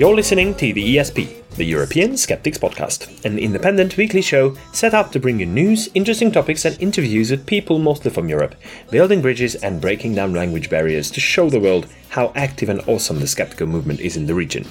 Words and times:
You're 0.00 0.14
listening 0.14 0.54
to 0.54 0.72
the 0.72 0.96
ESP, 0.96 1.56
the 1.56 1.64
European 1.64 2.16
Skeptics 2.16 2.56
Podcast, 2.56 3.22
an 3.26 3.38
independent 3.38 3.98
weekly 3.98 4.22
show 4.22 4.56
set 4.72 4.94
up 4.94 5.12
to 5.12 5.20
bring 5.20 5.38
you 5.38 5.44
news, 5.44 5.90
interesting 5.92 6.32
topics, 6.32 6.64
and 6.64 6.80
interviews 6.80 7.30
with 7.30 7.44
people 7.44 7.78
mostly 7.78 8.10
from 8.10 8.26
Europe, 8.26 8.54
building 8.90 9.20
bridges 9.20 9.56
and 9.56 9.78
breaking 9.78 10.14
down 10.14 10.32
language 10.32 10.70
barriers 10.70 11.10
to 11.10 11.20
show 11.20 11.50
the 11.50 11.60
world 11.60 11.86
how 12.08 12.32
active 12.34 12.70
and 12.70 12.80
awesome 12.88 13.20
the 13.20 13.26
skeptical 13.26 13.66
movement 13.66 14.00
is 14.00 14.16
in 14.16 14.24
the 14.24 14.32
region. 14.32 14.66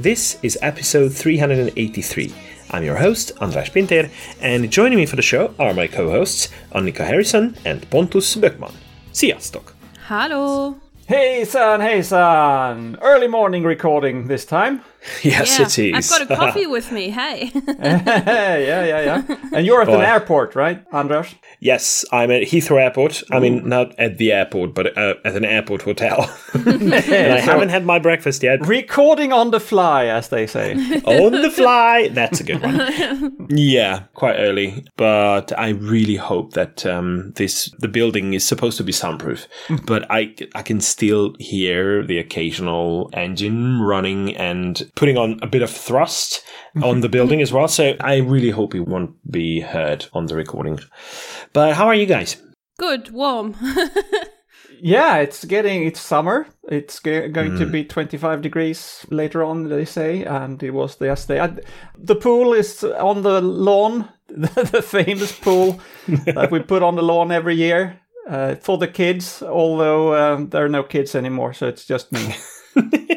This 0.00 0.36
is 0.42 0.58
episode 0.60 1.12
383. 1.12 2.34
I'm 2.72 2.82
your 2.82 2.96
host, 2.96 3.30
Andras 3.40 3.68
Pinter, 3.68 4.10
and 4.40 4.68
joining 4.68 4.98
me 4.98 5.06
for 5.06 5.14
the 5.14 5.22
show 5.22 5.54
are 5.60 5.74
my 5.74 5.86
co 5.86 6.10
hosts, 6.10 6.48
Annika 6.74 7.06
Harrison 7.06 7.56
and 7.64 7.88
Pontus 7.88 8.34
Böckman. 8.34 8.74
Sziasztok! 9.12 9.76
Hallå! 10.08 10.85
Hejsan 11.08 11.80
hejsan! 11.80 12.98
Early 13.00 13.28
morning 13.28 13.62
recording 13.62 14.26
this 14.26 14.44
time. 14.44 14.82
Yes, 15.22 15.58
yeah, 15.58 15.66
it 15.66 15.78
is. 15.78 16.12
I've 16.12 16.28
got 16.28 16.30
a 16.30 16.36
coffee 16.40 16.66
with 16.66 16.92
me. 16.92 17.10
Hey. 17.10 17.46
hey, 17.46 17.62
yeah, 17.82 18.84
yeah, 18.84 19.00
yeah. 19.00 19.36
And 19.52 19.66
you're 19.66 19.82
at 19.82 19.88
an 19.88 20.00
airport, 20.00 20.54
right, 20.54 20.84
Andras? 20.92 21.34
yes, 21.60 22.04
I'm 22.12 22.30
at 22.30 22.42
Heathrow 22.42 22.80
Airport. 22.80 23.22
I 23.30 23.40
mean, 23.40 23.68
not 23.68 23.98
at 23.98 24.18
the 24.18 24.32
airport, 24.32 24.74
but 24.74 24.96
uh, 24.96 25.14
at 25.24 25.34
an 25.34 25.44
airport 25.44 25.82
hotel. 25.82 26.30
and 26.54 26.94
I 26.94 27.40
haven't 27.40 27.70
had 27.70 27.84
my 27.84 27.98
breakfast 27.98 28.42
yet. 28.42 28.66
Recording 28.66 29.32
on 29.32 29.50
the 29.50 29.60
fly, 29.60 30.06
as 30.06 30.28
they 30.28 30.46
say. 30.46 30.72
on 30.74 31.32
the 31.32 31.50
fly. 31.50 32.08
That's 32.08 32.40
a 32.40 32.44
good 32.44 32.62
one. 32.62 33.48
yeah, 33.48 34.04
quite 34.14 34.36
early, 34.36 34.84
but 34.96 35.56
I 35.58 35.70
really 35.70 36.16
hope 36.16 36.52
that 36.52 36.84
um, 36.86 37.32
this 37.36 37.70
the 37.78 37.88
building 37.88 38.34
is 38.34 38.46
supposed 38.46 38.76
to 38.78 38.84
be 38.84 38.92
soundproof, 38.92 39.48
but 39.84 40.06
I 40.10 40.34
I 40.54 40.62
can 40.62 40.80
still 40.80 41.34
hear 41.38 42.04
the 42.04 42.18
occasional 42.18 43.10
engine 43.12 43.80
running 43.80 44.36
and 44.36 44.85
putting 44.94 45.16
on 45.16 45.38
a 45.42 45.46
bit 45.46 45.62
of 45.62 45.70
thrust 45.70 46.44
on 46.82 47.00
the 47.00 47.08
building 47.08 47.40
as 47.40 47.52
well. 47.52 47.68
So 47.68 47.96
I 48.00 48.18
really 48.18 48.50
hope 48.50 48.74
it 48.74 48.86
won't 48.86 49.14
be 49.30 49.60
heard 49.60 50.06
on 50.12 50.26
the 50.26 50.34
recording. 50.34 50.78
But 51.52 51.74
how 51.74 51.86
are 51.86 51.94
you 51.94 52.06
guys? 52.06 52.36
Good, 52.78 53.10
warm. 53.10 53.56
yeah, 54.80 55.16
it's 55.16 55.44
getting 55.44 55.84
it's 55.86 56.00
summer. 56.00 56.46
It's 56.68 56.98
ge- 57.00 57.32
going 57.32 57.56
to 57.58 57.66
be 57.66 57.84
25 57.84 58.42
degrees 58.42 59.06
later 59.10 59.42
on, 59.42 59.68
they 59.68 59.84
say, 59.84 60.24
and 60.24 60.62
it 60.62 60.72
was 60.72 61.00
yesterday. 61.00 61.40
I, 61.40 61.56
the 61.96 62.16
pool 62.16 62.52
is 62.52 62.84
on 62.84 63.22
the 63.22 63.40
lawn, 63.40 64.08
the 64.28 64.82
famous 64.82 65.32
pool 65.32 65.80
that 66.08 66.50
we 66.50 66.60
put 66.60 66.82
on 66.82 66.96
the 66.96 67.02
lawn 67.02 67.32
every 67.32 67.54
year. 67.54 68.00
Uh, 68.28 68.56
for 68.56 68.76
the 68.76 68.88
kids, 68.88 69.40
although 69.40 70.12
um, 70.16 70.48
there 70.48 70.64
are 70.64 70.68
no 70.68 70.82
kids 70.82 71.14
anymore, 71.14 71.52
so 71.52 71.68
it's 71.68 71.84
just 71.84 72.10
me. 72.10 72.34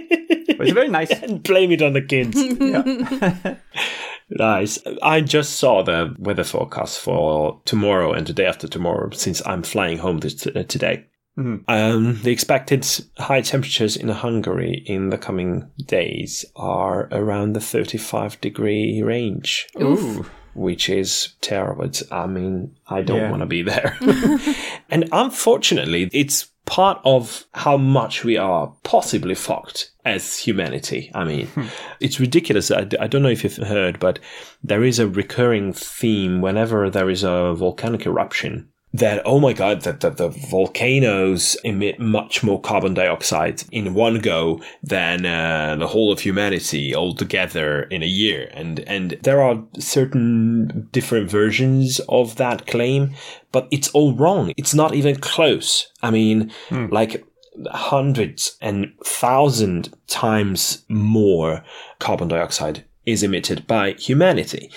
but 0.60 0.68
it's 0.68 0.76
very 0.76 0.90
nice. 0.90 1.10
And 1.24 1.42
blame 1.42 1.72
it 1.72 1.82
on 1.82 1.94
the 1.94 2.02
kids. 2.02 2.38
Nice. 4.32 4.78
I 5.02 5.22
just 5.22 5.54
saw 5.56 5.82
the 5.82 6.14
weather 6.20 6.44
forecast 6.44 7.00
for 7.00 7.60
tomorrow 7.66 8.14
and 8.14 8.28
the 8.28 8.34
day 8.34 8.46
after 8.46 8.68
tomorrow 8.68 9.10
since 9.10 9.42
I'm 9.44 9.64
flying 9.64 9.98
home 9.98 10.20
this, 10.20 10.46
uh, 10.46 10.64
today. 10.68 11.06
Mhm. 11.36 11.64
Um, 11.68 12.20
the 12.22 12.32
expected 12.32 12.86
high 13.17 13.42
temperatures 13.42 13.98
in 13.98 14.10
Hungary 14.10 14.83
in 14.86 15.10
the 15.10 15.17
coming 15.17 15.72
days 15.83 16.45
are 16.56 17.08
around 17.12 17.54
the 17.54 17.60
35 17.60 18.39
degree 18.39 19.02
range, 19.02 19.66
Ooh. 19.82 20.28
Which 20.59 20.89
is 20.89 21.30
terrible. 21.39 21.86
It's, 21.86 22.03
I 22.11 22.27
mean, 22.27 22.75
I 22.87 23.02
don't 23.02 23.17
Yeah. 23.17 23.30
want 23.31 23.42
to 23.42 23.45
be 23.45 23.61
there. 23.61 23.97
and 24.89 25.08
unfortunately, 25.11 26.09
it's 26.11 26.47
part 26.65 26.99
of 27.03 27.45
how 27.53 27.77
much 27.77 28.23
we 28.23 28.37
are 28.37 28.73
possibly 28.83 29.36
fucked 29.36 29.92
as 30.05 30.37
humanity. 30.37 31.11
I 31.15 31.23
mean, 31.23 31.47
hmm. 31.47 31.67
it's 31.99 32.20
ridiculous. 32.20 32.70
I, 32.71 32.87
I 32.99 33.08
don't 33.08 33.23
know 33.23 33.30
if 33.30 33.43
you've 33.43 33.55
heard, 33.55 33.99
but 33.99 34.20
there 34.61 34.83
is 34.83 34.99
a 34.99 35.08
recurring 35.08 35.73
theme 35.73 36.42
whenever 36.42 36.89
there 36.89 37.09
is 37.09 37.23
a 37.23 37.53
volcanic 37.55 38.05
eruption. 38.05 38.70
That 38.92 39.22
oh 39.23 39.39
my 39.39 39.54
god, 39.54 39.82
that, 39.82 40.00
that 40.00 40.17
the 40.17 40.30
volcanoes 40.30 41.55
emit 41.64 42.00
much 42.00 42.44
more 42.44 42.60
carbon 42.60 42.95
dioxide 42.95 43.64
in 43.72 43.94
one 43.94 44.17
go 44.20 44.61
than 44.82 45.27
uh, 45.27 45.76
the 45.77 45.88
whole 45.88 46.11
of 46.11 46.22
humanity 46.22 46.95
altogether 46.95 47.83
in 47.83 48.02
a 48.02 48.08
year, 48.08 48.50
and 48.52 48.80
and 48.82 49.11
there 49.22 49.42
are 49.44 49.64
certain 49.77 50.89
different 50.92 51.30
versions 51.30 52.00
of 52.10 52.38
that 52.38 52.66
claim, 52.66 53.14
but 53.52 53.67
it's 53.70 53.89
all 53.89 54.16
wrong. 54.16 54.54
It's 54.58 54.73
not 54.73 54.95
even 54.95 55.17
close. 55.17 55.92
I 56.02 56.10
mean, 56.10 56.52
like 56.92 57.23
hundreds 57.71 58.58
and 58.61 58.94
thousand 59.06 59.94
times 60.08 60.83
more 60.88 61.64
carbon 62.00 62.27
dioxide 62.30 62.86
is 63.06 63.21
emitted 63.23 63.67
by 63.67 63.92
humanity. 63.94 64.71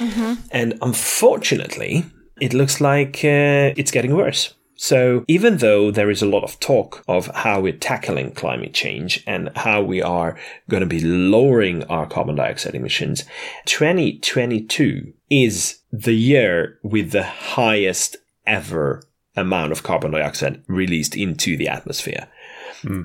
And 0.51 0.79
unfortunately, 0.83 2.05
it 2.43 2.53
looks 2.53 2.81
like 2.81 3.19
uh, 3.19 3.71
it's 3.77 3.93
getting 3.93 4.17
worse. 4.17 4.55
So, 4.75 5.25
even 5.29 5.59
though 5.59 5.93
there 5.93 6.11
is 6.11 6.23
a 6.23 6.27
lot 6.27 6.43
of 6.43 6.59
talk 6.59 7.05
of 7.07 7.29
how 7.29 7.61
we're 7.61 7.73
tackling 7.73 8.33
climate 8.33 8.75
change 8.75 9.23
and 9.29 9.51
how 9.55 9.81
we 9.81 10.03
are 10.03 10.37
going 10.69 10.81
to 10.81 10.89
be 10.89 10.99
lowering 11.01 11.85
our 11.85 12.05
carbon 12.05 12.35
dioxide 12.35 12.75
emissions, 12.75 13.25
2022 13.67 15.13
is 15.31 15.79
the 15.93 16.15
year 16.15 16.81
with 16.83 17.13
the 17.13 17.23
highest 17.23 18.17
ever 18.45 19.05
amount 19.37 19.71
of 19.71 19.85
carbon 19.85 20.11
dioxide 20.11 20.65
released 20.67 21.15
into 21.15 21.57
the 21.57 21.69
atmosphere. 21.69 22.27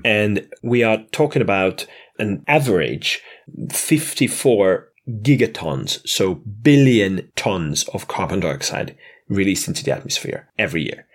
And 0.03 0.49
we 0.63 0.81
are 0.81 1.03
talking 1.11 1.43
about 1.43 1.85
an 2.17 2.43
average 2.47 3.21
54 3.69 4.87
gigatons, 5.21 6.07
so 6.07 6.35
billion 6.63 7.31
tons 7.35 7.83
of 7.89 8.07
carbon 8.07 8.39
dioxide 8.39 8.97
released 9.29 9.67
into 9.67 9.83
the 9.83 9.91
atmosphere 9.91 10.49
every 10.57 10.83
year. 10.83 11.05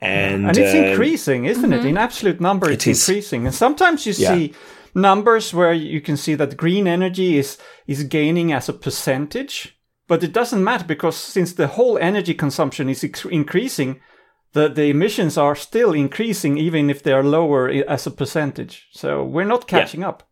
And, 0.00 0.46
and 0.48 0.56
it's 0.56 0.74
um, 0.74 0.84
increasing, 0.84 1.44
isn't 1.44 1.72
it? 1.72 1.84
In 1.84 1.98
absolute 1.98 2.40
number, 2.40 2.70
it's 2.70 2.86
It 2.86 2.92
is. 2.92 3.08
increasing. 3.08 3.46
And 3.46 3.54
sometimes 3.54 4.06
you 4.06 4.14
Yeah. 4.16 4.34
see 4.34 4.54
numbers 4.94 5.52
where 5.52 5.72
you 5.74 6.00
can 6.00 6.16
see 6.16 6.34
that 6.36 6.56
green 6.56 6.86
energy 6.86 7.36
is 7.38 7.58
is 7.86 8.04
gaining 8.04 8.52
as 8.52 8.68
a 8.68 8.72
percentage, 8.72 9.76
but 10.08 10.22
it 10.24 10.32
doesn't 10.32 10.64
matter 10.64 10.84
because 10.86 11.16
since 11.16 11.52
the 11.54 11.66
whole 11.66 11.98
energy 11.98 12.34
consumption 12.34 12.88
is 12.88 13.04
ex- 13.04 13.26
increasing, 13.26 14.00
the 14.52 14.68
the 14.68 14.88
emissions 14.90 15.36
are 15.36 15.54
still 15.54 15.92
increasing 15.92 16.56
even 16.58 16.90
if 16.90 17.02
they 17.02 17.12
are 17.12 17.22
lower 17.22 17.68
as 17.88 18.06
a 18.06 18.10
percentage. 18.10 18.88
So 18.92 19.22
we're 19.22 19.44
not 19.48 19.66
catching 19.68 20.02
up. 20.02 20.22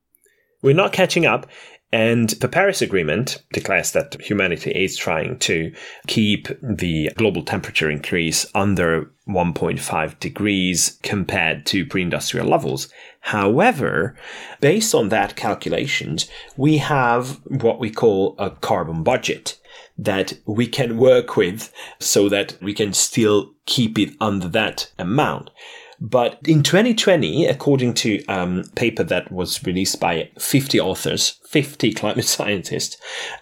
We're 0.63 0.75
not 0.83 0.93
catching 0.93 1.27
up. 1.27 1.47
And 1.91 2.31
the 2.31 2.49
Paris 2.49 2.83
Agreement 2.83 3.43
declares 3.53 3.93
that 3.93 4.21
humanity 4.21 4.73
is 4.73 4.97
trying 4.97 5.39
to 5.41 5.73
keep 6.07 6.49
the 6.63 7.11
global 7.17 7.43
temperature 7.43 7.91
increase 7.91 8.45
under 8.55 9.11
1.5 9.27 10.19
degrees 10.21 10.99
compared 11.03 11.65
to 11.67 11.87
pre 11.87 12.03
industrial 12.03 12.47
levels. 12.47 12.93
However, 13.21 14.17
based 14.61 14.95
on 14.95 15.09
that 15.09 15.35
calculations, 15.35 16.29
we 16.57 16.77
have 16.79 17.41
what 17.47 17.81
we 17.81 17.91
call 17.91 18.35
a 18.39 18.51
carbon 18.51 19.03
budget 19.03 19.59
that 19.97 20.35
we 20.47 20.67
can 20.67 20.99
work 20.99 21.37
with 21.37 21.73
so 21.99 22.29
that 22.29 22.57
we 22.63 22.75
can 22.75 22.93
still 22.93 23.55
keep 23.67 23.99
it 23.99 24.15
under 24.21 24.49
that 24.49 24.93
amount. 24.99 25.51
But 26.01 26.39
in 26.47 26.63
2020, 26.63 27.47
according 27.47 27.95
to 27.95 28.23
a 28.29 28.33
um, 28.33 28.65
paper 28.77 29.03
that 29.05 29.33
was 29.33 29.65
released 29.65 29.99
by 29.99 30.31
50 30.39 30.79
authors, 30.81 31.41
50 31.49 31.93
climate 31.93 32.25
scientists, 32.37 32.97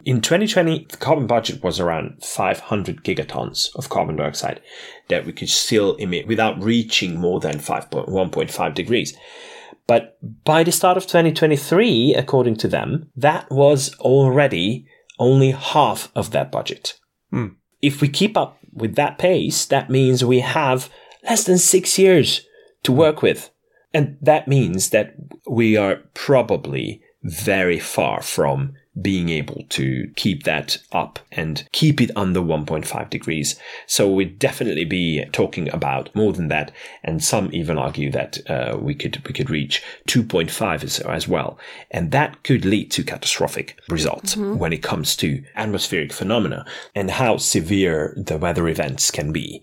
in 0.05 0.21
2020, 0.21 0.87
the 0.91 0.97
carbon 0.97 1.27
budget 1.27 1.63
was 1.63 1.79
around 1.79 2.23
500 2.25 3.05
gigatons 3.05 3.75
of 3.77 3.91
carbon 3.91 4.17
dioxide 4.17 4.61
that 5.09 5.27
we 5.27 5.33
could 5.33 5.51
still 5.51 5.97
emit 5.97 6.27
without 6.27 6.63
reaching 6.63 7.21
more 7.21 7.41
than 7.41 7.59
5, 7.59 7.91
1.5 7.91 8.75
degrees. 8.75 9.17
But 9.87 10.19
by 10.45 10.65
the 10.65 10.73
start 10.73 10.97
of 10.97 11.05
2023, 11.05 12.15
according 12.15 12.57
to 12.57 12.69
them, 12.69 13.11
that 13.17 13.51
was 13.51 13.95
already 13.97 14.87
only 15.19 15.53
half 15.53 16.11
of 16.17 16.31
that 16.33 16.51
budget. 16.51 16.99
If 17.83 18.01
we 18.01 18.09
keep 18.09 18.37
up 18.37 18.59
with 18.73 18.97
that 18.97 19.19
pace, 19.19 19.65
that 19.67 19.91
means 19.91 20.25
we 20.25 20.41
have 20.41 20.91
less 21.29 21.45
than 21.45 21.59
six 21.59 21.99
years 21.99 22.47
to 22.83 22.93
work 22.93 23.23
with. 23.23 23.51
And 23.93 24.17
that 24.21 24.49
means 24.49 24.91
that 24.91 25.15
we 25.49 25.77
are 25.77 25.97
probably 26.15 27.03
very 27.23 27.79
far 27.79 28.23
from 28.23 28.75
being 29.01 29.29
able 29.29 29.65
to 29.69 30.11
keep 30.17 30.45
that 30.45 30.79
up 30.93 31.19
and 31.31 31.69
keep 31.73 32.01
it 32.01 32.11
under 32.17 32.41
1.5 32.41 33.11
degrees. 33.11 33.59
So 33.87 34.11
we'd 34.11 34.39
definitely 34.39 34.85
be 34.85 35.25
talking 35.33 35.73
about 35.73 36.15
more 36.15 36.33
than 36.33 36.49
that. 36.49 36.73
And 37.05 37.23
some 37.23 37.51
even 37.53 37.79
argue 37.79 38.11
that 38.13 38.39
uh, 38.49 38.79
we 38.81 38.95
could 38.95 39.23
we 39.27 39.35
could 39.35 39.51
reach 39.51 39.83
2.5 40.09 40.85
as, 40.85 41.01
as 41.01 41.29
well. 41.29 41.59
And 41.91 42.11
that 42.13 42.43
could 42.43 42.65
lead 42.65 42.91
to 42.93 43.05
catastrophic 43.05 43.79
results 43.89 44.37
when 44.37 44.73
it 44.73 44.83
comes 44.83 45.17
to 45.17 45.45
atmospheric 45.57 46.13
phenomena 46.13 46.65
and 46.95 47.11
how 47.11 47.37
severe 47.37 48.15
the 48.17 48.39
weather 48.39 48.67
events 48.69 49.11
can 49.11 49.33
be. 49.33 49.63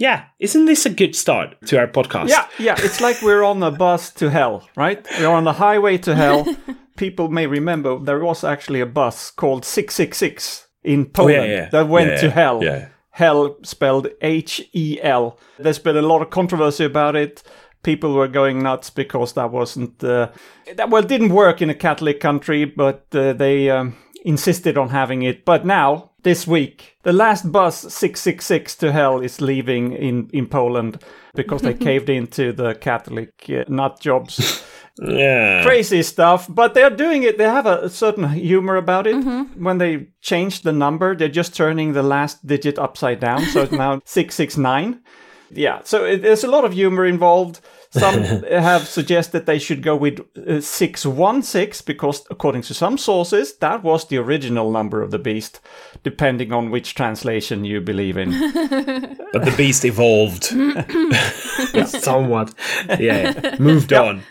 Yeah, 0.00 0.24
isn't 0.38 0.64
this 0.64 0.86
a 0.86 0.90
good 0.90 1.14
start 1.14 1.56
to 1.66 1.78
our 1.78 1.86
podcast? 1.86 2.28
Yeah, 2.30 2.46
yeah. 2.58 2.74
It's 2.78 3.00
like 3.02 3.20
we're 3.22 3.44
on 3.44 3.62
a 3.62 3.70
bus 3.70 4.10
to 4.14 4.30
hell, 4.30 4.66
right? 4.76 5.06
We're 5.18 5.28
on 5.28 5.44
the 5.44 5.52
highway 5.52 5.98
to 5.98 6.14
hell. 6.16 6.46
People 6.96 7.28
may 7.28 7.46
remember 7.46 7.98
there 7.98 8.18
was 8.24 8.42
actually 8.44 8.80
a 8.80 8.86
bus 8.86 9.30
called 9.30 9.64
666 9.64 10.68
in 10.84 11.04
Poland 11.06 11.40
Oh, 11.42 11.44
yeah. 11.44 11.68
that 11.70 11.88
went 11.88 12.10
Yeah, 12.12 12.20
to 12.22 12.30
hell. 12.30 12.64
yeah. 12.64 12.88
Hell 13.10 13.56
spelled 13.62 14.08
H 14.22 14.62
E 14.72 14.98
L. 15.02 15.38
There's 15.58 15.78
been 15.78 15.96
a 15.96 16.02
lot 16.02 16.22
of 16.22 16.30
controversy 16.30 16.84
about 16.84 17.16
it. 17.16 17.42
People 17.82 18.14
were 18.14 18.28
going 18.28 18.62
nuts 18.62 18.88
because 18.90 19.34
that 19.34 19.50
wasn't 19.50 20.02
uh, 20.04 20.28
that 20.76 20.88
well 20.90 21.02
it 21.02 21.08
didn't 21.08 21.34
work 21.34 21.60
in 21.60 21.68
a 21.70 21.74
Catholic 21.74 22.20
country, 22.20 22.64
but 22.64 23.04
uh, 23.14 23.32
they 23.34 23.68
um, 23.70 23.96
insisted 24.24 24.78
on 24.78 24.88
having 24.90 25.22
it. 25.22 25.44
But 25.44 25.64
now 25.64 26.10
this 26.22 26.46
week, 26.46 26.96
the 27.02 27.12
last 27.12 27.50
bus 27.50 27.80
666 27.80 28.76
to 28.76 28.92
hell 28.92 29.20
is 29.20 29.40
leaving 29.40 29.92
in 29.92 30.28
in 30.32 30.46
Poland 30.46 31.02
because 31.34 31.62
they 31.62 31.74
caved 31.88 32.08
into 32.08 32.52
the 32.52 32.74
Catholic 32.74 33.32
uh, 33.48 33.64
nut 33.68 34.00
jobs. 34.00 34.64
Yeah. 35.00 35.62
Crazy 35.62 36.02
stuff, 36.02 36.46
but 36.48 36.74
they're 36.74 36.90
doing 36.90 37.22
it. 37.22 37.38
They 37.38 37.44
have 37.44 37.64
a 37.64 37.88
certain 37.88 38.28
humor 38.28 38.76
about 38.76 39.06
it. 39.06 39.16
When 39.56 39.78
they 39.78 40.08
change 40.20 40.60
the 40.62 40.72
number, 40.72 41.16
they're 41.16 41.28
just 41.28 41.54
turning 41.54 41.92
the 41.92 42.02
last 42.02 42.46
digit 42.46 42.78
upside 42.78 43.20
down, 43.20 43.46
so 43.46 43.62
it's 43.62 43.72
now 43.72 44.02
669. 44.04 45.00
Yeah, 45.52 45.80
so 45.84 46.04
it, 46.04 46.22
there's 46.22 46.44
a 46.44 46.50
lot 46.50 46.64
of 46.64 46.72
humor 46.72 47.06
involved. 47.06 47.60
Some 47.90 48.22
have 48.50 48.86
suggested 48.86 49.46
they 49.46 49.58
should 49.58 49.82
go 49.82 49.96
with 49.96 50.20
uh, 50.36 50.60
616 50.60 51.84
because, 51.86 52.24
according 52.30 52.62
to 52.62 52.74
some 52.74 52.96
sources, 52.96 53.56
that 53.56 53.82
was 53.82 54.06
the 54.06 54.16
original 54.18 54.70
number 54.70 55.02
of 55.02 55.10
the 55.10 55.18
beast, 55.18 55.60
depending 56.04 56.52
on 56.52 56.70
which 56.70 56.94
translation 56.94 57.64
you 57.64 57.80
believe 57.80 58.16
in. 58.16 58.30
But 59.32 59.44
the 59.44 59.54
beast 59.56 59.84
evolved 59.84 60.44
somewhat. 62.02 62.52
Yeah, 62.98 63.56
moved 63.60 63.92
on. 63.92 64.22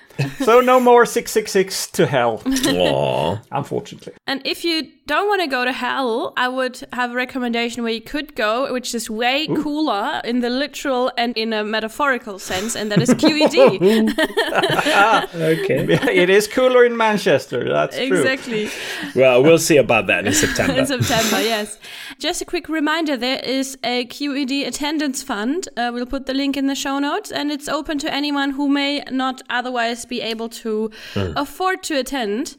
so, 0.44 0.60
no 0.60 0.82
more 0.82 1.06
666 1.06 1.88
to 1.92 2.06
hell, 2.06 2.40
Aww. 2.40 3.42
unfortunately. 3.50 4.12
And 4.28 4.42
if 4.46 4.66
you 4.66 4.92
don't 5.10 5.28
want 5.28 5.42
to 5.42 5.48
go 5.48 5.66
to 5.66 5.72
hell, 5.72 6.34
I 6.38 6.48
would 6.48 6.84
have 6.94 7.10
a 7.10 7.16
recommendation 7.16 7.82
where 7.82 7.92
you 7.92 8.00
could 8.00 8.36
go, 8.36 8.72
which 8.72 8.94
is 8.94 9.10
way 9.10 9.48
cooler 9.48 10.22
in 10.24 10.42
the 10.42 10.52
literal 10.52 11.12
and 11.18 11.36
in 11.36 11.52
a 11.52 11.64
metaphorical 11.64 12.38
sense, 12.38 12.76
and 12.76 12.92
that 12.92 13.02
is 13.02 13.10
QED. 13.22 13.58
Okay. 15.34 15.80
it 16.24 16.30
is 16.30 16.48
cooler 16.48 16.86
in 16.86 16.96
Manchester, 16.96 17.68
that's 17.68 17.98
true. 17.98 18.18
exactly. 18.20 18.70
Well, 19.16 19.42
we'll 19.42 19.58
see 19.58 19.78
about 19.78 20.06
that 20.08 20.28
in 20.28 20.34
September. 20.34 20.78
in 20.78 20.86
September, 20.86 21.42
yes. 21.42 21.80
Just 22.20 22.44
a 22.44 22.46
quick 22.46 22.70
reminder 22.70 23.18
there 23.18 23.40
is 23.40 23.78
a 23.84 24.06
QED 24.06 24.68
attendance 24.68 25.24
fund. 25.24 25.70
Uh, 25.76 25.90
we'll 25.92 26.06
put 26.06 26.28
the 26.28 26.36
link 26.36 26.56
in 26.56 26.68
the 26.68 26.76
show 26.76 27.00
notes, 27.00 27.32
and 27.32 27.52
it's 27.52 27.68
open 27.68 27.98
to 28.00 28.14
anyone 28.14 28.52
who 28.52 28.70
may 28.70 29.02
not 29.10 29.42
otherwise 29.50 30.06
be 30.06 30.22
able 30.22 30.50
to 30.50 30.92
afford 31.16 31.82
to 31.84 31.98
attend. 31.98 32.58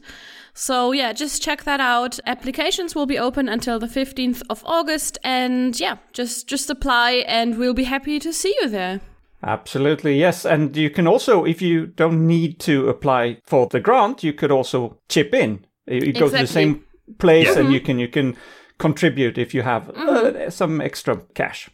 So, 0.53 0.91
yeah, 0.91 1.13
just 1.13 1.41
check 1.41 1.63
that 1.63 1.79
out. 1.79 2.19
Applications 2.25 2.93
will 2.95 3.05
be 3.05 3.17
open 3.17 3.47
until 3.49 3.79
the 3.79 3.87
15th 3.87 4.41
of 4.49 4.63
August, 4.65 5.17
and 5.23 5.79
yeah, 5.79 5.97
just, 6.13 6.47
just 6.47 6.69
apply, 6.69 7.23
and 7.27 7.57
we'll 7.57 7.73
be 7.73 7.85
happy 7.85 8.19
to 8.19 8.33
see 8.33 8.55
you 8.61 8.69
there. 8.69 9.01
Absolutely, 9.43 10.19
yes. 10.19 10.45
And 10.45 10.75
you 10.75 10.89
can 10.89 11.07
also, 11.07 11.45
if 11.45 11.61
you 11.61 11.87
don't 11.87 12.27
need 12.27 12.59
to 12.59 12.89
apply 12.89 13.37
for 13.43 13.67
the 13.67 13.79
grant, 13.79 14.23
you 14.23 14.33
could 14.33 14.51
also 14.51 14.97
chip 15.09 15.33
in. 15.33 15.65
You 15.87 16.01
you 16.01 16.13
go 16.13 16.29
to 16.29 16.37
the 16.37 16.47
same 16.47 16.83
place 17.17 17.55
and 17.55 17.73
you 17.73 17.81
can 17.81 17.97
you 17.97 18.07
can 18.07 18.37
contribute 18.77 19.37
if 19.37 19.53
you 19.53 19.63
have 19.63 19.89
uh, 19.89 20.49
some 20.51 20.79
extra 20.79 21.21
cash. 21.33 21.69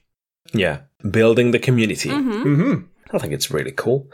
Yeah, 0.54 0.84
building 1.12 1.52
the 1.52 1.60
community. 1.60 2.10
hmm 2.10 2.76
I 3.12 3.18
think 3.20 3.34
it's 3.34 3.52
really 3.52 3.72
cool. 3.74 4.10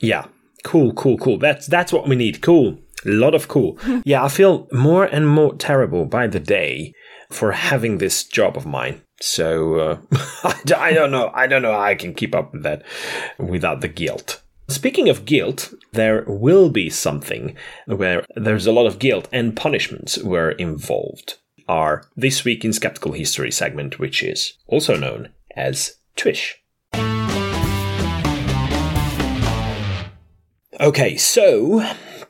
Yeah, 0.00 0.26
cool, 0.64 0.92
cool, 0.92 1.16
cool. 1.16 1.38
That's 1.38 1.66
that's 1.66 1.92
what 1.92 2.06
we 2.08 2.14
need. 2.16 2.42
Cool, 2.42 2.78
a 3.04 3.10
lot 3.10 3.34
of 3.34 3.48
cool. 3.48 3.78
yeah, 4.04 4.24
I 4.24 4.28
feel 4.28 4.68
more 4.72 5.04
and 5.04 5.28
more 5.28 5.54
terrible 5.54 6.04
by 6.04 6.26
the 6.26 6.40
day 6.40 6.94
for 7.30 7.52
having 7.52 7.98
this 7.98 8.24
job 8.24 8.56
of 8.56 8.66
mine. 8.66 9.02
So 9.20 9.74
uh, 9.74 9.98
I, 10.76 10.92
don't 10.92 11.10
know. 11.10 11.30
I 11.34 11.46
don't 11.46 11.62
know 11.62 11.72
how 11.72 11.80
I 11.80 11.94
can 11.94 12.14
keep 12.14 12.34
up 12.34 12.52
with 12.52 12.62
that 12.62 12.82
without 13.38 13.80
the 13.80 13.88
guilt. 13.88 14.42
Speaking 14.68 15.08
of 15.08 15.24
guilt, 15.24 15.72
there 15.92 16.24
will 16.26 16.68
be 16.68 16.90
something 16.90 17.56
where 17.86 18.24
there's 18.36 18.66
a 18.66 18.72
lot 18.72 18.86
of 18.86 18.98
guilt 18.98 19.26
and 19.32 19.56
punishments 19.56 20.18
were 20.18 20.50
involved. 20.52 21.38
Our 21.68 22.04
This 22.16 22.44
Week 22.44 22.64
in 22.64 22.72
Skeptical 22.72 23.12
History 23.12 23.50
segment, 23.50 23.98
which 23.98 24.22
is 24.22 24.54
also 24.66 24.96
known 24.96 25.30
as 25.56 25.96
Twish. 26.16 26.62
Okay, 30.80 31.16
so 31.16 31.84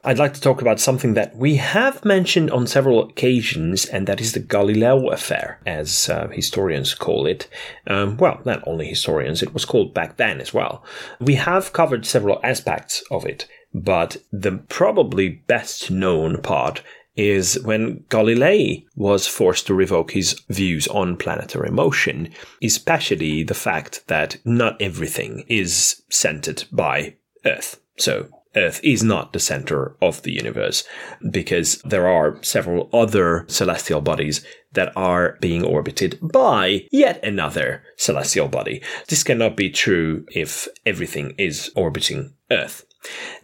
I'd 0.09 0.19
like 0.19 0.33
to 0.33 0.41
talk 0.41 0.63
about 0.63 0.81
something 0.81 1.13
that 1.15 1.37
we 1.37 1.57
have 1.57 2.03
mentioned 2.03 2.51
on 2.51 2.67
several 2.67 3.03
occasions, 3.03 3.85
and 3.85 4.07
that 4.07 4.23
is 4.23 4.33
the 4.33 4.41
Galileo 4.41 5.11
affair, 5.11 5.61
as 5.67 6.09
uh, 6.09 6.29
historians 6.29 6.95
call 6.95 7.27
it. 7.27 7.47
Um, 7.87 8.17
well, 8.17 8.41
not 8.47 8.67
only 8.67 8.89
historians, 8.89 9.43
it 9.43 9.53
was 9.53 9.67
called 9.67 9.93
back 9.93 10.17
then 10.17 10.41
as 10.41 10.55
well. 10.55 10.83
We 11.21 11.35
have 11.35 11.75
covered 11.75 12.07
several 12.07 12.41
aspects 12.43 13.05
of 13.11 13.27
it, 13.27 13.47
but 13.75 14.17
the 14.33 14.53
probably 14.71 15.29
best 15.29 15.91
known 15.91 16.41
part 16.41 16.81
is 17.15 17.63
when 17.65 18.05
Galilei 18.09 18.87
was 18.97 19.27
forced 19.27 19.67
to 19.67 19.75
revoke 19.75 20.13
his 20.13 20.41
views 20.49 20.89
on 20.89 21.19
planetary 21.19 21.71
motion, 21.71 22.33
especially 22.63 23.43
the 23.43 23.53
fact 23.53 24.07
that 24.07 24.39
not 24.47 24.81
everything 24.81 25.45
is 25.49 26.01
centered 26.09 26.65
by 26.73 27.17
Earth. 27.45 27.79
So 27.99 28.29
Earth 28.59 28.81
is 28.83 29.05
not 29.05 29.33
the 29.33 29.39
center 29.39 29.95
of 30.03 30.23
the 30.23 30.33
universe 30.33 30.83
because 31.31 31.81
there 31.83 32.09
are 32.09 32.43
several 32.43 32.91
other 32.93 33.45
celestial 33.49 34.01
bodies 34.01 34.45
that 34.73 34.93
are 34.97 35.39
being 35.41 35.65
orbited 35.65 36.19
by 36.21 36.87
yet 36.91 37.23
another 37.25 37.85
celestial 37.97 38.49
body. 38.49 38.83
This 39.09 39.23
cannot 39.23 39.57
be 39.57 39.71
true 39.71 40.27
if 40.33 40.69
everything 40.85 41.35
is 41.39 41.71
orbiting 41.77 42.35
Earth. 42.51 42.85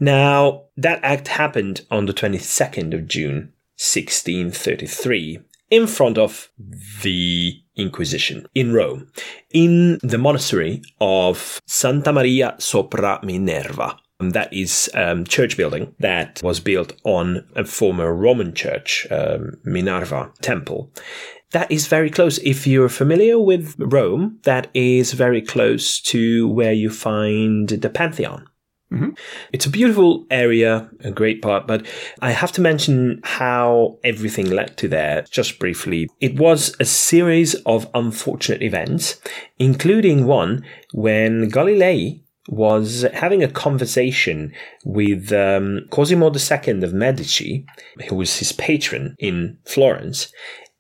Now, 0.01 0.65
that 0.77 1.01
act 1.03 1.29
happened 1.29 1.87
on 1.91 2.07
the 2.07 2.13
22nd 2.13 2.93
of 2.93 3.07
June, 3.07 3.53
1633, 3.79 5.39
in 5.71 5.87
front 5.87 6.19
of 6.19 6.51
the 7.03 7.61
Inquisition 7.77 8.47
in 8.55 8.73
Rome, 8.73 9.11
in 9.51 9.99
the 10.03 10.19
monastery 10.19 10.83
of 11.01 11.61
Santa 11.67 12.13
Maria 12.13 12.55
sopra 12.59 13.23
Minerva. 13.25 13.99
That 14.31 14.53
is 14.53 14.91
um, 14.95 15.25
church 15.25 15.57
building 15.57 15.95
that 16.01 16.41
was 16.43 16.61
built 16.61 16.93
on 17.05 17.47
a 17.55 17.65
former 17.65 18.15
Roman 18.15 18.55
church, 18.55 19.07
um, 19.11 19.59
Minerva 19.65 20.33
Temple. 20.41 20.93
That 21.53 21.71
is 21.71 21.87
very 21.87 22.11
close. 22.11 22.39
If 22.39 22.67
you're 22.67 22.89
familiar 22.89 23.39
with 23.39 23.77
Rome, 23.79 24.41
that 24.43 24.69
is 24.75 25.13
very 25.13 25.41
close 25.41 26.01
to 26.03 26.49
where 26.49 26.73
you 26.73 26.91
find 26.91 27.69
the 27.69 27.91
Pantheon. 27.91 28.49
It's 29.53 29.67
a 29.67 29.71
beautiful 29.71 30.27
area, 30.31 30.89
a 31.01 31.11
great 31.11 31.43
part, 31.43 31.67
but 31.67 31.87
I 32.21 32.31
have 32.33 32.53
to 32.53 32.61
mention 32.61 33.21
how 33.25 33.99
everything 34.05 34.51
led 34.51 34.77
to 34.79 34.89
there 34.89 35.23
just 35.31 35.59
briefly. 35.59 36.09
It 36.21 36.39
was 36.39 36.77
a 36.79 36.85
series 36.85 37.55
of 37.67 37.91
unfortunate 37.95 38.63
events, 38.63 39.21
including 39.59 40.27
one 40.27 40.65
when 40.93 41.51
Galilei 41.51 42.21
was 42.49 43.07
having 43.15 43.43
a 43.43 43.51
conversation 43.51 44.53
with 44.85 45.33
um, 45.33 45.81
Cosimo 45.91 46.31
II 46.33 46.85
of 46.85 46.93
Medici, 46.93 47.65
who 48.09 48.17
was 48.17 48.39
his 48.39 48.53
patron 48.53 49.17
in 49.19 49.59
Florence, 49.65 50.33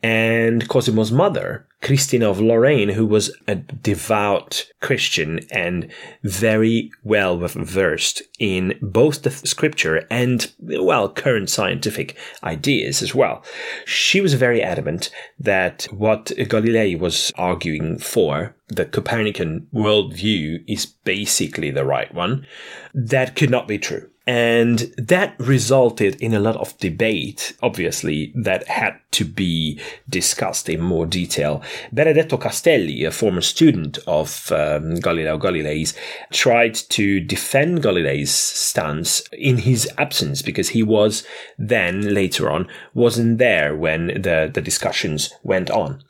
and 0.04 0.68
Cosimo's 0.68 1.10
mother, 1.10 1.66
Christina 1.80 2.28
of 2.28 2.38
Lorraine, 2.38 2.90
who 2.90 3.06
was 3.06 3.34
a 3.48 3.54
devout 3.54 4.70
Christian 4.82 5.40
and 5.50 5.90
very 6.22 6.90
well 7.04 7.38
versed 7.38 8.20
in 8.38 8.78
both 8.82 9.22
the 9.22 9.30
scripture 9.30 10.06
and, 10.10 10.52
well, 10.60 11.08
current 11.08 11.48
scientific 11.48 12.18
ideas 12.42 13.00
as 13.00 13.14
well. 13.14 13.42
She 13.86 14.20
was 14.20 14.34
very 14.34 14.62
adamant 14.62 15.08
that 15.38 15.84
what 15.90 16.26
Galilei 16.26 16.98
was 16.98 17.32
arguing 17.36 17.98
for, 17.98 18.54
the 18.68 18.84
Copernican 18.84 19.68
worldview, 19.72 20.64
is 20.68 20.84
basically 20.84 21.70
the 21.70 21.86
right 21.86 22.12
one. 22.12 22.46
That 22.92 23.36
could 23.36 23.48
not 23.48 23.66
be 23.66 23.78
true. 23.78 24.10
And 24.26 24.78
that 24.96 25.34
resulted 25.38 26.20
in 26.20 26.32
a 26.32 26.40
lot 26.40 26.56
of 26.56 26.76
debate, 26.78 27.54
obviously, 27.62 28.32
that 28.34 28.66
had 28.68 28.98
to 29.12 29.24
be 29.24 29.78
discussed 30.08 30.68
in 30.68 30.80
more 30.80 31.04
detail. 31.04 31.62
Benedetto 31.92 32.38
Castelli, 32.38 33.04
a 33.04 33.10
former 33.10 33.42
student 33.42 33.98
of 34.06 34.50
um, 34.50 34.94
Galileo 34.94 35.38
Galilei's, 35.38 35.94
tried 36.32 36.74
to 36.74 37.20
defend 37.20 37.82
Galilei's 37.82 38.34
stance 38.34 39.22
in 39.32 39.58
his 39.58 39.88
absence 39.98 40.40
because 40.40 40.70
he 40.70 40.82
was 40.82 41.24
then, 41.58 42.14
later 42.14 42.50
on, 42.50 42.66
wasn't 42.94 43.36
there 43.38 43.76
when 43.76 44.06
the, 44.06 44.50
the 44.52 44.62
discussions 44.62 45.34
went 45.42 45.70
on. 45.70 46.02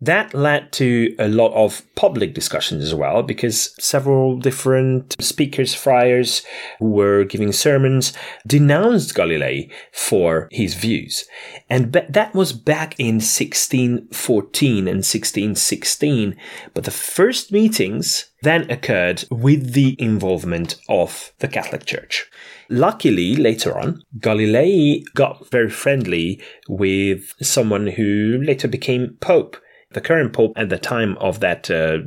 That 0.00 0.34
led 0.34 0.72
to 0.72 1.14
a 1.18 1.26
lot 1.26 1.54
of 1.54 1.82
public 1.94 2.34
discussions 2.34 2.84
as 2.84 2.94
well, 2.94 3.22
because 3.22 3.74
several 3.82 4.36
different 4.36 5.16
speakers, 5.20 5.74
friars 5.74 6.42
who 6.78 6.90
were 6.90 7.24
giving 7.24 7.50
sermons 7.50 8.12
denounced 8.46 9.14
Galilei 9.14 9.70
for 9.92 10.48
his 10.50 10.74
views. 10.74 11.24
And 11.70 11.92
that 11.92 12.34
was 12.34 12.52
back 12.52 12.94
in 12.98 13.16
1614 13.16 14.78
and 14.80 14.98
1616. 14.98 16.36
But 16.74 16.84
the 16.84 16.90
first 16.90 17.50
meetings 17.50 18.30
then 18.42 18.70
occurred 18.70 19.24
with 19.30 19.72
the 19.72 19.96
involvement 19.98 20.76
of 20.90 21.32
the 21.38 21.48
Catholic 21.48 21.86
Church. 21.86 22.30
Luckily, 22.68 23.34
later 23.34 23.78
on, 23.78 24.02
Galilei 24.18 25.04
got 25.14 25.50
very 25.50 25.70
friendly 25.70 26.42
with 26.68 27.32
someone 27.40 27.86
who 27.86 28.40
later 28.44 28.68
became 28.68 29.16
Pope 29.20 29.56
the 29.92 30.00
current 30.00 30.32
pope 30.32 30.52
at 30.56 30.68
the 30.68 30.78
time 30.78 31.16
of 31.18 31.40
that 31.40 31.70
uh, 31.70 31.98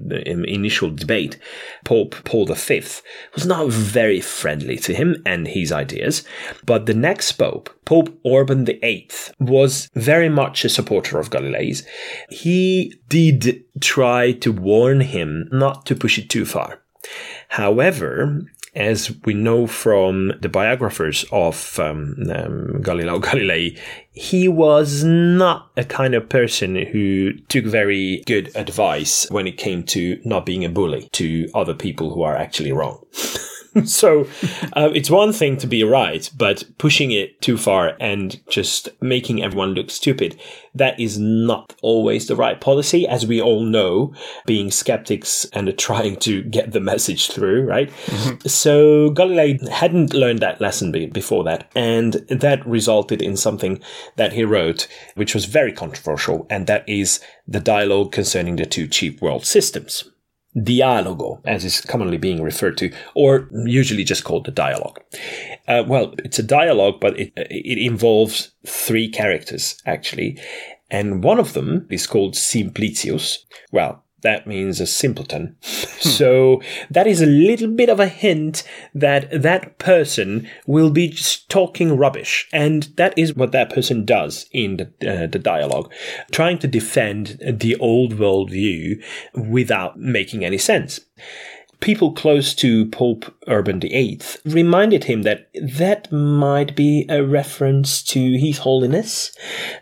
initial 0.45 0.89
debate, 0.89 1.38
Pope 1.86 2.15
Paul 2.24 2.45
V, 2.45 2.83
was 3.33 3.45
not 3.45 3.69
very 3.69 4.21
friendly 4.21 4.77
to 4.77 4.93
him 4.93 5.21
and 5.25 5.48
his 5.48 5.71
ideas. 5.71 6.24
But 6.65 6.86
the 6.86 6.93
next 6.93 7.31
pope, 7.33 7.69
Pope 7.86 8.19
Urban 8.25 8.65
VIII, 8.65 9.09
was 9.39 9.89
very 9.95 10.29
much 10.29 10.65
a 10.65 10.69
supporter 10.69 11.19
of 11.19 11.29
Galilei's. 11.29 11.86
He 12.29 13.00
did 13.07 13.63
try 13.81 14.33
to 14.33 14.51
warn 14.51 15.01
him 15.01 15.48
not 15.51 15.86
to 15.88 15.95
push 15.95 16.19
it 16.19 16.29
too 16.29 16.45
far. 16.45 16.81
However, 17.50 18.41
as 18.75 19.15
we 19.25 19.33
know 19.33 19.67
from 19.67 20.33
the 20.41 20.49
biographers 20.49 21.25
of 21.31 21.79
um, 21.79 22.15
um, 22.33 22.81
Galileo 22.81 23.19
Galilei, 23.19 23.77
he 24.11 24.47
was 24.47 25.03
not 25.03 25.71
a 25.77 25.83
kind 25.83 26.13
of 26.13 26.29
person 26.29 26.75
who 26.75 27.33
took 27.47 27.65
very 27.65 28.23
good 28.25 28.55
advice 28.55 29.27
when 29.29 29.47
it 29.47 29.57
came 29.57 29.83
to 29.83 30.19
not 30.25 30.45
being 30.45 30.65
a 30.65 30.69
bully 30.69 31.09
to 31.13 31.49
other 31.53 31.73
people 31.73 32.13
who 32.13 32.21
are 32.21 32.35
actually 32.35 32.71
wrong. 32.71 33.03
so 33.85 34.27
uh, 34.73 34.89
it's 34.93 35.09
one 35.09 35.33
thing 35.33 35.57
to 35.57 35.67
be 35.67 35.83
right, 35.83 36.29
but 36.38 36.63
pushing 36.77 37.11
it 37.11 37.41
too 37.41 37.57
far 37.57 37.95
and 37.99 38.39
just 38.49 38.89
making 39.01 39.43
everyone 39.43 39.73
look 39.73 39.89
stupid, 39.89 40.39
that 40.73 40.99
is 40.99 41.17
not 41.19 41.75
always 41.81 42.27
the 42.27 42.35
right 42.35 42.59
policy, 42.59 43.07
as 43.07 43.25
we 43.25 43.41
all 43.41 43.61
know, 43.61 44.13
being 44.45 44.71
skeptics 44.71 45.45
and 45.53 45.77
trying 45.77 46.15
to 46.17 46.43
get 46.43 46.71
the 46.71 46.79
message 46.79 47.31
through, 47.31 47.63
right? 47.65 47.89
Mm-hmm. 47.89 48.47
So 48.47 49.11
Galilei 49.11 49.67
hadn't 49.69 50.13
learned 50.13 50.39
that 50.39 50.61
lesson 50.61 50.91
before 50.91 51.43
that, 51.43 51.69
and 51.75 52.13
that 52.29 52.65
resulted 52.65 53.21
in 53.21 53.38
something 53.38 53.81
that 54.15 54.33
he 54.33 54.43
wrote, 54.43 54.88
which 55.15 55.33
was 55.33 55.45
very 55.45 55.71
controversial, 55.71 56.47
and 56.49 56.67
that 56.67 56.88
is 56.88 57.19
the 57.47 57.59
dialogue 57.59 58.11
concerning 58.11 58.55
the 58.55 58.65
two 58.65 58.88
chief 58.88 59.21
world 59.21 59.45
systems 59.45 60.09
dialogo, 60.56 61.41
as 61.46 61.63
is 61.63 61.82
commonly 61.82 62.18
being 62.18 62.41
referred 62.41 62.77
to, 62.77 62.91
or 63.15 63.50
usually 63.65 64.03
just 64.03 64.24
called 64.24 64.46
the 64.46 64.51
dialogue. 64.51 65.00
Uh, 65.68 65.84
well, 65.88 66.13
it's 66.20 66.39
a 66.39 66.44
dialogue, 66.44 67.00
but 67.00 67.20
it, 67.20 67.32
it 67.36 67.77
involves 67.77 68.51
three 68.65 69.08
characters, 69.10 69.82
actually. 69.86 70.39
And 70.89 71.24
one 71.24 71.39
of 71.39 71.53
them 71.53 71.86
is 71.91 72.08
called 72.08 72.36
Simplicius. 72.36 73.46
Well, 73.72 74.03
that 74.21 74.47
means 74.47 74.79
a 74.79 74.88
simpleton. 74.88 75.55
so 75.61 76.61
that 76.89 77.07
is 77.07 77.21
a 77.21 77.25
little 77.25 77.69
bit 77.69 77.89
of 77.89 77.99
a 77.99 78.07
hint 78.07 78.63
that 78.93 79.29
that 79.41 79.77
person 79.77 80.49
will 80.65 80.89
be 80.89 81.09
just 81.09 81.49
talking 81.49 81.97
rubbish. 81.97 82.47
And 82.53 82.83
that 82.95 83.17
is 83.17 83.35
what 83.35 83.51
that 83.51 83.69
person 83.69 84.05
does 84.05 84.47
in 84.51 84.77
the, 84.77 84.85
uh, 85.23 85.27
the 85.27 85.39
dialogue, 85.39 85.91
trying 86.31 86.59
to 86.59 86.67
defend 86.67 87.39
the 87.41 87.75
old 87.77 88.19
world 88.19 88.51
view 88.51 89.01
without 89.33 89.99
making 89.99 90.43
any 90.43 90.57
sense 90.57 90.99
people 91.79 92.12
close 92.12 92.53
to 92.55 92.86
Pope 92.88 93.33
Urban 93.48 93.79
VIII 93.79 94.21
reminded 94.45 95.05
him 95.05 95.24
that 95.24 95.50
that 95.62 96.12
might 96.12 96.75
be 96.75 97.05
a 97.09 97.24
reference 97.24 98.03
to 98.03 98.38
His 98.38 98.59
Holiness, 98.59 99.31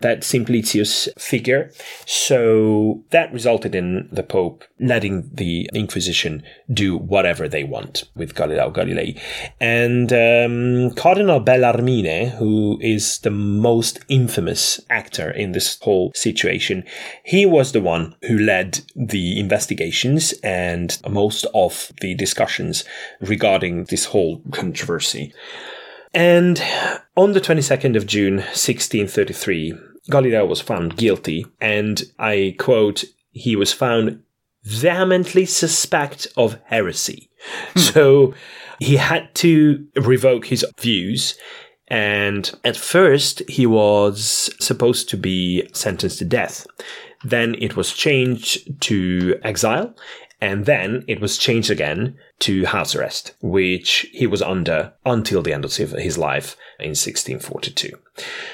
that 0.00 0.24
Simplicius 0.24 1.08
figure. 1.18 1.70
So 2.06 3.04
that 3.10 3.32
resulted 3.32 3.74
in 3.74 4.08
the 4.12 4.22
Pope 4.22 4.64
letting 4.80 5.28
the 5.32 5.68
Inquisition 5.74 6.42
do 6.72 6.96
whatever 6.96 7.48
they 7.48 7.64
want 7.64 8.04
with 8.14 8.34
Galileo 8.34 8.70
Galilei. 8.70 9.20
And 9.60 10.12
um, 10.12 10.94
Cardinal 10.94 11.40
Bellarmine, 11.40 12.30
who 12.30 12.78
is 12.80 13.18
the 13.18 13.30
most 13.30 14.00
infamous 14.08 14.80
actor 14.88 15.30
in 15.30 15.52
this 15.52 15.78
whole 15.80 16.12
situation, 16.14 16.84
he 17.24 17.44
was 17.44 17.72
the 17.72 17.80
one 17.80 18.14
who 18.22 18.38
led 18.38 18.80
the 18.94 19.38
investigations 19.38 20.32
and 20.42 20.98
most 21.08 21.44
of 21.54 21.87
the 22.00 22.14
discussions 22.14 22.84
regarding 23.20 23.84
this 23.84 24.06
whole 24.06 24.42
controversy. 24.50 25.32
And 26.14 26.62
on 27.16 27.32
the 27.32 27.40
22nd 27.40 27.96
of 27.96 28.06
June, 28.06 28.36
1633, 28.36 29.74
Galileo 30.10 30.46
was 30.46 30.60
found 30.60 30.96
guilty, 30.96 31.46
and 31.60 32.02
I 32.18 32.56
quote, 32.58 33.04
he 33.30 33.56
was 33.56 33.72
found 33.72 34.22
vehemently 34.64 35.46
suspect 35.46 36.26
of 36.36 36.58
heresy. 36.64 37.30
Hmm. 37.74 37.78
So 37.78 38.34
he 38.78 38.96
had 38.96 39.34
to 39.36 39.86
revoke 39.96 40.46
his 40.46 40.64
views. 40.80 41.36
And 41.88 42.52
at 42.64 42.76
first, 42.76 43.42
he 43.48 43.66
was 43.66 44.50
supposed 44.60 45.08
to 45.10 45.16
be 45.16 45.68
sentenced 45.72 46.18
to 46.18 46.24
death. 46.24 46.66
Then 47.24 47.56
it 47.58 47.76
was 47.76 47.94
changed 47.94 48.80
to 48.82 49.38
exile. 49.42 49.94
And 50.40 50.66
then 50.66 51.04
it 51.08 51.20
was 51.20 51.36
changed 51.36 51.70
again 51.70 52.16
to 52.40 52.66
house 52.66 52.94
arrest, 52.94 53.34
which 53.42 54.06
he 54.12 54.26
was 54.26 54.42
under 54.42 54.92
until 55.04 55.42
the 55.42 55.52
end 55.52 55.64
of 55.64 55.74
his 55.74 56.16
life 56.18 56.56
in 56.78 56.90
1642. 56.90 57.90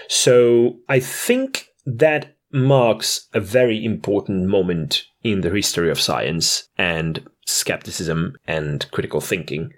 So 0.08 0.76
I 0.88 1.00
think 1.00 1.68
that 1.84 2.36
marks 2.50 3.28
a 3.34 3.40
very 3.40 3.84
important 3.84 4.46
moment 4.46 5.04
in 5.22 5.40
the 5.40 5.50
history 5.50 5.90
of 5.90 6.00
science 6.00 6.68
and 6.78 7.26
skepticism 7.46 8.36
and 8.46 8.90
critical 8.92 9.20
thinking. 9.20 9.72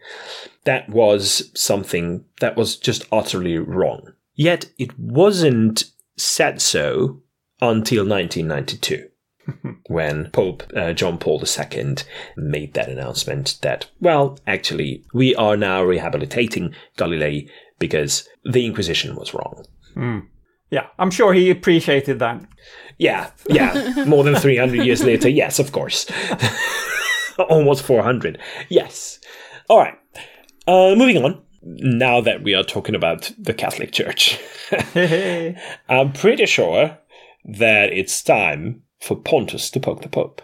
That 0.64 0.88
was 0.88 1.50
something 1.60 2.24
that 2.40 2.56
was 2.56 2.76
just 2.76 3.06
utterly 3.10 3.58
wrong. 3.58 4.12
Yet 4.34 4.66
it 4.78 4.96
wasn't 4.98 5.90
said 6.16 6.60
so 6.60 7.22
until 7.60 8.06
1992. 8.06 9.08
when 9.88 10.30
Pope 10.30 10.62
uh, 10.74 10.92
John 10.92 11.18
Paul 11.18 11.42
II 11.42 11.96
made 12.36 12.74
that 12.74 12.88
announcement 12.88 13.58
that, 13.62 13.88
well, 14.00 14.38
actually, 14.46 15.04
we 15.14 15.34
are 15.36 15.56
now 15.56 15.82
rehabilitating 15.82 16.74
Galilei 16.96 17.48
because 17.78 18.28
the 18.44 18.66
Inquisition 18.66 19.14
was 19.16 19.34
wrong. 19.34 19.64
Mm. 19.94 20.26
Yeah, 20.70 20.86
I'm 20.98 21.10
sure 21.10 21.32
he 21.32 21.50
appreciated 21.50 22.18
that. 22.18 22.44
Yeah, 22.98 23.30
yeah. 23.48 24.04
More 24.06 24.24
than 24.24 24.34
300 24.34 24.84
years 24.84 25.04
later, 25.04 25.28
yes, 25.28 25.58
of 25.58 25.72
course. 25.72 26.06
Almost 27.38 27.84
400. 27.84 28.38
Yes. 28.68 29.20
All 29.68 29.78
right. 29.78 29.98
Uh, 30.66 30.94
moving 30.96 31.22
on. 31.22 31.42
Now 31.62 32.20
that 32.20 32.42
we 32.42 32.54
are 32.54 32.62
talking 32.62 32.94
about 32.94 33.32
the 33.38 33.52
Catholic 33.52 33.92
Church, 33.92 34.38
I'm 35.88 36.12
pretty 36.12 36.46
sure 36.46 36.98
that 37.44 37.92
it's 37.92 38.22
time 38.22 38.82
for 39.06 39.16
Pontus 39.16 39.70
to 39.70 39.80
poke 39.80 40.02
the 40.02 40.08
Pope. 40.08 40.42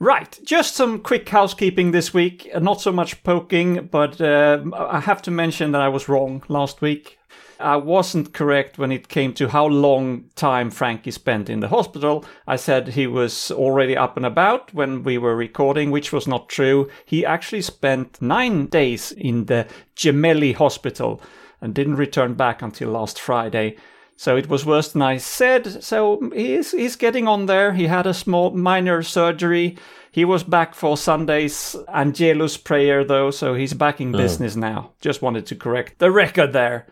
Right, 0.00 0.38
just 0.44 0.74
some 0.74 1.00
quick 1.00 1.26
housekeeping 1.28 1.92
this 1.92 2.12
week. 2.12 2.50
Uh, 2.52 2.58
not 2.58 2.80
so 2.80 2.92
much 2.92 3.22
poking, 3.22 3.88
but 3.90 4.20
uh, 4.20 4.62
I 4.76 5.00
have 5.00 5.22
to 5.22 5.30
mention 5.30 5.72
that 5.72 5.80
I 5.80 5.88
was 5.88 6.08
wrong 6.08 6.42
last 6.48 6.82
week. 6.82 7.16
I 7.60 7.76
wasn't 7.76 8.34
correct 8.34 8.76
when 8.76 8.90
it 8.90 9.08
came 9.08 9.32
to 9.34 9.48
how 9.48 9.66
long 9.66 10.30
time 10.34 10.70
Frankie 10.70 11.12
spent 11.12 11.48
in 11.48 11.60
the 11.60 11.68
hospital. 11.68 12.24
I 12.46 12.56
said 12.56 12.88
he 12.88 13.06
was 13.06 13.52
already 13.52 13.96
up 13.96 14.16
and 14.16 14.26
about 14.26 14.74
when 14.74 15.04
we 15.04 15.16
were 15.16 15.36
recording, 15.36 15.92
which 15.92 16.12
was 16.12 16.26
not 16.26 16.48
true. 16.48 16.90
He 17.06 17.24
actually 17.24 17.62
spent 17.62 18.20
nine 18.20 18.66
days 18.66 19.12
in 19.12 19.46
the 19.46 19.68
Gemelli 19.96 20.54
hospital 20.54 21.22
and 21.60 21.72
didn't 21.72 21.96
return 21.96 22.34
back 22.34 22.60
until 22.60 22.90
last 22.90 23.18
Friday. 23.20 23.76
So 24.16 24.36
it 24.36 24.48
was 24.48 24.64
worse 24.64 24.92
than 24.92 25.02
I 25.02 25.16
said. 25.16 25.82
So 25.82 26.30
he's 26.32 26.70
he's 26.70 26.96
getting 26.96 27.26
on 27.28 27.46
there. 27.46 27.72
He 27.72 27.86
had 27.86 28.06
a 28.06 28.14
small 28.14 28.50
minor 28.50 29.02
surgery. 29.02 29.76
He 30.10 30.24
was 30.24 30.44
back 30.44 30.74
for 30.74 30.96
Sunday's 30.96 31.74
Angelus 31.92 32.56
prayer 32.56 33.04
though, 33.04 33.32
so 33.32 33.54
he's 33.54 33.74
back 33.74 34.00
in 34.00 34.14
oh. 34.14 34.18
business 34.18 34.54
now. 34.54 34.92
Just 35.00 35.22
wanted 35.22 35.46
to 35.46 35.56
correct 35.56 35.98
the 35.98 36.10
record 36.10 36.52
there. 36.52 36.86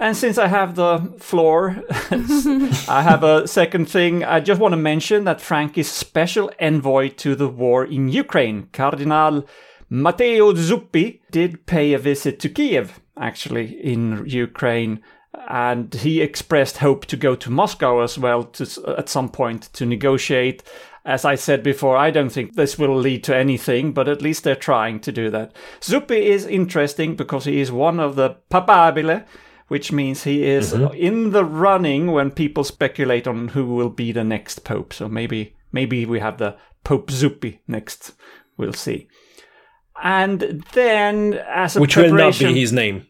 And 0.00 0.16
since 0.16 0.38
I 0.38 0.48
have 0.48 0.74
the 0.74 1.14
floor, 1.18 1.82
I 2.90 3.02
have 3.02 3.22
a 3.22 3.46
second 3.46 3.88
thing. 3.88 4.24
I 4.24 4.40
just 4.40 4.60
want 4.60 4.72
to 4.72 4.76
mention 4.76 5.24
that 5.24 5.40
Frankie's 5.40 5.90
special 5.90 6.50
envoy 6.58 7.10
to 7.10 7.36
the 7.36 7.48
war 7.48 7.84
in 7.84 8.08
Ukraine, 8.08 8.68
Cardinal 8.72 9.46
Matteo 9.88 10.52
Zuppi, 10.54 11.20
did 11.30 11.66
pay 11.66 11.92
a 11.92 11.98
visit 11.98 12.40
to 12.40 12.48
Kiev, 12.48 12.98
actually, 13.16 13.66
in 13.80 14.24
Ukraine 14.26 15.00
and 15.48 15.92
he 15.94 16.20
expressed 16.20 16.78
hope 16.78 17.06
to 17.06 17.16
go 17.16 17.34
to 17.36 17.50
Moscow 17.50 18.00
as 18.00 18.18
well 18.18 18.44
to, 18.44 18.94
at 18.96 19.08
some 19.08 19.28
point 19.28 19.72
to 19.74 19.86
negotiate. 19.86 20.62
As 21.04 21.24
I 21.24 21.34
said 21.34 21.62
before, 21.62 21.96
I 21.96 22.10
don't 22.10 22.30
think 22.30 22.54
this 22.54 22.78
will 22.78 22.96
lead 22.96 23.24
to 23.24 23.36
anything, 23.36 23.92
but 23.92 24.08
at 24.08 24.22
least 24.22 24.44
they're 24.44 24.56
trying 24.56 25.00
to 25.00 25.12
do 25.12 25.28
that. 25.30 25.54
Zuppi 25.80 26.22
is 26.22 26.46
interesting 26.46 27.14
because 27.14 27.44
he 27.44 27.60
is 27.60 27.70
one 27.70 28.00
of 28.00 28.16
the 28.16 28.36
papabile, 28.50 29.24
which 29.68 29.92
means 29.92 30.24
he 30.24 30.44
is 30.44 30.72
mm-hmm. 30.72 30.94
in 30.94 31.30
the 31.30 31.44
running 31.44 32.10
when 32.10 32.30
people 32.30 32.64
speculate 32.64 33.26
on 33.26 33.48
who 33.48 33.66
will 33.66 33.90
be 33.90 34.12
the 34.12 34.24
next 34.24 34.64
pope. 34.64 34.94
So 34.94 35.08
maybe 35.08 35.54
maybe 35.72 36.06
we 36.06 36.20
have 36.20 36.38
the 36.38 36.56
Pope 36.84 37.10
Zuppi 37.10 37.58
next. 37.66 38.12
We'll 38.56 38.72
see. 38.72 39.08
And 40.02 40.64
then, 40.72 41.34
as 41.48 41.76
a 41.76 41.80
which 41.80 41.96
will 41.96 42.12
not 42.12 42.38
be 42.38 42.60
his 42.60 42.72
name. 42.72 43.06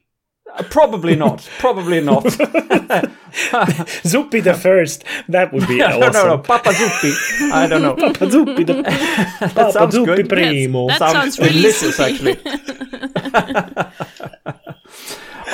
Probably 0.71 1.17
not. 1.17 1.49
Probably 1.59 2.01
not. 2.01 2.25
Zuppi 4.05 4.43
the 4.43 4.55
first. 4.55 5.05
That 5.29 5.53
would 5.53 5.67
be 5.67 5.83
awesome. 5.83 6.01
no, 6.01 6.11
no, 6.11 6.27
no. 6.37 6.39
Papa 6.39 6.71
Zuppi. 6.71 7.13
I 7.51 7.67
don't 7.67 7.83
know. 7.83 7.97
Papa 7.97 8.27
Zuppi. 8.27 8.65
The... 8.67 8.83
that 8.83 9.55
Papa 9.55 9.73
sounds 9.73 9.95
Zuppi 9.97 10.17
good. 10.17 10.29
Primo. 10.29 10.87
Yes, 10.89 10.99
that 10.99 11.13
sounds, 11.13 11.37
sounds 11.37 11.53
delicious, 11.53 12.01
actually. 12.01 12.39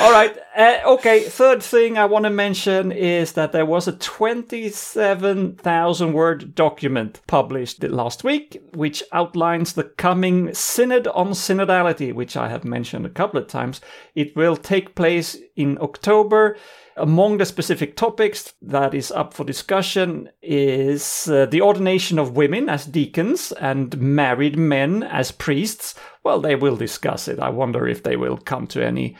All 0.01 0.11
right. 0.11 0.35
Uh, 0.57 0.79
okay. 0.93 1.21
Third 1.21 1.61
thing 1.61 1.95
I 1.95 2.05
want 2.05 2.23
to 2.23 2.31
mention 2.31 2.91
is 2.91 3.33
that 3.33 3.51
there 3.51 3.67
was 3.67 3.87
a 3.87 3.91
27,000 3.91 6.13
word 6.13 6.55
document 6.55 7.21
published 7.27 7.83
last 7.83 8.23
week, 8.23 8.59
which 8.73 9.03
outlines 9.11 9.73
the 9.73 9.83
coming 9.83 10.55
Synod 10.55 11.05
on 11.05 11.33
Synodality, 11.33 12.15
which 12.15 12.35
I 12.35 12.49
have 12.49 12.65
mentioned 12.65 13.05
a 13.05 13.09
couple 13.09 13.39
of 13.39 13.45
times. 13.45 13.79
It 14.15 14.35
will 14.35 14.57
take 14.57 14.95
place 14.95 15.37
in 15.55 15.77
October. 15.79 16.57
Among 16.97 17.37
the 17.37 17.45
specific 17.45 17.95
topics 17.95 18.55
that 18.63 18.95
is 18.95 19.11
up 19.11 19.35
for 19.35 19.43
discussion 19.43 20.29
is 20.41 21.27
uh, 21.27 21.45
the 21.45 21.61
ordination 21.61 22.17
of 22.17 22.35
women 22.35 22.69
as 22.69 22.87
deacons 22.87 23.51
and 23.51 23.95
married 23.99 24.57
men 24.57 25.03
as 25.03 25.31
priests. 25.31 25.93
Well, 26.23 26.41
they 26.41 26.55
will 26.55 26.75
discuss 26.75 27.27
it. 27.27 27.39
I 27.39 27.49
wonder 27.49 27.87
if 27.87 28.01
they 28.01 28.15
will 28.15 28.37
come 28.37 28.65
to 28.67 28.83
any 28.83 29.15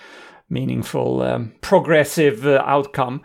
meaningful, 0.51 1.21
um, 1.21 1.53
progressive 1.61 2.45
uh, 2.45 2.61
outcome. 2.65 3.21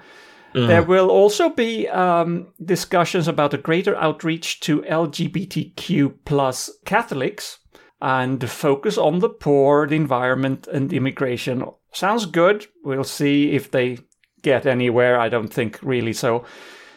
Mm. 0.54 0.68
There 0.68 0.82
will 0.82 1.10
also 1.10 1.50
be 1.50 1.86
um, 1.88 2.46
discussions 2.64 3.28
about 3.28 3.52
a 3.52 3.58
greater 3.58 3.94
outreach 3.96 4.60
to 4.60 4.80
LGBTQ 4.82 6.14
plus 6.24 6.70
Catholics 6.86 7.58
and 8.00 8.48
focus 8.48 8.96
on 8.96 9.18
the 9.18 9.28
poor, 9.28 9.86
the 9.86 9.96
environment, 9.96 10.66
and 10.66 10.92
immigration. 10.92 11.64
Sounds 11.92 12.26
good. 12.26 12.66
We'll 12.84 13.04
see 13.04 13.52
if 13.52 13.70
they 13.70 13.98
get 14.42 14.66
anywhere. 14.66 15.18
I 15.18 15.28
don't 15.28 15.52
think 15.52 15.78
really 15.82 16.12
so. 16.12 16.44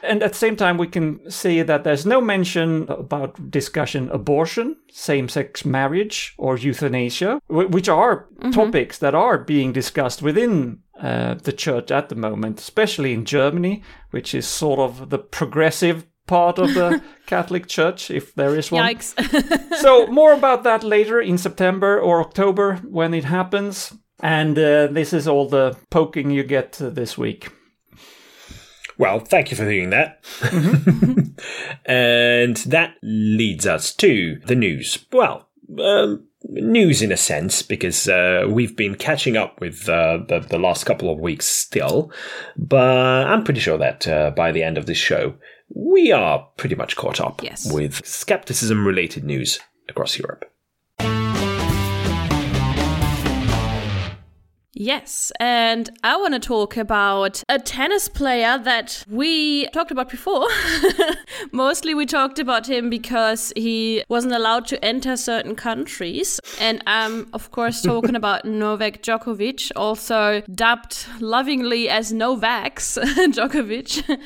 And 0.04 0.24
at 0.24 0.34
the 0.34 0.38
same 0.38 0.56
time, 0.56 0.78
we 0.78 0.88
can 0.88 1.30
see 1.30 1.62
that 1.62 1.84
there's 1.84 2.06
no 2.06 2.22
mention 2.22 2.84
about 2.90 3.52
discussion 3.52 4.10
abortion, 4.12 4.78
same 4.92 5.30
sex 5.30 5.66
marriage, 5.66 6.34
or 6.38 6.58
euthanasia, 6.58 7.42
which 7.48 7.90
are 7.90 8.28
mm-hmm. 8.40 8.52
topics 8.52 8.98
that 9.00 9.16
are 9.16 9.38
being 9.38 9.74
discussed 9.74 10.22
within 10.22 10.80
uh, 11.02 11.36
the 11.36 11.54
church 11.54 11.92
at 11.92 12.10
the 12.10 12.16
moment, 12.16 12.60
especially 12.60 13.14
in 13.14 13.26
Germany, 13.26 13.84
which 14.12 14.34
is 14.34 14.48
sort 14.48 14.80
of 14.80 15.10
the 15.10 15.20
progressive 15.20 16.06
part 16.28 16.60
of 16.60 16.74
the 16.74 17.02
Catholic 17.26 17.68
Church, 17.68 18.12
if 18.12 18.36
there 18.36 18.56
is 18.56 18.72
one. 18.72 18.84
Yikes. 18.84 19.76
so, 19.82 20.08
more 20.08 20.34
about 20.34 20.64
that 20.64 20.84
later 20.84 21.20
in 21.20 21.38
September 21.38 22.00
or 22.00 22.22
October 22.22 22.76
when 22.88 23.14
it 23.14 23.26
happens. 23.26 23.94
And 24.22 24.58
uh, 24.60 24.88
this 24.88 25.14
is 25.14 25.28
all 25.28 25.48
the 25.48 25.78
poking 25.90 26.30
you 26.30 26.44
get 26.44 26.82
uh, 26.82 26.90
this 26.90 27.18
week. 27.18 27.50
Well, 29.00 29.20
thank 29.22 29.50
you 29.50 29.56
for 29.56 29.64
doing 29.64 29.92
that. 29.92 30.22
Mm-hmm. 30.24 31.22
and 31.86 32.58
that 32.58 32.96
leads 33.02 33.66
us 33.66 33.94
to 33.96 34.42
the 34.46 34.56
news. 34.56 35.06
Well, 35.14 35.48
um, 35.80 36.28
news 36.44 37.02
in 37.02 37.14
a 37.14 37.18
sense, 37.18 37.62
because 37.62 38.10
uh, 38.10 38.46
we've 38.50 38.76
been 38.76 38.96
catching 38.96 39.38
up 39.38 39.62
with 39.62 39.88
uh, 39.88 40.20
the, 40.28 40.40
the 40.42 40.60
last 40.60 40.86
couple 40.86 41.10
of 41.10 41.18
weeks 41.18 41.46
still. 41.46 42.12
But 42.58 43.26
I'm 43.28 43.46
pretty 43.46 43.62
sure 43.62 43.78
that 43.78 44.06
uh, 44.06 44.32
by 44.32 44.52
the 44.52 44.64
end 44.64 44.78
of 44.78 44.86
this 44.86 44.98
show, 44.98 45.34
we 45.74 46.12
are 46.12 46.46
pretty 46.58 46.76
much 46.76 46.98
caught 46.98 47.22
up 47.22 47.42
yes. 47.42 47.72
with 47.72 48.06
skepticism 48.06 48.86
related 48.86 49.24
news 49.24 49.62
across 49.88 50.20
Europe. 50.20 50.52
Yes, 54.74 55.32
and 55.40 55.90
I 56.04 56.16
want 56.18 56.36
to 56.36 56.40
talk 56.40 56.78
about 56.78 57.44
a 57.50 57.58
tennis 57.58 58.08
player 58.08 58.60
that 58.60 59.04
we 59.10 59.68
talked 59.70 59.90
about 59.90 60.10
before. 60.10 60.48
Mostly 61.52 61.96
we 61.96 62.06
talked 62.06 62.38
about 62.38 62.70
him 62.70 62.88
because 62.90 63.52
he 63.56 64.04
wasn't 64.10 64.34
allowed 64.34 64.68
to 64.68 64.84
enter 64.86 65.18
certain 65.18 65.56
countries. 65.56 66.40
And 66.60 66.84
I'm, 66.86 67.28
of 67.34 67.50
course, 67.50 67.82
talking 67.82 68.16
about 68.24 68.46
Novak 68.46 69.02
Djokovic, 69.02 69.72
also 69.76 70.42
dubbed 70.54 71.06
lovingly 71.20 71.90
as 71.90 72.14
Novaxx 72.14 72.98
Djokovic. 73.34 74.20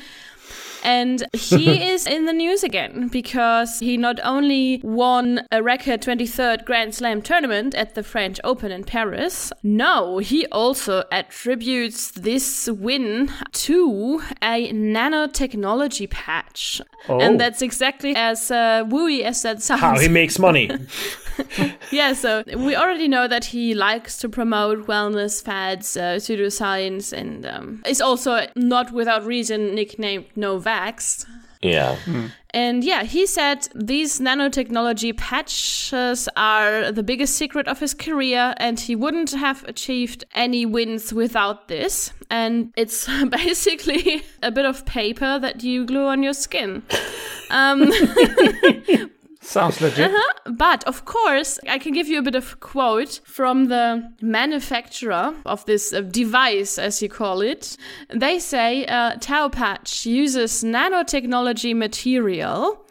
And 0.84 1.24
he 1.32 1.82
is 1.90 2.06
in 2.06 2.26
the 2.26 2.32
news 2.32 2.62
again 2.62 3.08
because 3.08 3.80
he 3.80 3.96
not 3.96 4.20
only 4.22 4.80
won 4.84 5.46
a 5.50 5.62
record 5.62 6.02
23rd 6.02 6.64
Grand 6.64 6.94
Slam 6.94 7.22
tournament 7.22 7.74
at 7.74 7.94
the 7.94 8.02
French 8.02 8.38
Open 8.44 8.70
in 8.70 8.84
Paris, 8.84 9.52
no, 9.62 10.18
he 10.18 10.46
also 10.46 11.04
attributes 11.10 12.10
this 12.10 12.68
win 12.68 13.32
to 13.52 14.22
a 14.42 14.72
nanotechnology 14.72 16.08
patch. 16.10 16.80
Oh. 17.08 17.18
And 17.18 17.40
that's 17.40 17.62
exactly 17.62 18.14
as 18.16 18.50
uh, 18.50 18.84
wooey 18.84 19.22
as 19.22 19.42
that 19.42 19.62
sounds. 19.62 19.80
How 19.80 19.98
he 19.98 20.08
makes 20.08 20.38
money. 20.38 20.70
yeah, 21.90 22.12
so 22.12 22.44
we 22.56 22.74
already 22.74 23.08
know 23.08 23.26
that 23.28 23.46
he 23.46 23.74
likes 23.74 24.18
to 24.18 24.28
promote 24.28 24.86
wellness 24.86 25.42
fads, 25.42 25.96
uh, 25.96 26.16
pseudoscience, 26.16 27.12
and 27.12 27.46
um, 27.46 27.82
is 27.86 28.00
also 28.00 28.46
not 28.56 28.92
without 28.92 29.24
reason 29.24 29.74
nicknamed 29.74 30.26
Novax. 30.74 31.26
Yeah. 31.62 31.96
Mm. 32.04 32.30
And 32.50 32.84
yeah, 32.84 33.04
he 33.04 33.26
said 33.26 33.68
these 33.74 34.20
nanotechnology 34.20 35.16
patches 35.16 36.28
are 36.36 36.92
the 36.92 37.02
biggest 37.02 37.36
secret 37.36 37.66
of 37.68 37.80
his 37.80 37.94
career, 37.94 38.54
and 38.58 38.78
he 38.78 38.94
wouldn't 38.94 39.30
have 39.30 39.64
achieved 39.64 40.24
any 40.34 40.66
wins 40.66 41.12
without 41.12 41.68
this. 41.68 42.12
And 42.30 42.72
it's 42.76 43.08
basically 43.30 44.24
a 44.42 44.50
bit 44.50 44.66
of 44.66 44.84
paper 44.84 45.38
that 45.38 45.62
you 45.62 45.86
glue 45.86 46.06
on 46.06 46.22
your 46.22 46.34
skin. 46.34 46.82
Um, 47.50 47.90
Sounds 49.44 49.80
legit. 49.80 50.10
Uh-huh. 50.10 50.52
But 50.52 50.84
of 50.84 51.04
course, 51.04 51.58
I 51.68 51.78
can 51.78 51.92
give 51.92 52.08
you 52.08 52.18
a 52.18 52.22
bit 52.22 52.34
of 52.34 52.60
quote 52.60 53.20
from 53.24 53.66
the 53.66 54.10
manufacturer 54.20 55.34
of 55.44 55.64
this 55.66 55.92
uh, 55.92 56.00
device, 56.00 56.78
as 56.78 57.02
you 57.02 57.08
call 57.08 57.42
it. 57.42 57.76
They 58.08 58.38
say 58.38 58.86
uh, 58.86 59.16
Taopatch 59.16 60.06
uses 60.06 60.64
nanotechnology 60.64 61.76
material 61.76 62.83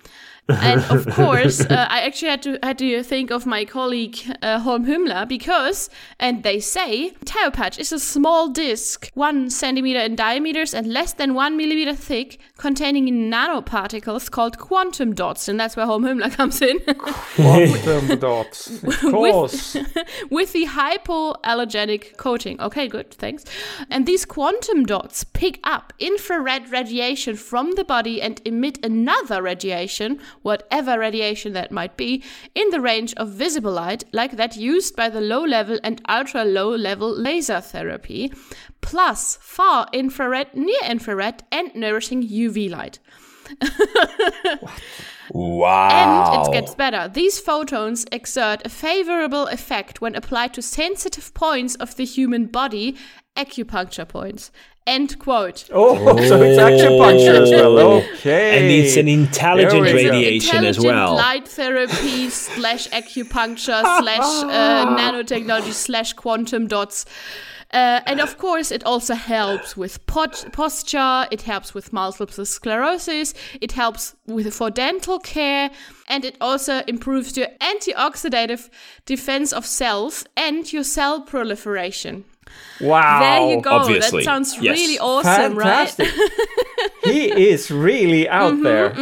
and 0.49 0.83
of 0.91 1.07
course, 1.15 1.61
uh, 1.61 1.87
I 1.89 2.01
actually 2.01 2.29
had 2.29 2.43
to 2.43 2.59
had 2.61 2.77
to 2.79 3.01
think 3.03 3.31
of 3.31 3.45
my 3.45 3.63
colleague 3.63 4.17
uh, 4.41 4.59
Holm 4.59 4.85
Hümmler 4.85 5.27
because, 5.27 5.89
and 6.19 6.43
they 6.43 6.59
say, 6.59 7.11
Taopatch 7.25 7.79
is 7.79 7.93
a 7.93 7.99
small 7.99 8.49
disc, 8.49 9.09
one 9.13 9.49
centimeter 9.49 9.99
in 9.99 10.15
diameters 10.15 10.73
and 10.73 10.87
less 10.87 11.13
than 11.13 11.33
one 11.33 11.55
millimeter 11.55 11.95
thick, 11.95 12.39
containing 12.57 13.31
nanoparticles 13.31 14.29
called 14.29 14.57
quantum 14.59 15.13
dots, 15.13 15.47
and 15.47 15.57
that's 15.59 15.77
where 15.77 15.85
Holm 15.85 16.03
Hümmler 16.03 16.31
comes 16.35 16.61
in. 16.61 16.79
quantum 17.35 18.19
dots, 18.19 18.83
of 18.83 18.99
course. 18.99 19.75
with, 19.75 19.97
with 20.29 20.53
the 20.53 20.65
hypoallergenic 20.65 22.17
coating. 22.17 22.59
Okay, 22.59 22.89
good, 22.89 23.11
thanks. 23.11 23.45
And 23.89 24.05
these 24.05 24.25
quantum 24.25 24.85
dots 24.85 25.23
pick 25.23 25.59
up 25.63 25.93
infrared 25.99 26.69
radiation 26.69 27.37
from 27.37 27.71
the 27.71 27.85
body 27.85 28.21
and 28.21 28.41
emit 28.43 28.83
another 28.83 29.41
radiation 29.41 30.19
whatever 30.43 30.99
radiation 30.99 31.53
that 31.53 31.71
might 31.71 31.97
be, 31.97 32.23
in 32.53 32.69
the 32.69 32.79
range 32.79 33.13
of 33.15 33.29
visible 33.29 33.71
light, 33.71 34.03
like 34.13 34.37
that 34.37 34.55
used 34.55 34.95
by 34.95 35.09
the 35.09 35.21
low 35.21 35.43
level 35.43 35.79
and 35.83 36.01
ultra 36.07 36.45
low 36.45 36.69
level 36.69 37.11
laser 37.11 37.59
therapy, 37.59 38.31
plus 38.81 39.37
far 39.41 39.87
infrared, 39.91 40.53
near 40.53 40.83
infrared, 40.87 41.43
and 41.51 41.73
nourishing 41.73 42.21
UV 42.21 42.69
light. 42.69 42.99
Wow. 45.31 46.37
And 46.37 46.47
it 46.47 46.51
gets 46.51 46.75
better. 46.75 47.09
These 47.11 47.39
photons 47.39 48.05
exert 48.11 48.61
a 48.65 48.69
favorable 48.69 49.47
effect 49.47 50.01
when 50.01 50.15
applied 50.15 50.53
to 50.53 50.61
sensitive 50.61 51.33
points 51.33 51.75
of 51.75 51.95
the 51.95 52.05
human 52.05 52.45
body, 52.45 52.97
acupuncture 53.35 54.07
points. 54.07 54.51
End 54.85 55.17
quote. 55.17 55.69
Oh, 55.71 55.97
oh, 55.97 56.17
so 56.27 56.41
it's 56.41 56.59
acupuncture 56.59 57.41
as 57.41 57.51
well. 57.51 57.79
Okay. 58.15 58.59
And 58.59 58.65
it's 58.65 58.97
an 58.97 59.07
intelligent 59.07 59.81
radiation 59.81 60.65
as 60.65 60.77
well. 60.77 61.15
Light 61.15 61.47
therapy 61.47 62.29
slash 62.29 62.89
acupuncture 62.89 63.81
slash 63.81 64.43
uh, 64.43 64.85
nanotechnology 64.97 65.71
slash 65.71 66.13
quantum 66.13 66.67
dots. 66.67 67.05
Uh, 67.71 68.01
and 68.05 68.19
of 68.19 68.37
course, 68.37 68.71
it 68.71 68.83
also 68.83 69.15
helps 69.15 69.75
with 69.75 70.05
pot- 70.05 70.45
posture. 70.51 71.27
It 71.31 71.41
helps 71.41 71.73
with 71.73 71.91
multiple 71.91 72.45
sclerosis. 72.45 73.33
It 73.61 73.71
helps 73.71 74.15
with 74.27 74.53
for 74.53 74.69
dental 74.69 75.17
care, 75.17 75.71
and 76.07 76.23
it 76.23 76.37
also 76.39 76.83
improves 76.87 77.35
your 77.35 77.47
antioxidative 77.61 78.69
defense 79.07 79.51
of 79.51 79.65
cells 79.65 80.23
and 80.37 80.71
your 80.71 80.83
cell 80.83 81.21
proliferation. 81.21 82.25
Wow. 82.81 83.19
There 83.19 83.49
you 83.55 83.61
go. 83.61 83.69
obviously. 83.71 84.19
That 84.23 84.25
sounds 84.25 84.57
Yes. 84.59 84.77
really 84.77 84.99
awesome, 84.99 85.55
Fantastic. 85.55 86.09
he 87.03 87.49
is 87.49 87.69
really 87.71 88.27
out 88.29 88.53
Mm-hmm, 88.53 88.63
there. 88.63 88.93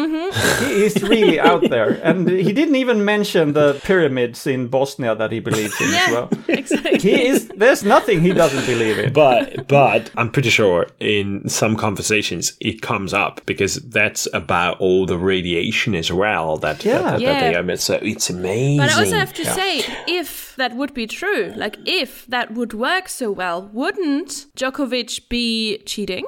He 0.68 0.84
is 0.86 1.02
really 1.04 1.40
out 1.40 1.62
there. 1.70 2.00
And 2.04 2.28
he 2.30 2.54
didn't 2.54 2.76
even 2.76 3.04
mention 3.06 3.54
the 3.54 3.80
pyramids 3.84 4.48
in 4.48 4.68
Bosnia 4.68 5.16
that 5.16 5.32
he 5.32 5.40
believes 5.40 5.80
in 5.82 5.88
as 5.94 6.12
well. 6.12 6.30
exactly. 6.48 7.00
He 7.00 7.28
is 7.28 7.48
there's 7.50 7.84
nothing 7.84 8.22
he 8.22 8.34
doesn't 8.34 8.66
believe 8.66 8.98
in. 9.00 9.14
but 9.14 9.68
but 9.68 10.10
I'm 10.18 10.32
pretty 10.32 10.50
sure 10.50 10.88
in 11.00 11.48
some 11.50 11.76
conversations 11.76 12.54
it 12.60 12.82
comes 12.82 13.14
up 13.14 13.42
because 13.46 13.76
that's 13.90 14.28
about 14.34 14.80
all 14.80 15.06
the 15.06 15.18
radiation 15.18 15.96
as 15.96 16.12
well 16.12 16.58
that 16.58 16.84
Yeah. 16.86 17.02
that, 17.02 17.12
that 17.12 17.22
Yeah. 17.22 17.40
they 17.52 17.58
emit. 17.60 17.80
So 17.80 17.96
it's 18.02 18.30
amazing. 18.30 18.78
But 18.78 18.90
I 18.92 19.00
also 19.00 19.18
have 19.18 19.34
to 19.34 19.46
say, 19.46 19.84
if 20.08 20.56
that 20.58 20.76
would 20.76 20.94
be 20.94 21.08
true, 21.08 21.54
like 21.56 21.78
if 21.86 22.26
that 22.28 22.54
would 22.54 22.74
work 22.74 23.10
so 23.10 23.32
well, 23.32 23.70
wouldn't 23.74 24.48
Djokovic 24.58 25.30
be 25.30 25.78
cheating? 25.86 26.26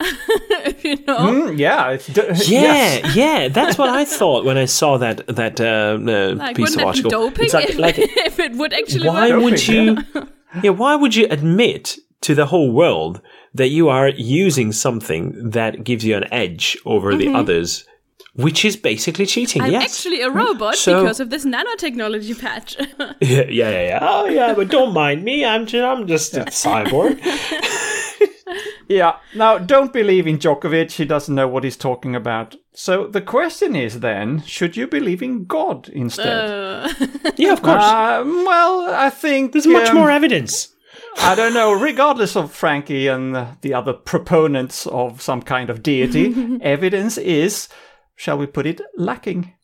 you 0.82 0.96
know? 1.06 1.18
Mm, 1.18 1.58
yeah, 1.58 1.96
d- 1.96 2.12
yeah, 2.52 2.62
yes. 2.62 3.16
yeah, 3.16 3.48
that's 3.48 3.76
what 3.78 3.88
I 3.90 4.04
thought 4.04 4.44
when 4.44 4.56
I 4.56 4.66
saw 4.66 4.96
that 4.98 5.26
that 5.26 5.60
uh, 5.60 5.98
uh, 6.00 6.34
Like, 6.34 6.56
piece 6.56 6.76
wouldn't 6.76 6.76
of 6.76 6.82
be 6.82 6.86
article. 6.86 7.10
doping 7.10 7.44
It's 7.46 7.54
like, 7.54 7.68
if, 7.70 7.78
like 7.78 7.98
if 8.28 8.38
it 8.38 8.52
would 8.52 8.72
actually 8.72 9.08
why 9.08 9.30
work? 9.30 9.42
would 9.42 9.56
Doping, 9.56 9.96
you? 10.14 10.28
yeah, 10.62 10.70
why 10.70 10.94
would 10.96 11.14
you 11.16 11.26
admit 11.30 11.96
to 12.22 12.34
the 12.34 12.46
whole 12.46 12.70
world 12.72 13.20
that 13.54 13.68
you 13.68 13.88
are 13.88 14.08
using 14.10 14.72
something 14.72 15.50
that 15.50 15.82
gives 15.84 16.04
you 16.04 16.16
an 16.16 16.24
edge 16.32 16.76
over 16.84 17.16
the 17.16 17.28
others, 17.32 17.84
which 18.34 18.64
is 18.64 18.76
basically 18.76 19.26
cheating? 19.26 19.62
Mm-hmm. 19.62 19.74
I'm 19.74 19.80
yes. 19.80 19.96
actually 19.96 20.20
a 20.22 20.30
robot 20.30 20.76
So- 20.76 21.02
because 21.02 21.20
of 21.20 21.30
this 21.30 21.44
nanotechnology 21.44 22.38
patch. 22.40 22.76
yeah, 22.78 23.12
yeah, 23.20 23.44
yeah, 23.48 23.82
yeah. 23.88 23.98
Oh, 24.02 24.26
yeah, 24.26 24.54
but 24.54 24.68
don't 24.68 24.92
mind 24.92 25.24
me. 25.24 25.44
I'm 25.44 25.66
just, 25.66 25.84
I'm 25.84 26.06
just 26.06 26.36
a 26.36 26.44
cyborg. 26.46 27.18
Yeah. 28.88 29.18
Now, 29.34 29.58
don't 29.58 29.92
believe 29.92 30.26
in 30.26 30.38
Djokovic. 30.38 30.92
He 30.92 31.04
doesn't 31.04 31.34
know 31.34 31.46
what 31.46 31.64
he's 31.64 31.76
talking 31.76 32.16
about. 32.16 32.56
So 32.72 33.06
the 33.06 33.20
question 33.20 33.76
is 33.76 34.00
then, 34.00 34.42
should 34.42 34.76
you 34.76 34.86
believe 34.86 35.22
in 35.22 35.44
God 35.44 35.88
instead? 35.88 36.50
Uh, 36.50 36.88
yeah, 37.36 37.52
of 37.52 37.62
course. 37.62 37.82
Um, 37.82 38.44
well, 38.44 38.88
I 38.94 39.10
think 39.10 39.52
There's 39.52 39.66
much 39.66 39.90
um, 39.90 39.96
more 39.96 40.10
evidence. 40.10 40.74
I 41.18 41.34
don't 41.34 41.54
know. 41.54 41.72
Regardless 41.72 42.36
of 42.36 42.52
Frankie 42.52 43.08
and 43.08 43.36
uh, 43.36 43.46
the 43.60 43.74
other 43.74 43.92
proponents 43.92 44.86
of 44.86 45.20
some 45.20 45.42
kind 45.42 45.70
of 45.70 45.82
deity, 45.82 46.58
evidence 46.62 47.18
is, 47.18 47.68
shall 48.16 48.38
we 48.38 48.46
put 48.46 48.66
it, 48.66 48.80
lacking. 48.96 49.54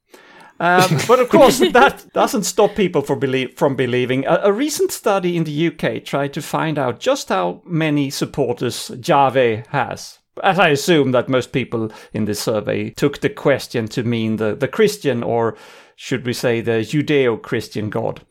Um, 0.61 0.99
but 1.09 1.21
of 1.21 1.29
course, 1.29 1.59
that 1.59 2.07
doesn't 2.13 2.45
stop 2.45 2.75
people 2.75 3.03
from, 3.03 3.19
belie- 3.19 3.53
from 3.57 3.77
believing. 3.77 4.25
A, 4.27 4.41
a 4.45 4.53
recent 4.53 4.93
study 4.93 5.37
in 5.37 5.45
the 5.45 5.69
UK 5.69 6.05
tried 6.05 6.33
to 6.35 6.43
find 6.43 6.79
out 6.79 7.01
just 7.01 7.29
how 7.29 7.63
many 7.65 8.11
supporters 8.11 8.91
Yahweh 9.05 9.65
has. 9.69 10.19
As 10.43 10.59
I 10.59 10.69
assume 10.69 11.13
that 11.13 11.29
most 11.29 11.53
people 11.53 11.93
in 12.13 12.25
this 12.25 12.41
survey 12.41 12.91
took 12.91 13.21
the 13.21 13.31
question 13.31 13.87
to 13.89 14.03
mean 14.03 14.37
the, 14.37 14.55
the 14.55 14.69
Christian, 14.69 15.23
or 15.23 15.57
should 15.97 16.27
we 16.27 16.33
say 16.33 16.61
the 16.61 16.81
Judeo 16.81 17.41
Christian 17.41 17.89
God 17.89 18.25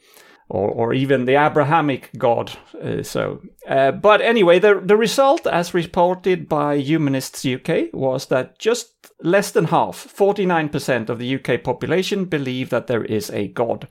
or, 0.53 0.69
or 0.69 0.93
even 0.93 1.25
the 1.25 1.35
Abrahamic 1.35 2.11
God. 2.15 2.51
Uh, 2.79 3.01
so, 3.01 3.41
uh, 3.67 3.91
but 3.91 4.21
anyway, 4.21 4.59
the 4.59 4.79
the 4.85 4.95
result, 4.95 5.47
as 5.47 5.73
reported 5.73 6.47
by 6.47 6.75
Humanists 6.75 7.43
UK, 7.43 7.91
was 7.91 8.27
that 8.27 8.59
just 8.59 8.93
less 9.23 9.51
than 9.51 9.65
half, 9.65 9.95
forty 9.95 10.45
nine 10.45 10.69
percent 10.69 11.09
of 11.09 11.17
the 11.17 11.35
UK 11.35 11.63
population 11.63 12.25
believe 12.25 12.69
that 12.69 12.85
there 12.85 13.03
is 13.03 13.31
a 13.31 13.47
God. 13.47 13.87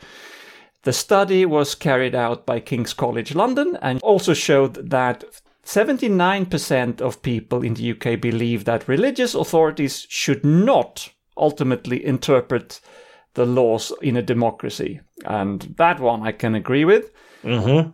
The 0.85 0.93
study 0.93 1.45
was 1.47 1.75
carried 1.75 2.15
out 2.15 2.47
by 2.47 2.61
King's 2.61 2.95
College 2.95 3.35
London 3.35 3.79
and 3.83 4.01
also 4.03 4.35
showed 4.35 4.91
that 4.91 5.25
79% 5.65 7.01
of 7.01 7.23
people 7.23 7.63
in 7.63 7.75
the 7.75 7.93
UK 7.93 8.21
believe 8.21 8.65
that 8.65 8.89
religious 8.89 9.33
authorities 9.37 10.07
should 10.09 10.45
not 10.45 11.11
ultimately 11.37 12.05
interpret 12.05 12.81
the 13.35 13.47
laws 13.47 13.93
in 14.03 14.17
a 14.17 14.23
democracy. 14.23 15.01
And 15.25 15.75
that 15.79 16.01
one 16.01 16.23
I 16.23 16.33
can 16.33 16.55
agree 16.55 16.85
with. 16.85 17.11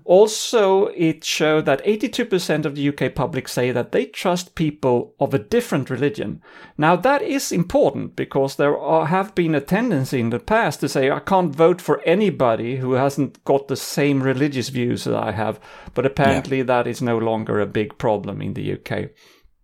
Also, 0.05 0.89
it 0.89 1.25
showed 1.25 1.65
that 1.65 1.85
82% 1.85 2.65
of 2.65 2.75
the 2.75 2.89
UK 2.89 3.15
public 3.15 3.49
say 3.49 3.73
that 3.73 3.93
they 3.93 4.05
trust 4.05 4.55
people 4.55 5.15
of 5.19 5.33
a 5.33 5.39
different 5.39 5.89
religion. 5.89 6.43
Now, 6.77 6.97
that 6.97 7.23
is 7.23 7.51
important 7.51 8.15
because 8.15 8.57
there 8.57 8.77
are, 8.77 9.07
have 9.07 9.35
been 9.35 9.55
a 9.55 9.61
tendency 9.61 10.21
in 10.21 10.31
the 10.31 10.39
past 10.39 10.81
to 10.81 10.89
say, 10.89 11.11
I 11.11 11.21
can't 11.21 11.55
vote 11.55 11.81
for 11.81 12.03
anybody 12.03 12.77
who 12.77 12.93
hasn't 12.93 13.43
got 13.45 13.69
the 13.69 13.77
same 13.77 14.23
religious 14.23 14.69
views 14.69 15.05
that 15.05 15.17
I 15.17 15.33
have. 15.33 15.59
But 15.95 16.05
apparently, 16.05 16.63
that 16.63 16.87
is 16.87 17.01
no 17.01 17.17
longer 17.17 17.59
a 17.59 17.67
big 17.67 17.97
problem 17.97 18.43
in 18.43 18.55
the 18.55 18.75
UK. 18.75 19.11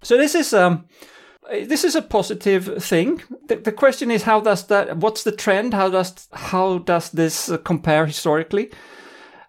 So, 0.02 0.16
this 0.16 0.34
is. 0.34 0.54
Um, 0.54 0.87
this 1.50 1.85
is 1.85 1.94
a 1.94 2.02
positive 2.02 2.83
thing. 2.83 3.22
The, 3.48 3.57
the 3.57 3.72
question 3.72 4.11
is, 4.11 4.22
how 4.22 4.40
does 4.40 4.66
that? 4.68 4.96
What's 4.96 5.24
the 5.24 5.33
trend? 5.33 5.74
How 5.74 5.90
does 5.90 6.28
how 6.33 6.78
does 6.78 7.11
this 7.11 7.50
compare 7.64 8.07
historically? 8.07 8.70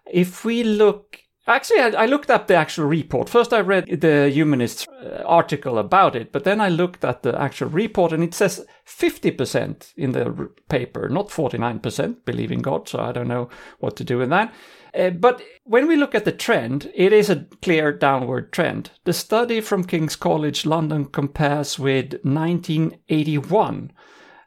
If 0.06 0.44
we 0.44 0.62
look, 0.62 1.18
actually, 1.46 1.80
I, 1.80 1.88
I 2.02 2.06
looked 2.06 2.30
up 2.30 2.46
the 2.46 2.54
actual 2.54 2.86
report. 2.86 3.28
First, 3.28 3.52
I 3.52 3.60
read 3.60 4.00
the 4.00 4.30
Humanist 4.30 4.88
uh, 4.88 5.22
article 5.24 5.78
about 5.78 6.16
it, 6.16 6.32
but 6.32 6.44
then 6.44 6.60
I 6.60 6.68
looked 6.68 7.04
at 7.04 7.22
the 7.22 7.40
actual 7.40 7.68
report, 7.68 8.12
and 8.12 8.22
it 8.22 8.34
says 8.34 8.66
fifty 8.84 9.30
percent 9.30 9.92
in 9.96 10.12
the 10.12 10.50
paper, 10.68 11.08
not 11.08 11.30
forty 11.30 11.58
nine 11.58 11.80
percent 11.80 12.24
believe 12.24 12.52
in 12.52 12.62
God. 12.62 12.88
So 12.88 13.00
I 13.00 13.12
don't 13.12 13.28
know 13.28 13.48
what 13.78 13.96
to 13.96 14.04
do 14.04 14.18
with 14.18 14.30
that. 14.30 14.52
Uh, 14.96 15.10
but 15.10 15.42
when 15.64 15.86
we 15.86 15.96
look 15.96 16.14
at 16.14 16.24
the 16.24 16.32
trend, 16.32 16.90
it 16.94 17.12
is 17.12 17.28
a 17.28 17.46
clear 17.60 17.92
downward 17.92 18.52
trend. 18.52 18.90
The 19.04 19.12
study 19.12 19.60
from 19.60 19.84
King's 19.84 20.16
College 20.16 20.64
London 20.64 21.04
compares 21.04 21.78
with 21.78 22.14
1981 22.22 23.92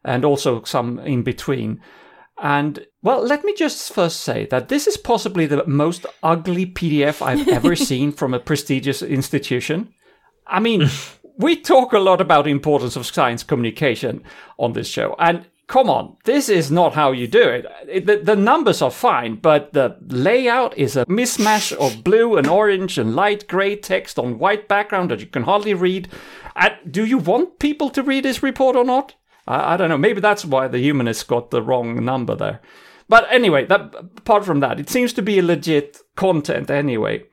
and 0.04 0.26
also 0.26 0.64
some 0.64 1.00
in 1.00 1.24
between. 1.24 1.82
And 2.42 2.86
well, 3.02 3.22
let 3.22 3.44
me 3.44 3.54
just 3.54 3.94
first 3.94 4.22
say 4.22 4.46
that 4.48 4.70
this 4.70 4.88
is 4.88 4.98
possibly 4.98 5.46
the 5.46 5.66
most 5.68 6.06
ugly 6.24 6.66
PDF 6.66 7.22
I've 7.22 7.48
ever 7.60 7.76
seen 7.76 8.12
from 8.12 8.34
a 8.34 8.40
prestigious 8.40 9.02
institution. 9.02 9.94
I 10.48 10.60
mean, 10.60 10.90
we 11.38 11.56
talk 11.56 11.94
a 11.94 12.00
lot 12.00 12.22
about 12.22 12.46
the 12.46 12.52
importance 12.52 12.96
of 12.96 13.06
science 13.06 13.44
communication 13.44 14.24
on 14.58 14.74
this 14.74 14.88
show, 14.88 15.16
and 15.20 15.46
come 15.68 15.90
on, 15.90 16.18
this 16.26 16.50
is 16.50 16.72
not 16.72 16.94
how 16.96 17.12
you 17.12 17.28
do 17.28 17.48
it. 17.48 17.66
It- 17.88 18.06
the, 18.06 18.18
the 18.18 18.36
numbers 18.36 18.82
are 18.82 18.92
fine, 18.92 19.36
but 19.36 19.74
the 19.74 19.98
layout 20.08 20.78
is 20.78 20.98
a 20.98 21.06
mismatch 21.06 21.72
of 21.74 22.04
blue 22.04 22.38
and 22.38 22.48
orange 22.48 22.98
and 22.98 23.16
light 23.16 23.48
gray 23.48 23.76
text 23.76 24.18
on 24.18 24.40
white 24.40 24.68
background 24.68 25.12
that 25.12 25.20
you 25.20 25.28
can 25.28 25.44
hardly 25.44 25.74
read. 25.74 26.10
And 26.56 26.74
do 26.90 27.06
you 27.06 27.18
want 27.20 27.60
people 27.60 27.90
to 27.92 28.02
read 28.04 28.26
this 28.26 28.42
report 28.44 28.76
or 28.76 28.84
not? 28.84 29.14
I, 29.50 29.74
I 29.74 29.78
don't 29.78 29.90
know. 29.90 29.98
Maybe 29.98 30.22
that's 30.22 30.46
why 30.46 30.70
the 30.70 30.80
humanists 30.80 31.24
got 31.24 31.52
the 31.52 31.62
wrong 31.62 32.06
number 32.06 32.36
there. 32.36 32.62
But 33.10 33.28
anyway, 33.32 33.66
that, 33.66 33.94
apart 34.18 34.46
from 34.46 34.60
that, 34.62 34.80
it 34.80 34.90
seems 34.90 35.12
to 35.14 35.22
be 35.22 35.40
a 35.40 35.44
legit 35.44 35.98
content 36.16 36.70
anyway. 36.70 37.24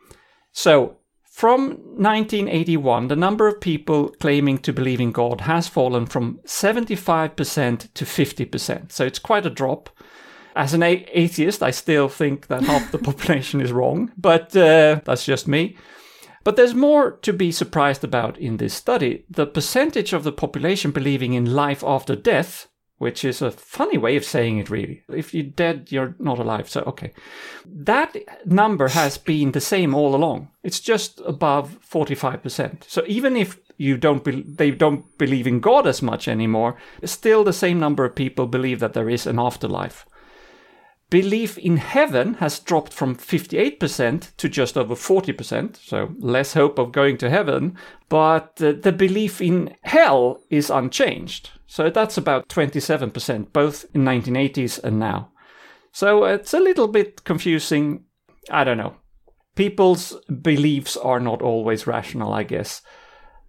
So, 0.52 0.96
from 1.22 1.68
1981, 1.98 3.08
the 3.08 3.16
number 3.16 3.46
of 3.46 3.60
people 3.60 4.08
claiming 4.20 4.56
to 4.58 4.72
believe 4.72 5.02
in 5.02 5.12
God 5.12 5.42
has 5.42 5.68
fallen 5.68 6.06
from 6.06 6.40
75% 6.46 7.92
to 7.92 8.04
50%. 8.06 8.90
So, 8.90 9.04
it's 9.04 9.18
quite 9.18 9.44
a 9.44 9.50
drop. 9.50 9.90
As 10.56 10.72
an 10.72 10.82
atheist, 10.82 11.62
I 11.62 11.70
still 11.70 12.08
think 12.08 12.46
that 12.46 12.62
half 12.62 12.90
the 12.90 12.98
population 13.10 13.60
is 13.60 13.70
wrong, 13.70 14.10
but 14.16 14.56
uh, 14.56 15.00
that's 15.04 15.26
just 15.26 15.46
me. 15.46 15.76
But 16.46 16.54
there's 16.54 16.76
more 16.76 17.10
to 17.22 17.32
be 17.32 17.50
surprised 17.50 18.04
about 18.04 18.38
in 18.38 18.58
this 18.58 18.72
study. 18.72 19.24
The 19.28 19.48
percentage 19.48 20.12
of 20.12 20.22
the 20.22 20.30
population 20.30 20.92
believing 20.92 21.32
in 21.32 21.56
life 21.56 21.82
after 21.82 22.14
death, 22.14 22.68
which 22.98 23.24
is 23.24 23.42
a 23.42 23.50
funny 23.50 23.98
way 23.98 24.14
of 24.14 24.24
saying 24.24 24.58
it, 24.58 24.70
really. 24.70 25.02
If 25.08 25.34
you're 25.34 25.42
dead, 25.42 25.88
you're 25.90 26.14
not 26.20 26.38
alive. 26.38 26.68
So, 26.68 26.82
okay. 26.82 27.12
That 27.66 28.16
number 28.46 28.86
has 28.86 29.18
been 29.18 29.50
the 29.50 29.60
same 29.60 29.92
all 29.92 30.14
along. 30.14 30.52
It's 30.62 30.78
just 30.78 31.20
above 31.26 31.80
45%. 31.84 32.84
So, 32.84 33.02
even 33.08 33.34
if 33.36 33.58
you 33.76 33.96
don't 33.96 34.22
be- 34.22 34.42
they 34.42 34.70
don't 34.70 35.18
believe 35.18 35.48
in 35.48 35.58
God 35.58 35.84
as 35.84 36.00
much 36.00 36.28
anymore, 36.28 36.76
still 37.02 37.42
the 37.42 37.52
same 37.52 37.80
number 37.80 38.04
of 38.04 38.14
people 38.14 38.46
believe 38.46 38.78
that 38.78 38.92
there 38.92 39.10
is 39.10 39.26
an 39.26 39.40
afterlife. 39.40 40.06
Belief 41.08 41.56
in 41.58 41.76
heaven 41.76 42.34
has 42.34 42.58
dropped 42.58 42.92
from 42.92 43.14
58% 43.14 44.36
to 44.36 44.48
just 44.48 44.76
over 44.76 44.96
40%, 44.96 45.76
so 45.76 46.12
less 46.18 46.54
hope 46.54 46.80
of 46.80 46.90
going 46.90 47.16
to 47.18 47.30
heaven, 47.30 47.76
but 48.08 48.60
uh, 48.60 48.72
the 48.72 48.92
belief 48.92 49.40
in 49.40 49.76
hell 49.82 50.42
is 50.50 50.68
unchanged. 50.68 51.50
So 51.68 51.90
that's 51.90 52.16
about 52.16 52.48
27%, 52.48 53.52
both 53.52 53.84
in 53.94 54.04
1980s 54.04 54.82
and 54.82 54.98
now. 54.98 55.30
So 55.92 56.24
it's 56.24 56.52
a 56.52 56.60
little 56.60 56.88
bit 56.88 57.22
confusing. 57.24 58.04
I 58.50 58.64
don't 58.64 58.78
know. 58.78 58.96
people's 59.54 60.14
beliefs 60.42 60.96
are 60.96 61.20
not 61.20 61.42
always 61.42 61.86
rational, 61.86 62.32
I 62.32 62.42
guess. 62.44 62.82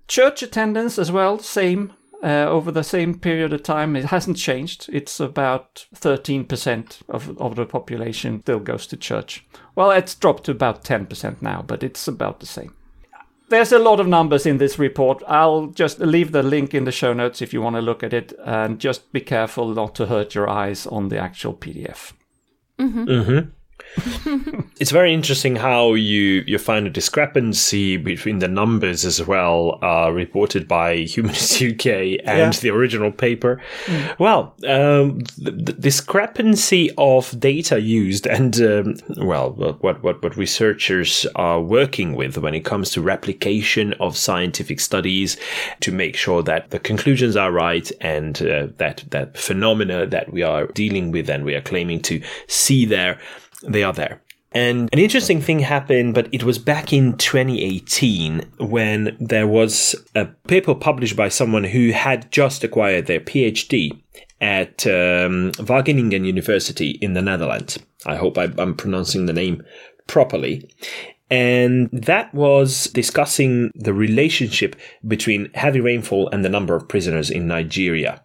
Church 0.08 0.42
attendance 0.42 0.98
as 0.98 1.12
well, 1.12 1.38
same. 1.38 1.94
Uh, 2.24 2.46
over 2.48 2.72
the 2.72 2.84
same 2.84 3.20
period 3.20 3.54
of 3.54 3.62
time, 3.62 3.96
it 3.96 4.06
hasn't 4.06 4.38
changed. 4.38 4.90
It's 4.92 5.20
about 5.20 5.86
13% 5.96 7.02
of, 7.10 7.40
of 7.40 7.56
the 7.56 7.66
population 7.66 8.42
still 8.42 8.60
goes 8.60 8.88
to 8.88 8.98
church. 8.98 9.46
Well, 9.76 9.92
it's 9.92 10.16
dropped 10.16 10.46
to 10.46 10.52
about 10.52 10.84
10% 10.84 11.42
now, 11.42 11.64
but 11.66 11.84
it's 11.84 12.08
about 12.08 12.40
the 12.40 12.48
same. 12.48 12.74
There's 13.50 13.72
a 13.72 13.80
lot 13.80 14.00
of 14.00 14.08
numbers 14.08 14.46
in 14.46 14.58
this 14.58 14.80
report. 14.80 15.22
I'll 15.28 15.68
just 15.68 16.00
leave 16.00 16.32
the 16.32 16.44
link 16.44 16.74
in 16.74 16.86
the 16.86 16.92
show 16.92 17.14
notes 17.14 17.42
if 17.42 17.54
you 17.54 17.62
want 17.62 17.76
to 17.76 17.82
look 17.82 18.04
at 18.04 18.14
it, 18.14 18.34
and 18.44 18.80
just 18.80 19.14
be 19.14 19.22
careful 19.22 19.74
not 19.74 19.94
to 19.96 20.08
hurt 20.08 20.34
your 20.34 20.50
eyes 20.50 20.88
on 20.88 21.10
the 21.10 21.20
actual 21.20 21.54
PDF. 21.54 22.14
Mm-hmm. 22.80 23.06
Mm-hmm. 23.06 23.50
it's 24.80 24.92
very 24.92 25.14
interesting 25.14 25.56
how 25.56 25.94
you 25.94 26.44
you 26.46 26.58
find 26.58 26.86
a 26.86 26.90
discrepancy 26.90 27.98
between 27.98 28.40
the 28.40 28.48
numbers 28.48 29.06
as 29.06 29.26
well 29.26 29.80
uh, 29.84 30.10
reported 30.12 30.68
by 30.68 30.98
Humanist 30.98 31.62
UK 31.62 31.86
and 32.24 32.54
yeah. 32.54 32.60
the 32.62 32.70
original 32.70 33.12
paper. 33.12 33.62
Mm. 33.86 34.20
Well, 34.20 34.56
um, 34.68 35.20
the, 35.38 35.52
the, 35.52 35.74
discrepancy 35.74 36.92
of 36.98 37.40
data 37.40 37.80
used 37.82 38.28
and 38.28 38.62
um, 38.62 38.96
well, 39.18 39.52
what, 39.54 40.04
what 40.04 40.22
what 40.22 40.38
researchers 40.38 41.26
are 41.36 41.62
working 41.62 42.16
with 42.16 42.38
when 42.38 42.54
it 42.54 42.66
comes 42.66 42.92
to 42.92 43.02
replication 43.02 43.94
of 43.94 44.16
scientific 44.16 44.80
studies 44.80 45.38
to 45.80 45.92
make 45.92 46.16
sure 46.16 46.44
that 46.44 46.70
the 46.70 46.80
conclusions 46.80 47.36
are 47.36 47.52
right 47.52 47.92
and 48.02 48.42
uh, 48.44 48.68
that 48.78 49.04
that 49.10 49.38
phenomena 49.38 50.06
that 50.06 50.32
we 50.32 50.44
are 50.44 50.68
dealing 50.68 51.12
with 51.12 51.30
and 51.30 51.46
we 51.46 51.56
are 51.56 51.62
claiming 51.62 52.00
to 52.02 52.22
see 52.48 52.86
there 52.86 53.18
they 53.64 53.84
are 53.84 53.94
there. 53.94 54.22
And 54.54 54.90
an 54.94 55.00
interesting 55.00 55.42
thing 55.42 55.60
happened, 55.60 56.14
but 56.14 56.30
it 56.34 56.44
was 56.44 56.58
back 56.58 56.94
in 56.94 57.18
2018 57.18 58.42
when 58.60 59.16
there 59.20 59.48
was 59.48 59.96
a 60.16 60.26
paper 60.48 60.74
published 60.74 61.16
by 61.16 61.30
someone 61.30 61.66
who 61.66 61.92
had 61.92 62.32
just 62.32 62.64
acquired 62.64 63.08
their 63.08 63.20
PhD 63.20 63.92
at 64.40 64.88
um, 64.88 65.52
Wageningen 65.54 66.26
University 66.26 66.92
in 67.02 67.14
the 67.14 67.22
Netherlands. 67.22 67.78
I 68.06 68.16
hope 68.16 68.38
I, 68.38 68.46
I'm 68.58 68.76
pronouncing 68.76 69.26
the 69.26 69.34
name 69.34 69.64
properly. 70.08 70.70
And 71.30 71.90
that 71.92 72.34
was 72.34 72.86
discussing 72.86 73.70
the 73.76 73.94
relationship 73.94 74.78
between 75.06 75.52
heavy 75.56 75.82
rainfall 75.82 76.30
and 76.30 76.46
the 76.46 76.50
number 76.50 76.74
of 76.76 76.88
prisoners 76.88 77.30
in 77.30 77.48
Nigeria 77.48 78.24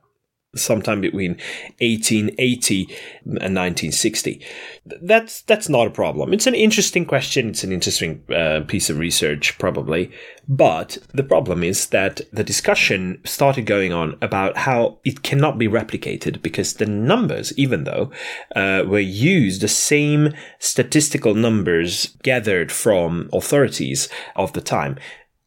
sometime 0.54 1.00
between 1.00 1.32
1880 1.80 2.82
and 3.24 3.54
1960. 3.56 4.44
That's 4.84 5.42
that's 5.42 5.68
not 5.68 5.86
a 5.86 5.90
problem. 5.90 6.32
It's 6.32 6.46
an 6.46 6.54
interesting 6.54 7.06
question. 7.06 7.50
It's 7.50 7.64
an 7.64 7.72
interesting 7.72 8.22
uh, 8.30 8.60
piece 8.66 8.90
of 8.90 8.98
research, 8.98 9.58
probably. 9.58 10.10
But 10.48 10.98
the 11.14 11.22
problem 11.22 11.62
is 11.62 11.86
that 11.88 12.20
the 12.32 12.44
discussion 12.44 13.20
started 13.24 13.62
going 13.62 13.92
on 13.92 14.16
about 14.20 14.56
how 14.58 14.98
it 15.04 15.22
cannot 15.22 15.58
be 15.58 15.68
replicated 15.68 16.42
because 16.42 16.74
the 16.74 16.86
numbers, 16.86 17.56
even 17.56 17.84
though 17.84 18.10
uh, 18.56 18.82
were 18.86 18.98
used, 18.98 19.62
the 19.62 19.68
same 19.68 20.32
statistical 20.58 21.34
numbers 21.34 22.16
gathered 22.22 22.72
from 22.72 23.30
authorities 23.32 24.08
of 24.36 24.52
the 24.52 24.60
time 24.60 24.98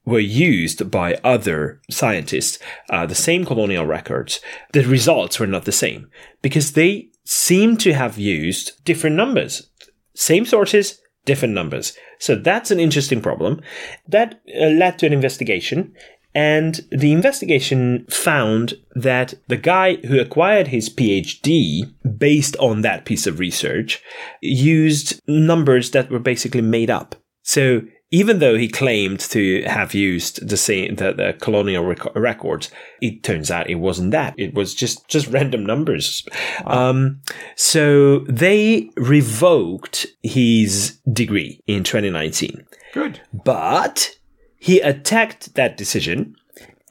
were 0.06 0.20
used 0.20 0.90
by 0.92 1.16
other 1.24 1.82
scientists, 1.90 2.60
uh, 2.90 3.06
the 3.06 3.16
same 3.16 3.46
colonial 3.46 3.86
records, 3.86 4.40
the 4.74 4.84
results 4.84 5.40
were 5.40 5.48
not 5.48 5.66
the 5.66 5.72
same 5.72 6.10
because 6.42 6.74
they 6.74 7.10
seem 7.24 7.76
to 7.78 7.94
have 7.94 8.18
used 8.18 8.84
different 8.86 9.16
numbers. 9.16 9.70
Same 10.14 10.46
sources, 10.46 11.02
different 11.26 11.54
numbers. 11.54 11.98
So 12.20 12.36
that's 12.36 12.72
an 12.72 12.80
interesting 12.80 13.22
problem. 13.22 13.62
That 14.08 14.42
uh, 14.56 14.68
led 14.68 15.00
to 15.00 15.08
an 15.08 15.14
investigation. 15.14 15.94
And 16.34 16.82
the 16.92 17.14
investigation 17.14 18.06
found 18.10 18.74
that 18.94 19.36
the 19.48 19.58
guy 19.58 19.96
who 19.96 20.20
acquired 20.20 20.68
his 20.68 20.90
PhD 20.90 21.94
based 22.18 22.58
on 22.58 22.82
that 22.82 23.06
piece 23.06 23.26
of 23.26 23.40
research 23.40 24.04
used 24.42 25.22
numbers 25.28 25.92
that 25.92 26.12
were 26.12 26.20
basically 26.20 26.62
made 26.62 26.90
up. 26.90 27.16
So 27.42 27.82
even 28.16 28.40
though 28.40 28.58
he 28.58 28.70
claimed 28.70 29.20
to 29.20 29.62
have 29.64 29.94
used 29.94 30.48
the 30.48 30.56
same 30.56 30.96
the, 30.96 31.12
the 31.12 31.36
colonial 31.42 31.84
rec- 31.84 32.16
records, 32.16 32.72
it 33.02 33.24
turns 33.24 33.52
out 33.52 33.70
it 33.70 33.76
wasn't 33.76 34.12
that. 34.12 34.34
It 34.38 34.54
was 34.54 34.74
just 34.74 35.06
just 35.10 35.28
random 35.28 35.66
numbers. 35.66 36.26
Wow. 36.66 36.90
Um, 36.90 37.22
so 37.58 38.20
they 38.20 38.90
revoked 38.96 40.06
his 40.24 40.98
degree 41.12 41.60
in 41.68 41.84
2019. 41.84 42.66
Good, 42.94 43.20
but 43.34 44.16
he 44.58 44.80
attacked 44.80 45.56
that 45.56 45.76
decision 45.76 46.38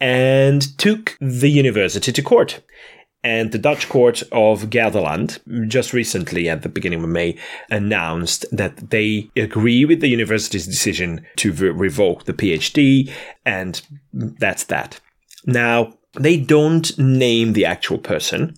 and 0.02 0.76
took 0.76 1.16
the 1.22 1.48
university 1.48 2.12
to 2.12 2.20
court. 2.20 2.60
And 3.24 3.52
the 3.52 3.58
Dutch 3.58 3.88
court 3.88 4.22
of 4.32 4.64
Gelderland 4.64 5.40
just 5.66 5.94
recently, 5.94 6.48
at 6.48 6.60
the 6.62 6.68
beginning 6.68 7.02
of 7.02 7.08
May, 7.08 7.38
announced 7.70 8.44
that 8.52 8.90
they 8.90 9.30
agree 9.34 9.86
with 9.86 10.00
the 10.00 10.08
university's 10.08 10.66
decision 10.66 11.24
to 11.36 11.52
re- 11.52 11.70
revoke 11.70 12.24
the 12.24 12.34
PhD, 12.34 13.10
and 13.46 13.80
that's 14.12 14.64
that. 14.64 15.00
Now, 15.46 15.94
they 16.12 16.36
don't 16.36 16.96
name 16.98 17.54
the 17.54 17.64
actual 17.64 17.98
person, 17.98 18.54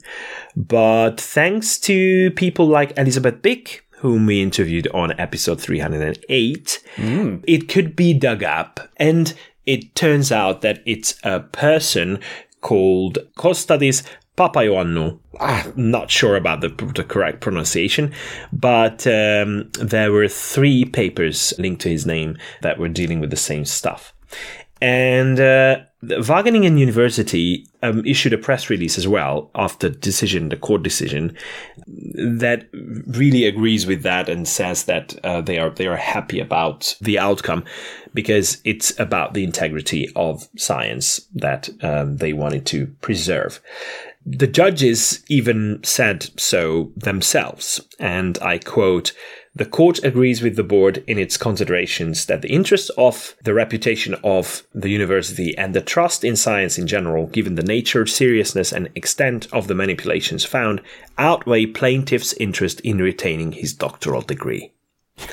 but 0.56 1.20
thanks 1.20 1.78
to 1.80 2.32
people 2.32 2.66
like 2.66 2.98
Elisabeth 2.98 3.40
Bik, 3.42 3.80
whom 3.98 4.26
we 4.26 4.42
interviewed 4.42 4.88
on 4.88 5.18
episode 5.18 5.60
308, 5.60 6.82
mm. 6.96 7.44
it 7.46 7.68
could 7.68 7.96
be 7.96 8.12
dug 8.12 8.42
up. 8.42 8.80
And 8.96 9.32
it 9.64 9.94
turns 9.94 10.30
out 10.30 10.60
that 10.60 10.82
it's 10.84 11.18
a 11.24 11.40
person 11.40 12.20
called 12.60 13.18
Kostadis 13.36 14.02
Papaioannou. 14.36 15.18
I'm 15.40 15.72
not 15.76 16.10
sure 16.10 16.36
about 16.36 16.60
the, 16.60 16.68
the 16.94 17.04
correct 17.04 17.40
pronunciation, 17.40 18.12
but 18.52 19.06
um, 19.06 19.70
there 19.80 20.12
were 20.12 20.28
three 20.28 20.84
papers 20.84 21.54
linked 21.58 21.82
to 21.82 21.88
his 21.88 22.06
name 22.06 22.36
that 22.62 22.78
were 22.78 22.88
dealing 22.88 23.20
with 23.20 23.30
the 23.30 23.36
same 23.36 23.64
stuff. 23.64 24.12
And 24.80 25.40
uh, 25.40 25.78
Wageningen 26.04 26.78
University 26.78 27.66
um, 27.82 28.04
issued 28.04 28.34
a 28.34 28.38
press 28.38 28.68
release 28.68 28.98
as 28.98 29.08
well 29.08 29.50
after 29.54 29.88
the 29.88 29.96
decision, 29.96 30.50
the 30.50 30.56
court 30.56 30.82
decision, 30.82 31.36
that 31.86 32.68
really 32.72 33.46
agrees 33.46 33.86
with 33.86 34.02
that 34.02 34.28
and 34.28 34.46
says 34.46 34.84
that 34.84 35.18
uh, 35.24 35.40
they 35.40 35.58
are 35.58 35.70
they 35.70 35.86
are 35.86 35.96
happy 35.96 36.40
about 36.40 36.94
the 37.00 37.18
outcome 37.18 37.64
because 38.12 38.60
it's 38.64 38.98
about 39.00 39.32
the 39.32 39.44
integrity 39.44 40.10
of 40.14 40.46
science 40.56 41.26
that 41.34 41.70
um, 41.82 42.18
they 42.18 42.34
wanted 42.34 42.66
to 42.66 42.86
preserve. 43.00 43.60
The 44.28 44.48
judges 44.48 45.24
even 45.28 45.80
said 45.84 46.30
so 46.36 46.90
themselves, 46.96 47.80
and 48.00 48.36
I 48.42 48.58
quote, 48.58 49.12
the 49.54 49.64
court 49.64 50.02
agrees 50.02 50.42
with 50.42 50.56
the 50.56 50.64
board 50.64 51.04
in 51.06 51.16
its 51.16 51.36
considerations 51.36 52.26
that 52.26 52.42
the 52.42 52.52
interests 52.52 52.90
of 52.98 53.36
the 53.44 53.54
reputation 53.54 54.16
of 54.24 54.64
the 54.74 54.90
university 54.90 55.56
and 55.56 55.74
the 55.74 55.80
trust 55.80 56.24
in 56.24 56.34
science 56.34 56.76
in 56.76 56.88
general, 56.88 57.28
given 57.28 57.54
the 57.54 57.62
nature, 57.62 58.04
seriousness, 58.04 58.72
and 58.72 58.90
extent 58.96 59.46
of 59.52 59.68
the 59.68 59.76
manipulations 59.76 60.44
found, 60.44 60.82
outweigh 61.16 61.64
plaintiff's 61.64 62.32
interest 62.34 62.80
in 62.80 62.98
retaining 62.98 63.52
his 63.52 63.72
doctoral 63.72 64.22
degree. 64.22 64.72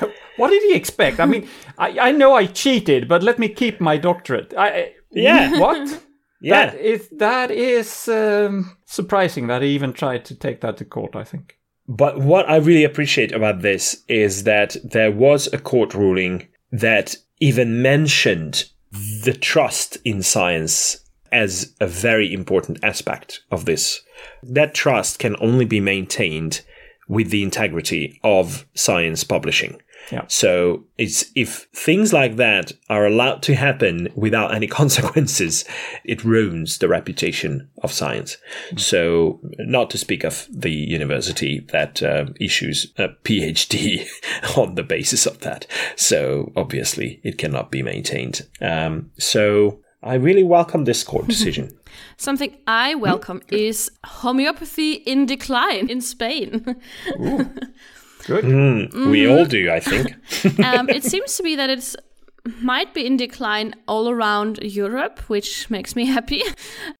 What 0.36 0.50
did 0.50 0.62
he 0.62 0.74
expect? 0.74 1.20
I 1.20 1.26
mean, 1.26 1.48
I, 1.78 2.08
I 2.08 2.10
know 2.10 2.34
I 2.34 2.46
cheated, 2.46 3.06
but 3.06 3.22
let 3.22 3.38
me 3.38 3.48
keep 3.48 3.80
my 3.80 3.96
doctorate. 3.96 4.52
I, 4.56 4.94
yeah. 5.12 5.60
What? 5.60 6.02
Yeah. 6.44 6.66
That 6.66 6.78
is 6.78 7.08
that 7.12 7.50
is 7.50 8.06
um, 8.06 8.76
surprising 8.84 9.46
that 9.46 9.62
he 9.62 9.68
even 9.68 9.94
tried 9.94 10.26
to 10.26 10.34
take 10.34 10.60
that 10.60 10.76
to 10.76 10.84
court. 10.84 11.16
I 11.16 11.24
think. 11.24 11.58
But 11.88 12.20
what 12.20 12.48
I 12.48 12.56
really 12.56 12.84
appreciate 12.84 13.32
about 13.32 13.62
this 13.62 14.04
is 14.08 14.44
that 14.44 14.76
there 14.84 15.10
was 15.10 15.50
a 15.52 15.58
court 15.58 15.94
ruling 15.94 16.46
that 16.70 17.16
even 17.40 17.80
mentioned 17.80 18.64
the 19.24 19.32
trust 19.32 19.96
in 20.04 20.22
science 20.22 21.00
as 21.32 21.74
a 21.80 21.86
very 21.86 22.32
important 22.32 22.78
aspect 22.82 23.40
of 23.50 23.64
this. 23.64 24.02
That 24.42 24.74
trust 24.74 25.18
can 25.18 25.36
only 25.40 25.64
be 25.64 25.80
maintained 25.80 26.60
with 27.08 27.30
the 27.30 27.42
integrity 27.42 28.20
of 28.22 28.66
science 28.74 29.24
publishing. 29.24 29.80
Yeah. 30.12 30.24
So 30.28 30.84
it's 30.98 31.30
if 31.34 31.66
things 31.74 32.12
like 32.12 32.36
that 32.36 32.72
are 32.88 33.06
allowed 33.06 33.42
to 33.44 33.54
happen 33.54 34.08
without 34.14 34.54
any 34.54 34.66
consequences, 34.80 35.64
it 36.04 36.24
ruins 36.24 36.78
the 36.78 36.88
reputation 36.88 37.68
of 37.82 37.92
science. 37.92 38.36
Mm-hmm. 38.66 38.78
So 38.78 39.40
not 39.58 39.90
to 39.90 39.98
speak 39.98 40.24
of 40.24 40.46
the 40.50 40.72
university 40.72 41.60
that 41.72 42.02
uh, 42.02 42.26
issues 42.40 42.92
a 42.96 43.08
PhD 43.08 44.06
on 44.56 44.74
the 44.74 44.82
basis 44.82 45.26
of 45.26 45.40
that. 45.40 45.66
So 45.96 46.52
obviously 46.56 47.20
it 47.22 47.38
cannot 47.38 47.70
be 47.70 47.82
maintained. 47.82 48.46
Um, 48.60 49.10
so 49.18 49.80
I 50.02 50.14
really 50.14 50.42
welcome 50.42 50.84
this 50.84 51.02
court 51.02 51.26
decision. 51.26 51.74
Something 52.18 52.56
I 52.66 52.94
welcome 52.94 53.40
is 53.48 53.90
homeopathy 54.04 54.92
in 54.92 55.24
decline 55.24 55.88
in 55.88 56.00
Spain. 56.02 56.76
Good. 58.26 58.44
Mm, 58.44 59.10
We 59.10 59.28
all 59.28 59.44
do, 59.44 59.70
I 59.70 59.80
think. 59.80 60.14
um, 60.64 60.88
it 60.88 61.04
seems 61.12 61.36
to 61.36 61.42
be 61.42 61.56
that 61.56 61.70
it's 61.70 61.96
might 62.60 62.92
be 62.92 63.06
in 63.06 63.16
decline 63.16 63.74
all 63.88 64.10
around 64.10 64.58
Europe, 64.62 65.18
which 65.28 65.70
makes 65.70 65.96
me 65.96 66.04
happy. 66.16 66.42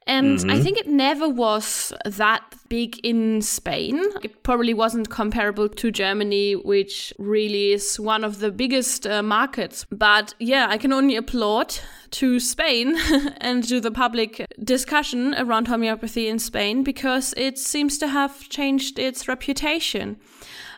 And 0.07 0.51
I 0.51 0.59
think 0.61 0.79
it 0.79 0.89
never 0.89 1.29
was 1.29 1.93
that 2.07 2.43
big 2.69 2.99
in 3.05 3.43
Spain. 3.43 4.03
It 4.23 4.43
probably 4.43 4.73
wasn't 4.73 5.11
comparable 5.11 5.69
to 5.69 5.91
Germany, 5.91 6.55
which 6.55 7.13
really 7.19 7.73
is 7.73 8.01
one 8.01 8.25
of 8.25 8.39
the 8.39 8.51
biggest 8.51 9.07
uh, 9.07 9.23
markets. 9.23 9.85
But 9.91 10.35
yeah, 10.39 10.67
I 10.71 10.79
can 10.79 10.93
only 10.93 11.17
applaud 11.17 11.79
to 12.13 12.41
Spain 12.41 12.97
and 13.39 13.63
to 13.69 13.81
the 13.81 13.91
public 13.91 14.47
discussion 14.63 15.35
around 15.35 15.69
homeopathy 15.69 16.29
in 16.29 16.39
Spain 16.39 16.85
because 16.85 17.35
it 17.37 17.59
seems 17.59 17.99
to 17.99 18.09
have 18.09 18.49
changed 18.49 18.99
its 18.99 19.29
reputation. 19.29 20.17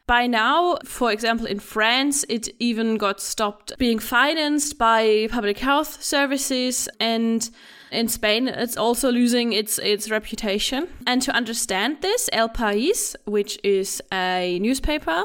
By 0.06 0.28
now, 0.28 0.78
for 0.84 1.10
example, 1.10 1.46
in 1.46 1.58
France, 1.58 2.24
it 2.28 2.48
even 2.60 2.96
got 2.96 3.20
stopped 3.20 3.76
being 3.76 3.98
financed 3.98 4.78
by 4.78 5.26
public 5.30 5.58
health 5.58 6.02
services 6.02 6.88
and 7.00 7.50
in 7.90 8.08
Spain, 8.08 8.48
it's 8.48 8.76
also 8.76 9.12
losing 9.12 9.52
its 9.52 9.78
its 9.78 10.10
reputation. 10.10 10.88
And 11.06 11.22
to 11.22 11.32
understand 11.32 12.02
this, 12.02 12.28
El 12.32 12.48
País, 12.48 13.14
which 13.24 13.58
is 13.62 14.02
a 14.12 14.58
newspaper, 14.60 15.24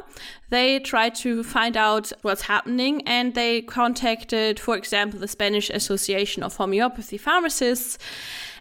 they 0.50 0.80
tried 0.80 1.16
to 1.16 1.44
find 1.44 1.76
out 1.76 2.12
what's 2.22 2.44
happening, 2.44 3.02
and 3.08 3.34
they 3.34 3.64
contacted, 3.64 4.60
for 4.60 4.78
example, 4.78 5.20
the 5.20 5.28
Spanish 5.28 5.70
Association 5.72 6.44
of 6.44 6.58
Homeopathy 6.58 7.18
Pharmacists 7.18 7.98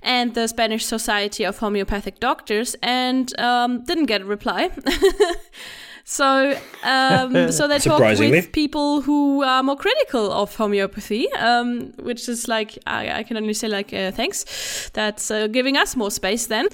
and 0.03 0.35
the 0.35 0.49
Spanish 0.49 0.87
Society 0.87 1.45
of 1.45 1.59
Homeopathic 1.59 2.21
Doctors, 2.21 2.75
and 2.83 3.39
um, 3.39 3.85
didn't 3.85 4.07
get 4.07 4.23
a 4.23 4.25
reply. 4.25 4.71
So, 6.11 6.59
um, 6.83 7.53
so 7.53 7.69
they 7.69 7.79
talk 7.79 8.01
with 8.01 8.51
people 8.51 9.01
who 9.01 9.45
are 9.45 9.63
more 9.63 9.77
critical 9.77 10.33
of 10.33 10.57
homeopathy, 10.57 11.33
um, 11.35 11.93
which 12.01 12.29
is 12.29 12.49
like 12.49 12.77
I, 12.85 13.21
I 13.21 13.23
can 13.23 13.37
only 13.37 13.55
say 13.55 13.69
like 13.69 13.95
uh, 13.95 14.11
thanks. 14.11 14.91
That's 14.93 15.31
uh, 15.31 15.47
giving 15.47 15.77
us 15.77 15.95
more 15.95 16.11
space 16.11 16.49
then. 16.49 16.67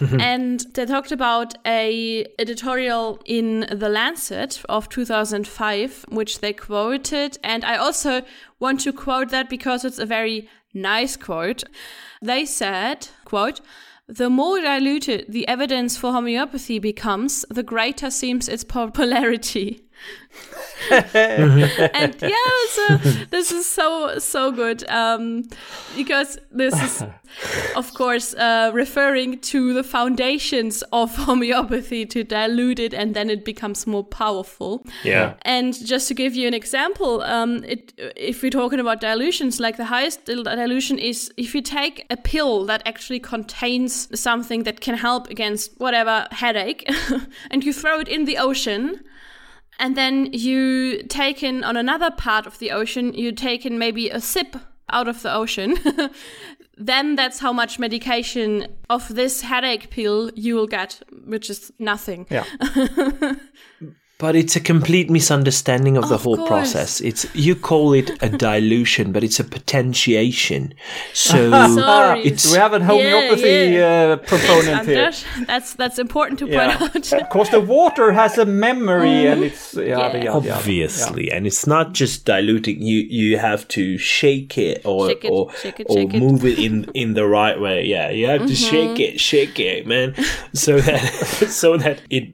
and 0.18 0.60
they 0.72 0.86
talked 0.86 1.12
about 1.12 1.54
a 1.66 2.24
editorial 2.38 3.20
in 3.26 3.66
the 3.70 3.90
Lancet 3.90 4.62
of 4.66 4.88
2005, 4.88 6.06
which 6.08 6.40
they 6.40 6.54
quoted, 6.54 7.36
and 7.44 7.66
I 7.66 7.76
also 7.76 8.22
want 8.60 8.80
to 8.80 8.94
quote 8.94 9.28
that 9.28 9.50
because 9.50 9.84
it's 9.84 9.98
a 9.98 10.06
very 10.06 10.48
nice 10.72 11.18
quote. 11.18 11.64
They 12.22 12.46
said, 12.46 13.08
"quote." 13.26 13.60
The 14.08 14.28
more 14.28 14.60
diluted 14.60 15.26
the 15.30 15.48
evidence 15.48 15.96
for 15.96 16.12
homeopathy 16.12 16.78
becomes, 16.78 17.44
the 17.48 17.62
greater 17.62 18.10
seems 18.10 18.48
its 18.48 18.62
popularity. 18.62 19.83
and 20.90 22.14
yeah, 22.20 22.50
so 22.68 22.96
this 23.30 23.50
is 23.52 23.66
so 23.66 24.18
so 24.18 24.52
good 24.52 24.88
um, 24.90 25.44
because 25.96 26.38
this 26.50 26.74
is, 26.82 27.02
of 27.74 27.94
course, 27.94 28.34
uh, 28.34 28.70
referring 28.74 29.38
to 29.40 29.72
the 29.72 29.82
foundations 29.82 30.82
of 30.92 31.16
homeopathy 31.26 32.04
to 32.04 32.22
dilute 32.22 32.78
it, 32.78 32.92
and 32.92 33.14
then 33.14 33.30
it 33.30 33.44
becomes 33.44 33.86
more 33.86 34.04
powerful. 34.04 34.84
Yeah. 35.04 35.34
And 35.42 35.74
just 35.86 36.06
to 36.08 36.14
give 36.14 36.34
you 36.34 36.46
an 36.46 36.54
example, 36.54 37.22
um, 37.22 37.64
it, 37.64 37.94
if 38.14 38.42
we're 38.42 38.50
talking 38.50 38.80
about 38.80 39.00
dilutions, 39.00 39.60
like 39.60 39.78
the 39.78 39.86
highest 39.86 40.26
dilution 40.26 40.98
is 40.98 41.32
if 41.38 41.54
you 41.54 41.62
take 41.62 42.04
a 42.10 42.16
pill 42.16 42.66
that 42.66 42.82
actually 42.84 43.20
contains 43.20 44.08
something 44.18 44.64
that 44.64 44.80
can 44.80 44.96
help 44.96 45.30
against 45.30 45.72
whatever 45.78 46.26
headache, 46.30 46.86
and 47.50 47.64
you 47.64 47.72
throw 47.72 48.00
it 48.00 48.08
in 48.08 48.26
the 48.26 48.36
ocean, 48.36 49.00
and 49.78 49.96
then 49.96 50.32
you 50.32 51.02
take 51.04 51.42
in 51.42 51.64
on 51.64 51.76
another 51.76 52.10
part 52.10 52.46
of 52.46 52.58
the 52.58 52.70
ocean, 52.70 53.12
you 53.14 53.32
take 53.32 53.66
in 53.66 53.78
maybe 53.78 54.10
a 54.10 54.20
sip 54.20 54.56
out 54.90 55.08
of 55.08 55.22
the 55.22 55.34
ocean. 55.34 55.76
then 56.76 57.16
that's 57.16 57.38
how 57.38 57.52
much 57.52 57.78
medication 57.78 58.66
of 58.90 59.08
this 59.14 59.42
headache 59.42 59.90
pill 59.90 60.30
you 60.34 60.54
will 60.54 60.66
get, 60.66 61.02
which 61.24 61.50
is 61.50 61.72
nothing. 61.78 62.26
Yeah. 62.30 62.44
But 64.24 64.36
it's 64.36 64.56
a 64.56 64.60
complete 64.60 65.08
misunderstanding 65.10 65.98
of 66.00 66.08
the 66.08 66.14
Of 66.14 66.22
whole 66.24 66.36
course. 66.38 66.48
process. 66.48 66.90
It's 67.02 67.26
you 67.34 67.54
call 67.70 67.92
it 68.00 68.08
a 68.22 68.30
dilution, 68.30 69.12
but 69.12 69.22
it's 69.22 69.38
a 69.38 69.44
potentiation. 69.44 70.72
So 71.12 71.36
Sorry. 71.74 72.22
it's 72.28 72.50
We 72.50 72.56
have 72.58 72.72
a 72.72 72.82
homeopathy 72.82 73.74
yeah. 73.76 74.14
Uh, 74.14 74.16
proponent 74.16 74.86
here. 74.88 75.12
That's 75.46 75.74
that's 75.74 75.98
important 75.98 76.38
to 76.40 76.46
point 76.46 76.70
Yeah. 76.72 76.84
out. 76.84 76.92
Because 77.28 77.50
the 77.50 77.60
water 77.60 78.12
has 78.12 78.38
a 78.38 78.46
memory 78.46 79.26
and 79.30 79.44
it's 79.44 79.74
Yeah. 79.74 80.32
obviously, 80.40 81.30
and 81.34 81.46
it's 81.46 81.66
not 81.66 81.86
just 82.00 82.24
diluting. 82.24 82.76
You 82.90 82.98
you 83.20 83.38
have 83.48 83.62
to 83.76 83.98
shake 83.98 84.56
it 84.56 84.80
or 84.84 85.08
Shake 85.08 85.24
it, 85.24 85.30
or, 85.32 85.42
shake 85.62 85.80
it, 85.80 85.86
or 85.90 85.96
shake 85.98 86.14
it. 86.14 86.20
move 86.24 86.42
it 86.50 86.58
in 86.58 86.74
in 86.94 87.12
the 87.14 87.26
right 87.26 87.58
way. 87.60 87.84
Yeah, 87.94 88.08
you 88.18 88.26
have 88.32 88.46
to 88.46 88.56
shake 88.56 88.98
it, 89.08 89.20
shake 89.20 89.60
it, 89.60 89.86
man, 89.86 90.14
so 90.54 90.72
that 90.80 91.02
so 91.62 91.76
that 91.84 92.00
it 92.08 92.24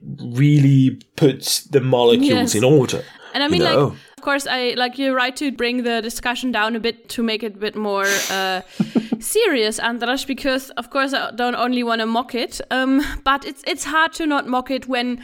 really 0.41 0.99
puts 1.15 1.67
the 1.75 1.80
molecules 1.81 2.29
Yes. 2.29 2.55
in 2.55 2.63
order. 2.63 3.03
And 3.33 3.43
I 3.43 3.47
mean, 3.47 3.61
you 3.61 3.67
like, 3.67 3.77
of 4.17 4.23
course, 4.23 4.45
I 4.45 4.73
like 4.75 4.99
you're 4.99 5.15
right 5.15 5.35
to 5.37 5.51
bring 5.51 5.83
the 5.83 6.01
discussion 6.01 6.51
down 6.51 6.75
a 6.75 6.79
bit 6.79 7.09
to 7.09 7.23
make 7.23 7.43
it 7.43 7.55
a 7.55 7.59
bit 7.59 7.75
more 7.75 8.05
uh, 8.29 8.61
serious, 9.19 9.79
Andras, 9.79 10.25
because 10.25 10.69
of 10.71 10.89
course 10.89 11.13
I 11.13 11.31
don't 11.31 11.55
only 11.55 11.81
want 11.83 12.01
to 12.01 12.05
mock 12.05 12.35
it, 12.35 12.59
um, 12.71 13.01
but 13.23 13.45
it's 13.45 13.63
it's 13.65 13.85
hard 13.85 14.13
to 14.13 14.25
not 14.25 14.47
mock 14.47 14.69
it 14.69 14.87
when 14.87 15.17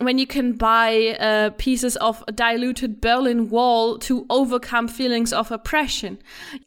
when 0.00 0.18
you 0.18 0.26
can 0.26 0.52
buy 0.52 1.16
uh, 1.20 1.50
pieces 1.58 1.96
of 1.96 2.24
diluted 2.34 3.00
Berlin 3.00 3.50
Wall 3.50 3.98
to 3.98 4.24
overcome 4.30 4.88
feelings 4.88 5.32
of 5.32 5.52
oppression. 5.52 6.18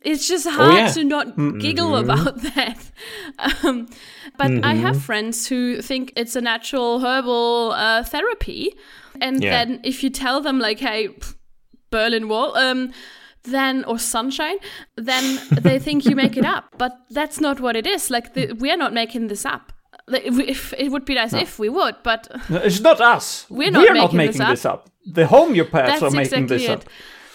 It's 0.01 0.27
just 0.27 0.47
hard 0.47 0.73
yeah. 0.75 0.91
to 0.93 1.03
not 1.03 1.35
giggle 1.59 1.95
about 1.95 2.41
that. 2.53 2.77
Um, 3.63 3.87
but 4.37 4.63
I 4.63 4.75
have 4.75 5.01
friends 5.01 5.47
who 5.47 5.81
think 5.81 6.13
it's 6.15 6.35
a 6.35 6.41
natural 6.41 6.99
herbal 6.99 7.71
uh, 7.75 8.03
therapy, 8.03 8.75
and 9.21 9.43
Yeah. 9.43 9.51
then 9.65 9.80
if 9.84 10.03
you 10.03 10.10
tell 10.10 10.41
them 10.41 10.60
like, 10.60 10.80
"Hey, 10.80 11.08
pff, 11.10 11.36
Berlin 11.91 12.27
Wall," 12.27 12.56
um, 12.58 12.91
then 13.43 13.84
or 13.86 13.97
sunshine, 13.99 14.58
then 14.95 15.39
they 15.62 15.80
think 15.86 16.06
you 16.06 16.15
make 16.15 16.38
it 16.38 16.45
up. 16.45 16.65
But 16.77 16.91
that's 17.10 17.39
not 17.39 17.60
what 17.60 17.75
it 17.75 17.88
is. 17.88 18.10
Like 18.10 18.34
the, 18.34 18.53
we 18.53 18.71
are 18.71 18.77
not 18.77 18.93
making 18.93 19.27
this 19.27 19.45
up. 19.45 19.73
Like, 20.10 20.25
if, 20.25 20.39
if 20.39 20.73
it 20.77 20.89
would 20.89 21.03
be 21.06 21.15
nice 21.15 21.34
if 21.34 21.60
we 21.60 21.67
would, 21.69 21.95
but 22.03 22.27
No, 22.49 22.58
It's 22.58 22.80
not 22.80 23.01
us. 23.01 23.45
We're 23.49 23.71
not 23.71 23.86
not 23.88 23.93
making 23.93 24.17
making 24.17 24.39
this 24.39 24.49
this 24.49 24.65
up. 24.65 24.89
The 25.06 25.25
homeopaths 25.25 25.71
that's 25.71 26.01
are 26.03 26.12
making 26.12 26.43
exactly 26.43 26.58
this 26.58 26.63
it. 26.69 26.71
up. 26.71 26.84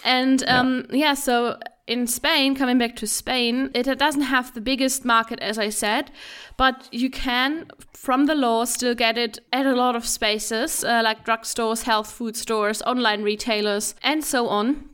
And 0.03 0.43
um, 0.47 0.85
yeah. 0.91 1.13
so 1.13 1.57
in 1.85 2.07
Spain, 2.07 2.55
coming 2.55 2.77
back 2.77 2.95
to 2.97 3.07
Spain, 3.07 3.69
it 3.73 3.99
doesn't 3.99 4.21
have 4.21 4.53
the 4.53 4.61
biggest 4.61 5.03
market, 5.03 5.39
as 5.39 5.57
I 5.57 5.69
said, 5.69 6.11
but 6.55 6.87
you 6.91 7.09
can, 7.09 7.67
from 7.93 8.25
the 8.25 8.35
law, 8.35 8.65
still 8.65 8.95
get 8.95 9.17
it 9.17 9.39
at 9.51 9.65
a 9.65 9.75
lot 9.75 9.95
of 9.95 10.05
spaces, 10.05 10.83
uh, 10.83 11.01
like 11.03 11.25
drugstores, 11.25 11.83
health 11.83 12.09
food 12.11 12.37
stores, 12.37 12.81
online 12.83 13.21
retailers, 13.23 13.95
and 14.01 14.23
so 14.23 14.47
on. 14.47 14.89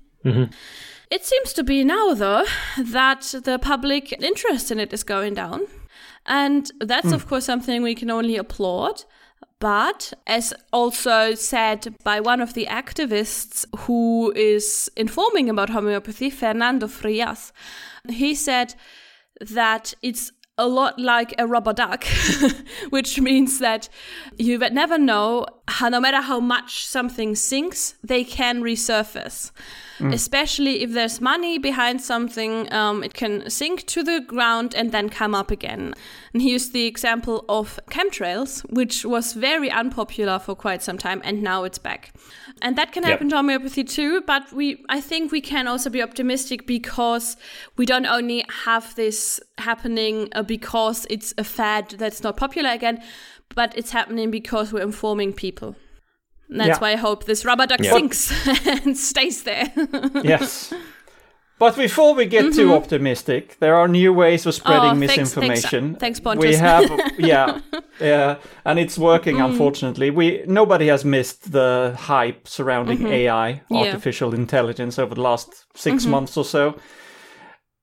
It 1.11 1.25
seems 1.25 1.53
to 1.53 1.63
be 1.63 1.83
now, 1.83 2.13
though, 2.13 2.45
that 2.77 3.33
the 3.43 3.59
public 3.59 4.11
interest 4.21 4.71
in 4.71 4.79
it 4.79 4.93
is 4.93 5.03
going 5.03 5.33
down. 5.35 5.61
And 6.25 6.69
that's, 6.79 7.11
of 7.11 7.27
course, 7.27 7.45
something 7.45 7.81
we 7.81 7.95
can 7.95 8.11
only 8.11 8.35
applaud. 8.35 9.03
But 9.59 10.13
as 10.25 10.53
also 10.71 11.35
said 11.35 11.95
by 12.03 12.21
one 12.21 12.39
of 12.39 12.53
the 12.53 12.67
activists 12.67 13.65
who 13.79 14.31
is 14.35 14.89
informing 14.95 15.49
about 15.49 15.69
homeopathy, 15.69 16.29
Fernando 16.29 16.87
Frias, 16.87 17.51
he 18.07 18.33
said 18.35 18.75
that 19.41 19.93
it's 20.01 20.31
a 20.59 20.67
lot 20.67 20.99
like 20.99 21.33
a 21.39 21.47
rubber 21.47 21.73
duck, 21.73 22.05
which 22.89 23.19
means 23.19 23.59
that 23.59 23.89
you 24.37 24.59
would 24.59 24.73
never 24.73 24.97
know 24.97 25.45
how, 25.67 25.89
no 25.89 25.99
matter 25.99 26.21
how 26.21 26.39
much 26.39 26.85
something 26.85 27.35
sinks, 27.35 27.95
they 28.03 28.23
can 28.23 28.61
resurface. 28.61 29.51
Especially 30.13 30.81
if 30.81 30.93
there's 30.93 31.19
money 31.19 31.57
behind 31.57 32.01
something, 32.01 32.71
um, 32.71 33.03
it 33.03 33.13
can 33.13 33.49
sink 33.49 33.85
to 33.87 34.01
the 34.01 34.21
ground 34.21 34.73
and 34.73 34.91
then 34.91 35.09
come 35.09 35.35
up 35.35 35.51
again. 35.51 35.93
And 36.33 36.41
he 36.41 36.51
used 36.51 36.71
the 36.71 36.85
example 36.85 37.43
of 37.49 37.79
chemtrails, 37.89 38.61
which 38.71 39.03
was 39.03 39.33
very 39.33 39.69
unpopular 39.69 40.39
for 40.39 40.55
quite 40.55 40.81
some 40.81 40.97
time, 40.97 41.21
and 41.25 41.43
now 41.43 41.65
it's 41.65 41.79
back. 41.79 42.13
And 42.61 42.75
that 42.77 42.91
can 42.91 43.03
Yep. 43.03 43.11
happen 43.11 43.29
to 43.29 43.35
homeopathy 43.37 43.83
too, 43.83 44.21
but 44.27 44.51
we 44.53 44.83
I 44.89 45.01
think 45.01 45.31
we 45.31 45.41
can 45.41 45.67
also 45.67 45.89
be 45.89 46.01
optimistic 46.03 46.65
because 46.67 47.37
we 47.77 47.85
don't 47.85 48.05
only 48.05 48.43
have 48.65 48.93
this 48.95 49.39
happening 49.57 50.27
uh, 50.35 50.43
because 50.43 51.07
it's 51.09 51.33
a 51.37 51.43
fad 51.43 51.95
that's 51.97 52.21
not 52.23 52.35
popular 52.37 52.69
again, 52.71 53.01
but 53.55 53.77
it's 53.77 53.91
happening 53.91 54.31
because 54.31 54.73
we're 54.73 54.83
informing 54.83 55.33
people. 55.33 55.75
And 56.49 56.59
that's 56.59 56.69
Yeah. 56.69 56.79
why 56.79 56.91
I 56.93 56.97
hope 56.97 57.25
this 57.25 57.45
rubber 57.45 57.67
duck 57.67 57.79
Yeah. 57.83 57.93
sinks 57.93 58.31
and 58.85 58.97
stays 58.97 59.43
there. 59.43 59.71
yes. 60.23 60.73
But 61.59 61.75
before 61.75 62.15
we 62.15 62.25
get 62.25 62.53
too 62.53 62.73
optimistic, 62.73 63.57
there 63.59 63.75
are 63.75 63.87
new 63.87 64.13
ways 64.13 64.45
of 64.45 64.53
spreading 64.55 64.91
Mm-hmm. 64.93 65.03
Oh, 65.03 65.07
thanks- 65.07 65.17
misinformation. 65.35 65.95
thanks- 65.95 66.19
thanks, 66.19 66.39
We 66.45 66.55
have, 66.55 66.89
yeah, 67.19 67.59
yeah, 67.99 68.35
and 68.65 68.79
it's 68.79 68.97
working. 68.97 69.35
Mm. 69.37 69.45
Unfortunately, 69.51 70.09
we 70.09 70.43
nobody 70.47 70.87
has 70.87 71.03
missed 71.03 71.51
the 71.51 71.95
hype 71.99 72.47
surrounding 72.47 73.05
AI, 73.07 73.51
Mm-hmm. 73.53 73.73
Yeah. 73.73 73.79
Mm-hmm. 73.81 73.87
artificial 73.87 74.33
intelligence, 74.33 74.97
over 74.97 75.15
the 75.15 75.21
last 75.21 75.65
6 75.75 76.05
months 76.05 76.37
or 76.37 76.45
so. 76.45 76.75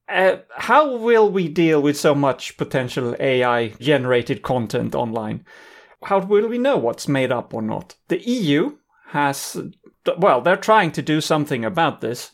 Uh, 0.09 0.37
how 0.57 0.97
will 0.97 1.29
we 1.31 1.49
deal 1.49 1.83
with 1.83 1.97
so 1.99 2.15
much 2.15 2.57
potential 2.57 3.15
AI 3.19 3.69
generated 3.81 4.41
content 4.43 4.95
online? 4.95 5.45
How 6.05 6.21
will 6.21 6.49
we 6.49 6.59
know 6.59 6.77
what's 6.77 7.09
made 7.09 7.33
up 7.33 7.53
or 7.53 7.61
not? 7.63 7.97
The 8.09 8.21
EU 8.21 8.77
has, 9.09 9.57
well, 10.19 10.41
they're 10.41 10.57
trying 10.57 10.93
to 10.93 11.03
do 11.03 11.21
something 11.21 11.65
about 11.65 12.01
this. 12.01 12.31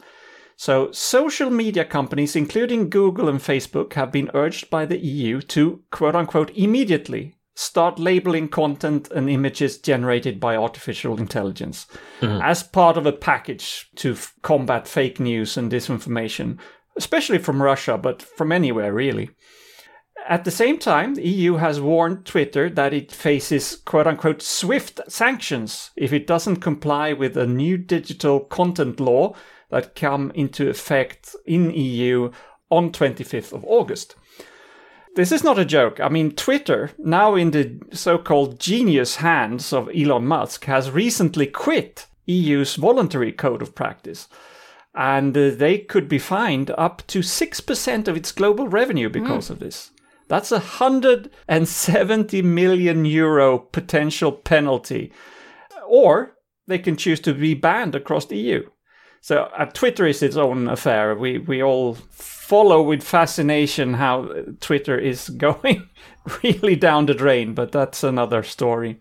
So, 0.62 0.92
social 0.92 1.50
media 1.50 1.84
companies, 1.84 2.36
including 2.36 2.88
Google 2.88 3.28
and 3.28 3.40
Facebook, 3.40 3.94
have 3.94 4.12
been 4.12 4.30
urged 4.32 4.70
by 4.70 4.86
the 4.86 4.96
EU 4.96 5.40
to 5.40 5.82
quote 5.90 6.14
unquote 6.14 6.52
immediately 6.56 7.34
start 7.56 7.98
labeling 7.98 8.46
content 8.46 9.10
and 9.10 9.28
images 9.28 9.78
generated 9.78 10.38
by 10.38 10.54
artificial 10.54 11.18
intelligence 11.18 11.86
mm-hmm. 12.20 12.40
as 12.40 12.62
part 12.62 12.96
of 12.96 13.06
a 13.06 13.12
package 13.12 13.90
to 13.96 14.12
f- 14.12 14.34
combat 14.42 14.86
fake 14.86 15.18
news 15.18 15.56
and 15.56 15.72
disinformation, 15.72 16.58
especially 16.96 17.38
from 17.38 17.60
Russia, 17.60 17.98
but 17.98 18.22
from 18.22 18.52
anywhere 18.52 18.92
really. 18.92 19.30
At 20.28 20.44
the 20.44 20.52
same 20.52 20.78
time, 20.78 21.16
the 21.16 21.28
EU 21.28 21.56
has 21.56 21.80
warned 21.80 22.24
Twitter 22.24 22.70
that 22.70 22.94
it 22.94 23.10
faces 23.10 23.82
quote 23.84 24.06
unquote 24.06 24.40
swift 24.40 25.00
sanctions 25.08 25.90
if 25.96 26.12
it 26.12 26.28
doesn't 26.28 26.58
comply 26.58 27.12
with 27.12 27.36
a 27.36 27.48
new 27.48 27.76
digital 27.76 28.38
content 28.38 29.00
law 29.00 29.34
that 29.72 29.96
come 29.96 30.30
into 30.34 30.68
effect 30.68 31.34
in 31.46 31.70
EU 31.70 32.30
on 32.70 32.92
25th 32.92 33.54
of 33.54 33.64
August. 33.64 34.14
This 35.16 35.32
is 35.32 35.42
not 35.42 35.58
a 35.58 35.64
joke. 35.64 35.98
I 35.98 36.10
mean, 36.10 36.32
Twitter, 36.32 36.90
now 36.98 37.34
in 37.34 37.52
the 37.52 37.80
so 37.90 38.18
called 38.18 38.60
genius 38.60 39.16
hands 39.16 39.72
of 39.72 39.88
Elon 39.94 40.26
Musk, 40.26 40.66
has 40.66 40.90
recently 40.90 41.46
quit 41.46 42.06
EU's 42.26 42.76
voluntary 42.76 43.32
code 43.32 43.62
of 43.62 43.74
practice. 43.74 44.28
And 44.94 45.34
uh, 45.36 45.50
they 45.50 45.78
could 45.78 46.06
be 46.06 46.18
fined 46.18 46.70
up 46.76 47.02
to 47.06 47.20
6% 47.20 48.08
of 48.08 48.16
its 48.16 48.30
global 48.30 48.68
revenue 48.68 49.08
because 49.08 49.48
of 49.48 49.58
this. 49.58 49.90
That's 50.28 50.52
a 50.52 50.56
170 50.56 52.42
million 52.42 53.04
euro 53.06 53.58
potential 53.58 54.32
penalty. 54.32 55.12
Or 55.86 56.36
they 56.66 56.78
can 56.78 56.96
choose 56.98 57.20
to 57.20 57.32
be 57.32 57.54
banned 57.54 57.94
across 57.94 58.26
the 58.26 58.36
EU. 58.36 58.68
So 59.22 59.44
uh, 59.56 59.66
Twitter 59.66 60.04
is 60.04 60.20
its 60.20 60.36
own 60.36 60.68
affair. 60.68 61.14
We 61.14 61.38
we 61.38 61.62
all 61.62 61.94
follow 62.10 62.82
with 62.82 63.04
fascination 63.04 63.94
how 63.94 64.24
uh, 64.24 64.42
Twitter 64.60 64.98
is 64.98 65.28
going 65.46 65.88
really 66.42 66.76
down 66.76 67.06
the 67.06 67.14
drain, 67.14 67.54
but 67.54 67.70
that's 67.70 68.02
another 68.02 68.42
story. 68.42 68.98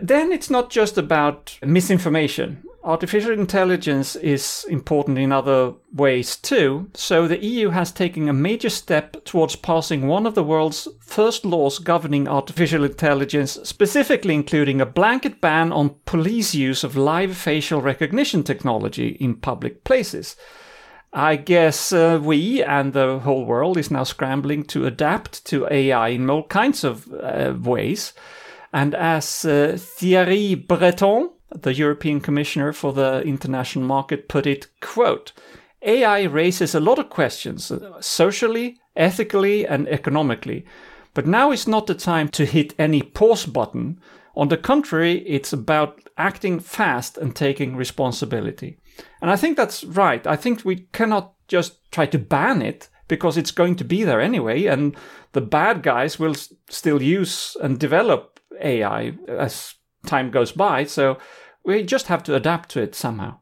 Then 0.00 0.30
it's 0.30 0.50
not 0.50 0.70
just 0.70 0.96
about 0.96 1.58
misinformation. 1.62 2.62
Artificial 2.84 3.30
intelligence 3.30 4.16
is 4.16 4.66
important 4.68 5.16
in 5.16 5.30
other 5.30 5.74
ways 5.94 6.34
too. 6.34 6.90
So 6.94 7.28
the 7.28 7.44
EU 7.44 7.70
has 7.70 7.92
taken 7.92 8.28
a 8.28 8.32
major 8.32 8.70
step 8.70 9.24
towards 9.24 9.54
passing 9.54 10.08
one 10.08 10.26
of 10.26 10.34
the 10.34 10.42
world's 10.42 10.88
first 10.98 11.44
laws 11.44 11.78
governing 11.78 12.26
artificial 12.26 12.82
intelligence, 12.82 13.56
specifically 13.62 14.34
including 14.34 14.80
a 14.80 14.86
blanket 14.86 15.40
ban 15.40 15.72
on 15.72 15.94
police 16.06 16.56
use 16.56 16.82
of 16.82 16.96
live 16.96 17.36
facial 17.36 17.80
recognition 17.80 18.42
technology 18.42 19.10
in 19.20 19.36
public 19.36 19.84
places. 19.84 20.34
I 21.12 21.36
guess 21.36 21.92
uh, 21.92 22.18
we 22.20 22.64
and 22.64 22.94
the 22.94 23.20
whole 23.20 23.44
world 23.44 23.76
is 23.76 23.92
now 23.92 24.02
scrambling 24.02 24.64
to 24.64 24.86
adapt 24.86 25.44
to 25.46 25.68
AI 25.70 26.08
in 26.08 26.28
all 26.28 26.48
kinds 26.48 26.82
of 26.82 27.06
uh, 27.12 27.54
ways. 27.60 28.12
And 28.72 28.94
as 28.94 29.44
uh, 29.44 29.76
Thierry 29.78 30.56
Breton, 30.56 31.30
the 31.54 31.74
European 31.74 32.20
Commissioner 32.20 32.72
for 32.72 32.92
the 32.92 33.22
International 33.22 33.84
Market, 33.84 34.28
put 34.28 34.46
it, 34.46 34.68
quote, 34.80 35.32
AI 35.82 36.22
raises 36.24 36.74
a 36.74 36.80
lot 36.80 36.98
of 36.98 37.10
questions, 37.10 37.70
uh, 37.70 38.00
socially, 38.00 38.78
ethically, 38.96 39.66
and 39.66 39.88
economically. 39.88 40.64
But 41.14 41.26
now 41.26 41.50
is 41.50 41.68
not 41.68 41.86
the 41.86 41.94
time 41.94 42.28
to 42.30 42.46
hit 42.46 42.74
any 42.78 43.02
pause 43.02 43.46
button. 43.46 44.00
On 44.34 44.48
the 44.48 44.56
contrary, 44.56 45.26
it's 45.26 45.52
about 45.52 46.00
acting 46.16 46.60
fast 46.60 47.18
and 47.18 47.34
taking 47.34 47.76
responsibility. 47.76 48.78
And 49.20 49.30
I 49.30 49.36
think 49.36 49.56
that's 49.56 49.84
right. 49.84 50.26
I 50.26 50.36
think 50.36 50.64
we 50.64 50.86
cannot 50.92 51.34
just 51.48 51.90
try 51.90 52.06
to 52.06 52.18
ban 52.18 52.62
it 52.62 52.88
because 53.08 53.36
it's 53.36 53.50
going 53.50 53.76
to 53.76 53.84
be 53.84 54.04
there 54.04 54.20
anyway, 54.20 54.66
and 54.66 54.96
the 55.32 55.40
bad 55.40 55.82
guys 55.82 56.18
will 56.18 56.34
still 56.68 57.02
use 57.02 57.56
and 57.60 57.78
develop 57.78 58.40
AI 58.60 59.12
as 59.28 59.74
time 60.06 60.30
goes 60.30 60.52
by. 60.52 60.84
So 60.84 61.18
we 61.64 61.82
just 61.82 62.06
have 62.08 62.22
to 62.24 62.34
adapt 62.34 62.68
to 62.70 62.80
it 62.82 62.94
somehow. 62.94 63.38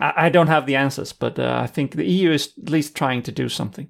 I, 0.00 0.26
I 0.26 0.28
don't 0.30 0.48
have 0.48 0.66
the 0.66 0.76
answers, 0.76 1.12
but 1.12 1.38
uh, 1.38 1.60
I 1.64 1.66
think 1.66 1.92
the 1.92 2.06
EU 2.06 2.30
is 2.32 2.52
at 2.62 2.70
least 2.70 2.94
trying 2.96 3.22
to 3.22 3.32
do 3.32 3.48
something. 3.48 3.88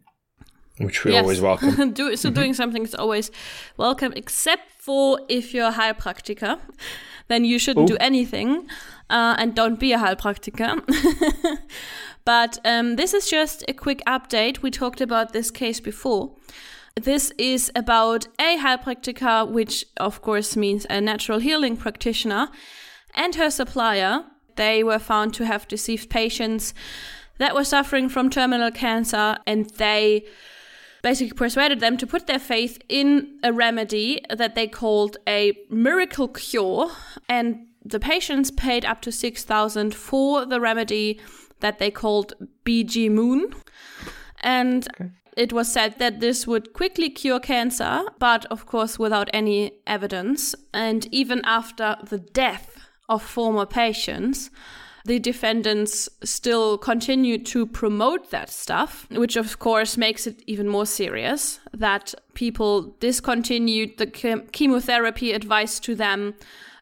which 0.78 1.04
we 1.04 1.12
Yes. 1.12 1.22
always 1.22 1.40
welcome. 1.40 1.92
Do, 1.98 2.16
so 2.16 2.30
doing 2.30 2.54
something 2.54 2.84
is 2.84 2.94
always 2.94 3.30
welcome, 3.76 4.12
except 4.16 4.70
for 4.78 5.20
if 5.28 5.52
you're 5.52 5.68
a 5.68 5.72
Heilpraktiker, 5.72 6.58
then 7.28 7.44
you 7.44 7.58
shouldn't 7.58 7.86
do 7.86 7.96
anything 8.00 8.66
uh, 9.10 9.34
and 9.38 9.54
don't 9.54 9.78
be 9.78 9.92
a 9.92 9.98
Heilpraktiker. 9.98 10.80
but 12.24 12.58
um, 12.64 12.96
this 12.96 13.12
is 13.14 13.28
just 13.28 13.64
a 13.68 13.74
quick 13.74 14.00
update. 14.06 14.62
We 14.62 14.70
talked 14.70 15.00
about 15.02 15.32
this 15.32 15.50
case 15.50 15.80
before. 15.80 16.34
This 16.96 17.32
is 17.38 17.70
about 17.76 18.26
a 18.38 18.56
Heilpraktiker, 18.58 19.48
which 19.50 19.84
of 19.98 20.22
course 20.22 20.56
means 20.56 20.86
a 20.90 21.00
natural 21.00 21.38
healing 21.40 21.76
practitioner, 21.76 22.48
and 23.14 23.34
her 23.34 23.50
supplier. 23.50 24.24
They 24.56 24.82
were 24.82 24.98
found 24.98 25.34
to 25.34 25.46
have 25.46 25.68
deceived 25.68 26.10
patients 26.10 26.74
that 27.38 27.54
were 27.54 27.64
suffering 27.64 28.08
from 28.08 28.28
terminal 28.28 28.70
cancer, 28.70 29.38
and 29.46 29.70
they 29.70 30.26
basically 31.02 31.36
persuaded 31.36 31.80
them 31.80 31.96
to 31.96 32.06
put 32.06 32.26
their 32.26 32.38
faith 32.38 32.78
in 32.88 33.38
a 33.42 33.52
remedy 33.52 34.22
that 34.28 34.54
they 34.54 34.66
called 34.66 35.16
a 35.26 35.56
miracle 35.70 36.28
cure 36.28 36.90
and 37.28 37.66
the 37.84 38.00
patients 38.00 38.50
paid 38.50 38.84
up 38.84 39.00
to 39.00 39.10
6000 39.10 39.94
for 39.94 40.44
the 40.44 40.60
remedy 40.60 41.18
that 41.60 41.78
they 41.78 41.90
called 41.90 42.34
BG 42.64 43.10
Moon 43.10 43.54
and 44.42 44.88
it 45.36 45.52
was 45.52 45.72
said 45.72 45.98
that 45.98 46.20
this 46.20 46.46
would 46.46 46.72
quickly 46.72 47.08
cure 47.08 47.40
cancer 47.40 48.02
but 48.18 48.44
of 48.46 48.66
course 48.66 48.98
without 48.98 49.30
any 49.32 49.72
evidence 49.86 50.54
and 50.74 51.06
even 51.12 51.40
after 51.44 51.96
the 52.02 52.18
death 52.18 52.79
of 53.10 53.22
former 53.22 53.66
patients 53.66 54.50
the 55.04 55.18
defendants 55.18 56.08
still 56.22 56.76
continue 56.76 57.38
to 57.38 57.66
promote 57.66 58.30
that 58.30 58.50
stuff, 58.50 59.06
which 59.10 59.36
of 59.36 59.58
course 59.58 59.96
makes 59.96 60.26
it 60.26 60.42
even 60.46 60.68
more 60.68 60.86
serious 60.86 61.60
that 61.72 62.14
people 62.34 62.94
discontinued 63.00 63.96
the 63.96 64.06
chem- 64.06 64.46
chemotherapy 64.48 65.32
advice 65.32 65.80
to 65.80 65.94
them 65.94 66.34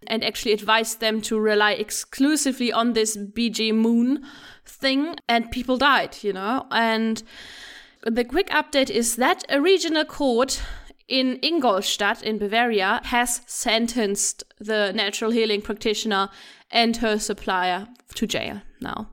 and 0.06 0.24
actually 0.24 0.52
advised 0.52 1.00
them 1.00 1.20
to 1.20 1.38
rely 1.38 1.72
exclusively 1.72 2.72
on 2.72 2.92
this 2.92 3.16
BG 3.16 3.72
Moon 3.74 4.24
thing, 4.64 5.16
and 5.28 5.50
people 5.50 5.76
died, 5.76 6.16
you 6.22 6.32
know. 6.32 6.66
And 6.70 7.22
the 8.02 8.24
quick 8.24 8.48
update 8.48 8.90
is 8.90 9.16
that 9.16 9.44
a 9.48 9.60
regional 9.60 10.04
court 10.04 10.62
in 11.08 11.38
Ingolstadt 11.42 12.22
in 12.22 12.38
Bavaria 12.38 13.00
has 13.04 13.40
sentenced 13.46 14.44
the 14.58 14.92
natural 14.92 15.30
healing 15.30 15.62
practitioner 15.62 16.28
and 16.70 16.96
her 16.98 17.18
supplier 17.18 17.88
to 18.14 18.26
jail 18.26 18.60
now. 18.80 19.08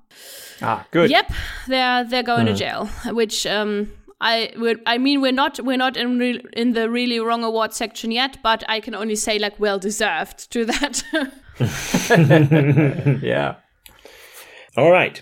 Ah, 0.61 0.85
good. 0.91 1.09
Yep, 1.09 1.31
they're 1.67 2.03
they're 2.03 2.23
going 2.23 2.45
to 2.45 2.53
jail, 2.53 2.87
which 3.07 3.45
um 3.45 3.91
I 4.21 4.51
would 4.57 4.81
I 4.85 4.97
mean 4.97 5.21
we're 5.21 5.31
not 5.31 5.59
we're 5.63 5.77
not 5.77 5.97
in 5.97 6.19
re- 6.19 6.43
in 6.53 6.73
the 6.73 6.89
really 6.89 7.19
wrong 7.19 7.43
award 7.43 7.73
section 7.73 8.11
yet, 8.11 8.37
but 8.43 8.63
I 8.69 8.79
can 8.79 8.95
only 8.95 9.15
say 9.15 9.39
like 9.39 9.59
well 9.59 9.79
deserved 9.79 10.51
to 10.51 10.65
that. 10.65 11.03
Yeah. 13.21 13.55
All 14.77 14.91
right. 14.91 15.21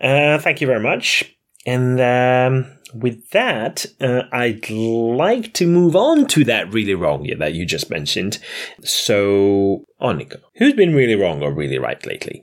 Uh, 0.00 0.38
thank 0.38 0.60
you 0.60 0.68
very 0.68 0.80
much. 0.80 1.34
And 1.68 2.00
um, 2.00 2.78
with 2.94 3.28
that, 3.32 3.84
uh, 4.00 4.22
I'd 4.32 4.70
like 4.70 5.52
to 5.52 5.66
move 5.66 5.94
on 5.94 6.26
to 6.28 6.42
that 6.44 6.72
really 6.72 6.94
wrong 6.94 7.26
yeah, 7.26 7.34
that 7.40 7.52
you 7.52 7.66
just 7.66 7.90
mentioned. 7.90 8.38
So, 8.82 9.84
Annika, 10.00 10.40
who's 10.56 10.72
been 10.72 10.94
really 10.94 11.14
wrong 11.14 11.42
or 11.42 11.52
really 11.52 11.78
right 11.78 12.04
lately? 12.06 12.40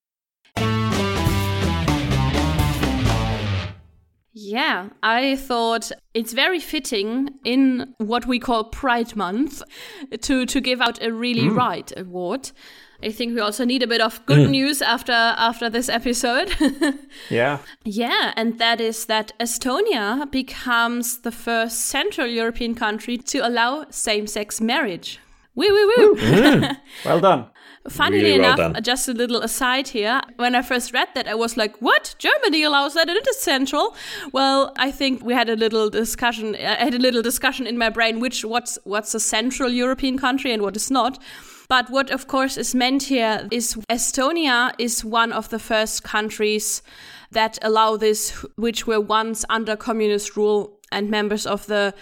Yeah, 4.32 4.90
I 5.02 5.38
thought 5.38 5.92
it's 6.14 6.34
very 6.34 6.60
fitting 6.60 7.30
in 7.44 7.96
what 7.98 8.28
we 8.28 8.38
call 8.38 8.66
Pride 8.66 9.16
Month 9.16 9.64
to 10.22 10.46
to 10.46 10.62
give 10.62 10.82
out 10.82 11.02
a 11.02 11.12
really 11.12 11.50
right 11.50 11.92
award. 11.98 12.52
I 13.06 13.12
think 13.12 13.36
we 13.36 13.42
also 13.42 13.66
need 13.66 13.84
a 13.84 13.88
bit 13.88 14.02
of 14.02 14.26
good 14.26 14.48
mm. 14.48 14.50
news 14.50 14.82
after 14.82 15.14
after 15.14 15.70
this 15.70 15.90
episode. 15.90 16.50
Yeah. 17.30 17.60
yeah, 17.84 18.34
and 18.36 18.60
that 18.60 18.82
is 18.82 19.06
that 19.06 19.32
Estonia 19.40 20.30
becomes 20.32 21.20
the 21.20 21.32
first 21.32 21.88
Central 21.88 22.28
European 22.28 22.76
country 22.76 23.18
to 23.18 23.40
allow 23.40 23.86
same-sex 23.90 24.62
marriage. 24.62 25.20
Woo 25.56 25.68
woo 25.68 25.92
woo! 25.98 26.16
Mm. 26.16 26.78
Well 27.06 27.20
done. 27.20 27.46
Funnily 27.90 28.24
Really 28.24 28.40
well 28.40 28.54
enough, 28.54 28.74
done. 28.74 28.84
just 28.84 29.08
a 29.08 29.14
little 29.14 29.42
aside 29.42 29.90
here, 29.90 30.22
when 30.38 30.56
I 30.56 30.62
first 30.64 30.94
read 30.94 31.08
that, 31.14 31.28
I 31.28 31.36
was 31.36 31.56
like, 31.56 31.82
what? 31.82 32.16
Germany 32.18 32.64
allows 32.64 32.96
that 32.96 33.08
and 33.08 33.18
it 33.18 33.28
is 33.28 33.40
central? 33.40 33.96
Well, 34.32 34.74
I 34.78 34.92
think 34.92 35.24
we 35.24 35.34
had 35.34 35.50
a 35.50 35.56
little 35.56 35.90
discussion, 35.90 36.56
I 36.56 36.84
had 36.84 36.96
a 36.96 37.00
little 37.00 37.22
discussion 37.22 37.68
in 37.68 37.78
my 37.78 37.90
brain, 37.90 38.20
which, 38.20 38.44
what's, 38.44 38.80
what's 38.86 39.14
a 39.14 39.20
central 39.20 39.70
European 39.70 40.18
country 40.18 40.52
and 40.52 40.64
what 40.64 40.76
is 40.76 40.90
not. 40.90 41.20
But 41.68 41.90
what, 41.90 42.10
of 42.12 42.28
course, 42.28 42.58
is 42.58 42.76
meant 42.76 43.04
here 43.04 43.48
is 43.52 43.76
Estonia 43.90 44.74
is 44.78 45.04
one 45.04 45.32
of 45.32 45.50
the 45.50 45.60
first 45.60 46.04
countries 46.04 46.82
that 47.32 47.58
allow 47.62 47.98
this, 47.98 48.32
which 48.56 48.88
were 48.88 49.02
once 49.02 49.46
under 49.50 49.76
communist 49.76 50.38
rule 50.38 50.80
and 50.92 51.10
members 51.10 51.46
of 51.46 51.66
the 51.66 51.94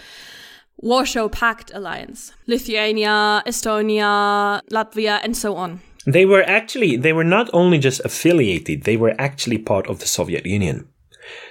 Warsaw 0.76 1.28
Pact 1.28 1.70
alliance. 1.74 2.32
Lithuania, 2.46 3.42
Estonia, 3.46 4.60
Latvia, 4.70 5.20
and 5.22 5.36
so 5.36 5.56
on. 5.56 5.80
They 6.06 6.26
were 6.26 6.42
actually 6.42 6.96
they 6.96 7.12
were 7.12 7.24
not 7.24 7.48
only 7.52 7.78
just 7.78 8.00
affiliated, 8.04 8.82
they 8.82 8.96
were 8.96 9.14
actually 9.18 9.58
part 9.58 9.86
of 9.86 10.00
the 10.00 10.06
Soviet 10.06 10.44
Union. 10.44 10.86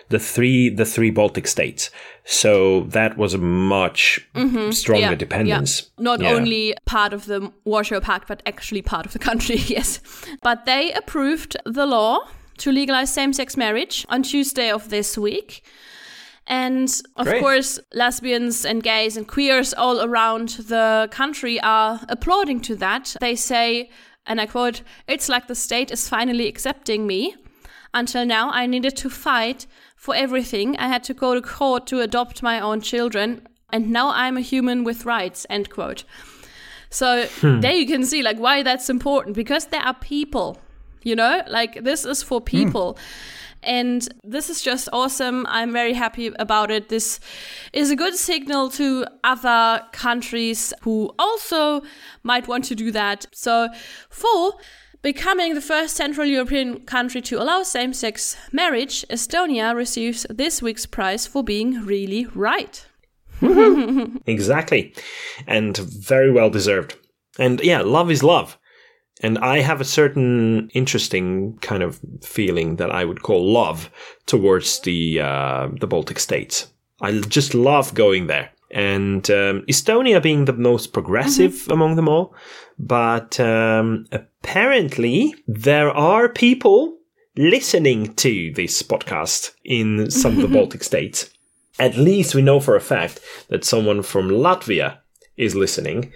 The 0.09 0.19
three 0.19 0.69
the 0.69 0.85
three 0.85 1.09
Baltic 1.09 1.47
states. 1.47 1.89
So 2.25 2.81
that 2.81 3.17
was 3.17 3.33
a 3.33 3.37
much 3.37 4.25
mm-hmm. 4.33 4.71
stronger 4.71 5.15
dependence. 5.15 5.91
Not 5.97 6.21
Yeah. 6.21 6.31
only 6.31 6.75
part 6.85 7.13
of 7.13 7.25
the 7.25 7.51
Warsaw 7.65 7.99
Pact, 7.99 8.27
but 8.27 8.41
actually 8.45 8.81
part 8.81 9.05
of 9.05 9.13
the 9.13 9.19
country, 9.19 9.55
yes. 9.67 9.99
But 10.41 10.65
they 10.65 10.93
approved 10.93 11.57
the 11.65 11.85
law 11.85 12.27
to 12.59 12.71
legalize 12.71 13.11
same 13.11 13.33
sex 13.33 13.57
marriage 13.57 14.05
on 14.09 14.23
Tuesday 14.23 14.71
of 14.71 14.89
this 14.89 15.17
week. 15.17 15.63
And 16.47 16.89
of 17.15 17.25
Great. 17.25 17.41
course, 17.41 17.79
lesbians 17.93 18.65
and 18.65 18.83
gays 18.83 19.15
and 19.17 19.27
queers 19.27 19.73
all 19.73 20.01
around 20.01 20.49
the 20.67 21.07
country 21.11 21.59
are 21.61 22.01
applauding 22.09 22.59
to 22.61 22.75
that. 22.77 23.15
They 23.19 23.35
say, 23.35 23.89
and 24.25 24.41
I 24.41 24.45
quote, 24.45 24.81
it's 25.07 25.29
like 25.29 25.47
the 25.47 25.55
state 25.55 25.91
is 25.91 26.09
finally 26.09 26.47
accepting 26.47 27.07
me. 27.07 27.35
Until 27.93 28.25
now, 28.25 28.49
I 28.49 28.65
needed 28.65 28.97
to 28.97 29.09
fight 29.09 29.67
for 30.03 30.13
everything. 30.13 30.75
I 30.75 30.89
had 30.89 31.01
to 31.05 31.13
go 31.13 31.33
to 31.33 31.41
court 31.41 31.87
to 31.87 32.01
adopt 32.01 32.43
my 32.43 32.59
own 32.59 32.81
children. 32.81 33.47
And 33.71 33.89
now 33.89 34.09
I'm 34.09 34.35
a 34.35 34.41
human 34.41 34.83
with 34.83 35.05
rights, 35.05 35.45
end 35.49 35.69
quote. 35.69 36.03
So 36.89 37.25
hmm. 37.39 37.61
there 37.61 37.71
you 37.71 37.87
can 37.87 38.03
see 38.05 38.21
like 38.21 38.37
why 38.37 38.63
that's 38.63 38.89
important 38.89 39.33
because 39.33 39.67
there 39.67 39.79
are 39.79 39.93
people, 39.93 40.59
you 41.03 41.15
know, 41.15 41.41
like 41.47 41.85
this 41.85 42.03
is 42.03 42.21
for 42.21 42.41
hmm. 42.41 42.45
people. 42.45 42.97
And 43.63 44.05
this 44.25 44.49
is 44.49 44.61
just 44.61 44.89
awesome. 44.91 45.45
I'm 45.47 45.71
very 45.71 45.93
happy 45.93 46.33
about 46.37 46.69
it. 46.69 46.89
This 46.89 47.21
is 47.71 47.89
a 47.89 47.95
good 47.95 48.15
signal 48.15 48.71
to 48.71 49.05
other 49.23 49.85
countries 49.93 50.73
who 50.81 51.15
also 51.17 51.81
might 52.23 52.49
want 52.49 52.65
to 52.65 52.75
do 52.75 52.91
that. 52.91 53.25
So, 53.31 53.69
for 54.09 54.55
becoming 55.03 55.53
the 55.53 55.61
first 55.61 55.95
Central 55.95 56.25
European 56.25 56.79
country 56.79 57.21
to 57.21 57.39
allow 57.39 57.61
same 57.61 57.93
sex 57.93 58.35
marriage, 58.51 59.05
Estonia 59.09 59.75
receives 59.75 60.25
this 60.29 60.61
week's 60.61 60.87
prize 60.87 61.27
for 61.27 61.43
being 61.43 61.85
really 61.85 62.25
right. 62.33 62.87
Exactly. 64.25 64.93
And 65.47 65.77
very 65.77 66.31
well 66.31 66.49
deserved. 66.49 66.95
And 67.37 67.59
yeah, 67.61 67.81
love 67.81 68.09
is 68.09 68.23
love. 68.23 68.57
And 69.21 69.37
I 69.39 69.59
have 69.59 69.81
a 69.81 69.85
certain 69.85 70.69
interesting 70.73 71.57
kind 71.61 71.83
of 71.83 71.99
feeling 72.21 72.77
that 72.77 72.91
I 72.91 73.05
would 73.05 73.21
call 73.21 73.45
love 73.51 73.89
towards 74.25 74.79
the 74.81 75.21
uh, 75.21 75.69
the 75.79 75.87
Baltic 75.87 76.19
states. 76.19 76.67
I 77.01 77.11
just 77.19 77.53
love 77.53 77.93
going 77.93 78.27
there. 78.27 78.52
And 78.73 79.29
um, 79.29 79.61
Estonia 79.69 80.21
being 80.21 80.45
the 80.45 80.53
most 80.53 80.93
progressive 80.93 81.67
among 81.69 81.95
them 81.95 82.09
all. 82.09 82.35
But 82.79 83.39
um, 83.39 84.07
apparently, 84.11 85.35
there 85.47 85.91
are 85.91 86.27
people 86.27 86.97
listening 87.37 88.15
to 88.15 88.51
this 88.53 88.81
podcast 88.81 89.51
in 89.63 90.09
some 90.09 90.37
of 90.37 90.41
the 90.41 90.47
Baltic 90.57 90.83
states. 90.83 91.29
At 91.79 91.97
least 91.97 92.35
we 92.35 92.41
know 92.41 92.59
for 92.59 92.75
a 92.75 92.81
fact 92.81 93.19
that 93.49 93.63
someone 93.63 94.01
from 94.01 94.29
Latvia 94.29 94.97
is 95.37 95.55
listening, 95.55 96.11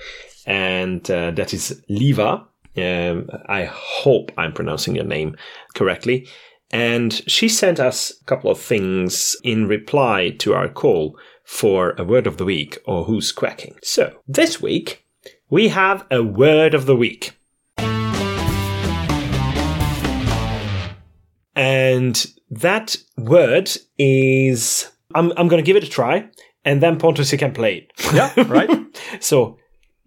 and 0.45 1.09
uh, 1.09 1.31
that 1.31 1.53
is 1.53 1.81
Liva. 1.89 2.43
Um, 2.75 3.29
I 3.47 3.65
hope 3.71 4.31
I'm 4.37 4.53
pronouncing 4.53 4.95
your 4.95 5.05
name 5.05 5.35
correctly. 5.73 6.27
And 6.71 7.13
she 7.27 7.49
sent 7.49 7.79
us 7.79 8.11
a 8.21 8.25
couple 8.25 8.51
of 8.51 8.59
things 8.59 9.35
in 9.43 9.67
reply 9.67 10.31
to 10.39 10.53
our 10.53 10.67
call 10.67 11.17
for 11.47 11.95
a 11.97 12.03
word 12.03 12.27
of 12.27 12.35
the 12.35 12.43
week 12.43 12.77
or 12.85 13.05
who's 13.05 13.31
quacking. 13.31 13.73
So 13.81 14.19
this 14.27 14.61
week 14.61 15.07
we 15.49 15.69
have 15.69 16.05
a 16.11 16.21
word 16.21 16.73
of 16.73 16.85
the 16.85 16.95
week. 16.95 17.31
And 21.55 22.25
that 22.51 22.97
word 23.17 23.71
is 23.97 24.91
I'm 25.15 25.31
I'm 25.37 25.47
gonna 25.47 25.61
give 25.63 25.77
it 25.77 25.83
a 25.85 25.89
try, 25.89 26.29
and 26.65 26.83
then 26.83 26.99
Pontus 26.99 27.31
you 27.31 27.37
can 27.37 27.53
play 27.53 27.77
it. 27.77 28.13
Yeah, 28.13 28.31
right. 28.47 28.69
so 29.21 29.57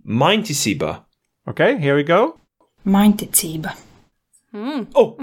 Mintisiba. 0.06 1.04
Okay, 1.48 1.78
here 1.78 1.96
we 1.96 2.04
go. 2.04 2.38
Mindtitsiba. 2.86 3.74
Hmm. 4.52 4.82
Oh 4.94 5.16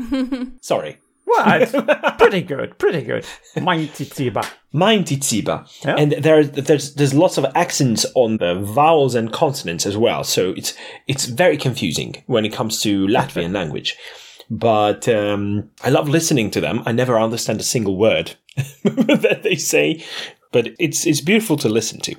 sorry. 0.61 0.97
It's 1.61 2.17
pretty 2.17 2.41
good, 2.41 2.77
pretty 2.77 3.01
good. 3.01 3.25
Maintitiba. 3.55 4.49
Mintisiba. 4.73 5.67
Yeah. 5.83 5.95
And 5.97 6.11
there 6.13 6.43
there's 6.43 6.93
there's 6.95 7.13
lots 7.13 7.37
of 7.37 7.45
accents 7.55 8.05
on 8.15 8.37
the 8.37 8.55
vowels 8.55 9.15
and 9.15 9.31
consonants 9.31 9.85
as 9.85 9.97
well. 9.97 10.23
So 10.23 10.51
it's 10.51 10.73
it's 11.07 11.25
very 11.25 11.57
confusing 11.57 12.23
when 12.27 12.45
it 12.45 12.53
comes 12.53 12.81
to 12.81 13.07
Latvian 13.07 13.53
language. 13.61 13.97
But 14.49 15.09
um, 15.09 15.69
I 15.83 15.89
love 15.89 16.07
listening 16.07 16.51
to 16.51 16.61
them. 16.61 16.81
I 16.85 16.91
never 16.93 17.19
understand 17.19 17.59
a 17.59 17.63
single 17.63 17.97
word 17.97 18.35
that 18.83 19.41
they 19.43 19.55
say, 19.55 20.05
but 20.51 20.69
it's 20.79 21.05
it's 21.05 21.21
beautiful 21.21 21.57
to 21.57 21.69
listen 21.69 21.99
to. 22.01 22.15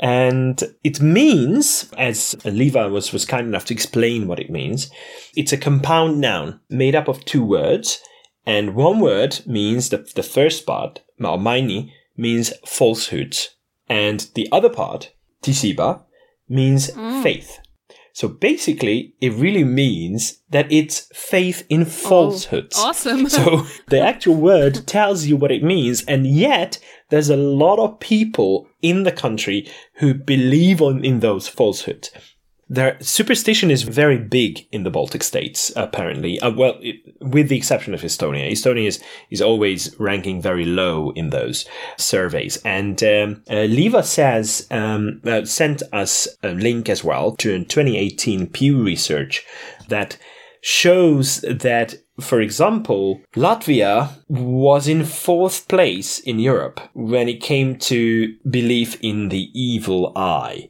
And 0.00 0.62
it 0.84 1.00
means, 1.00 1.90
as 1.96 2.36
Liva 2.44 2.90
was, 2.90 3.12
was 3.12 3.24
kind 3.24 3.46
enough 3.46 3.64
to 3.66 3.74
explain 3.74 4.28
what 4.28 4.38
it 4.38 4.50
means, 4.50 4.90
it's 5.34 5.52
a 5.52 5.56
compound 5.56 6.20
noun 6.20 6.60
made 6.68 6.94
up 6.94 7.08
of 7.08 7.24
two 7.24 7.44
words. 7.44 8.00
And 8.48 8.74
one 8.74 8.98
word 8.98 9.40
means 9.46 9.90
the, 9.90 9.98
the 9.98 10.22
first 10.22 10.64
part, 10.64 11.00
or 11.20 11.36
maini, 11.36 11.92
means 12.16 12.50
falsehoods. 12.66 13.50
And 13.90 14.26
the 14.34 14.48
other 14.50 14.70
part, 14.70 15.12
tisiba, 15.42 16.02
means 16.48 16.90
mm. 16.90 17.22
faith. 17.22 17.58
So 18.14 18.26
basically, 18.26 19.14
it 19.20 19.34
really 19.34 19.64
means 19.64 20.40
that 20.48 20.72
it's 20.72 21.10
faith 21.14 21.66
in 21.68 21.82
oh, 21.82 21.84
falsehoods. 21.84 22.78
Awesome. 22.78 23.28
So 23.28 23.66
the 23.88 24.00
actual 24.00 24.36
word 24.36 24.86
tells 24.86 25.26
you 25.26 25.36
what 25.36 25.52
it 25.52 25.62
means, 25.62 26.02
and 26.06 26.26
yet 26.26 26.78
there's 27.10 27.28
a 27.28 27.36
lot 27.36 27.78
of 27.78 28.00
people 28.00 28.66
in 28.80 29.02
the 29.02 29.12
country 29.12 29.70
who 29.96 30.14
believe 30.14 30.80
on 30.80 31.04
in 31.04 31.20
those 31.20 31.48
falsehoods. 31.48 32.10
Their 32.68 32.98
superstition 33.00 33.70
is 33.70 33.82
very 33.82 34.18
big 34.18 34.66
in 34.70 34.82
the 34.82 34.90
Baltic 34.90 35.22
states, 35.22 35.72
apparently. 35.74 36.38
Uh, 36.40 36.50
well, 36.50 36.78
it, 36.80 36.96
with 37.20 37.48
the 37.48 37.56
exception 37.56 37.94
of 37.94 38.02
Estonia, 38.02 38.50
Estonia 38.50 38.86
is, 38.86 39.02
is 39.30 39.40
always 39.40 39.98
ranking 39.98 40.42
very 40.42 40.66
low 40.66 41.10
in 41.12 41.30
those 41.30 41.64
surveys. 41.96 42.58
And 42.64 43.02
um, 43.02 43.42
uh, 43.48 43.66
Liva 43.66 44.04
says 44.04 44.66
um, 44.70 45.22
uh, 45.24 45.46
sent 45.46 45.82
us 45.92 46.28
a 46.42 46.50
link 46.50 46.90
as 46.90 47.02
well 47.02 47.34
to 47.36 47.54
a 47.54 47.64
2018 47.64 48.48
Pew 48.48 48.84
research 48.84 49.44
that 49.88 50.18
shows 50.60 51.40
that, 51.40 51.94
for 52.20 52.40
example, 52.40 53.22
Latvia 53.34 54.10
was 54.28 54.88
in 54.88 55.04
fourth 55.04 55.68
place 55.68 56.18
in 56.18 56.38
Europe 56.38 56.80
when 56.92 57.28
it 57.28 57.40
came 57.40 57.78
to 57.78 58.36
belief 58.50 58.98
in 59.00 59.30
the 59.30 59.48
evil 59.54 60.12
eye. 60.16 60.68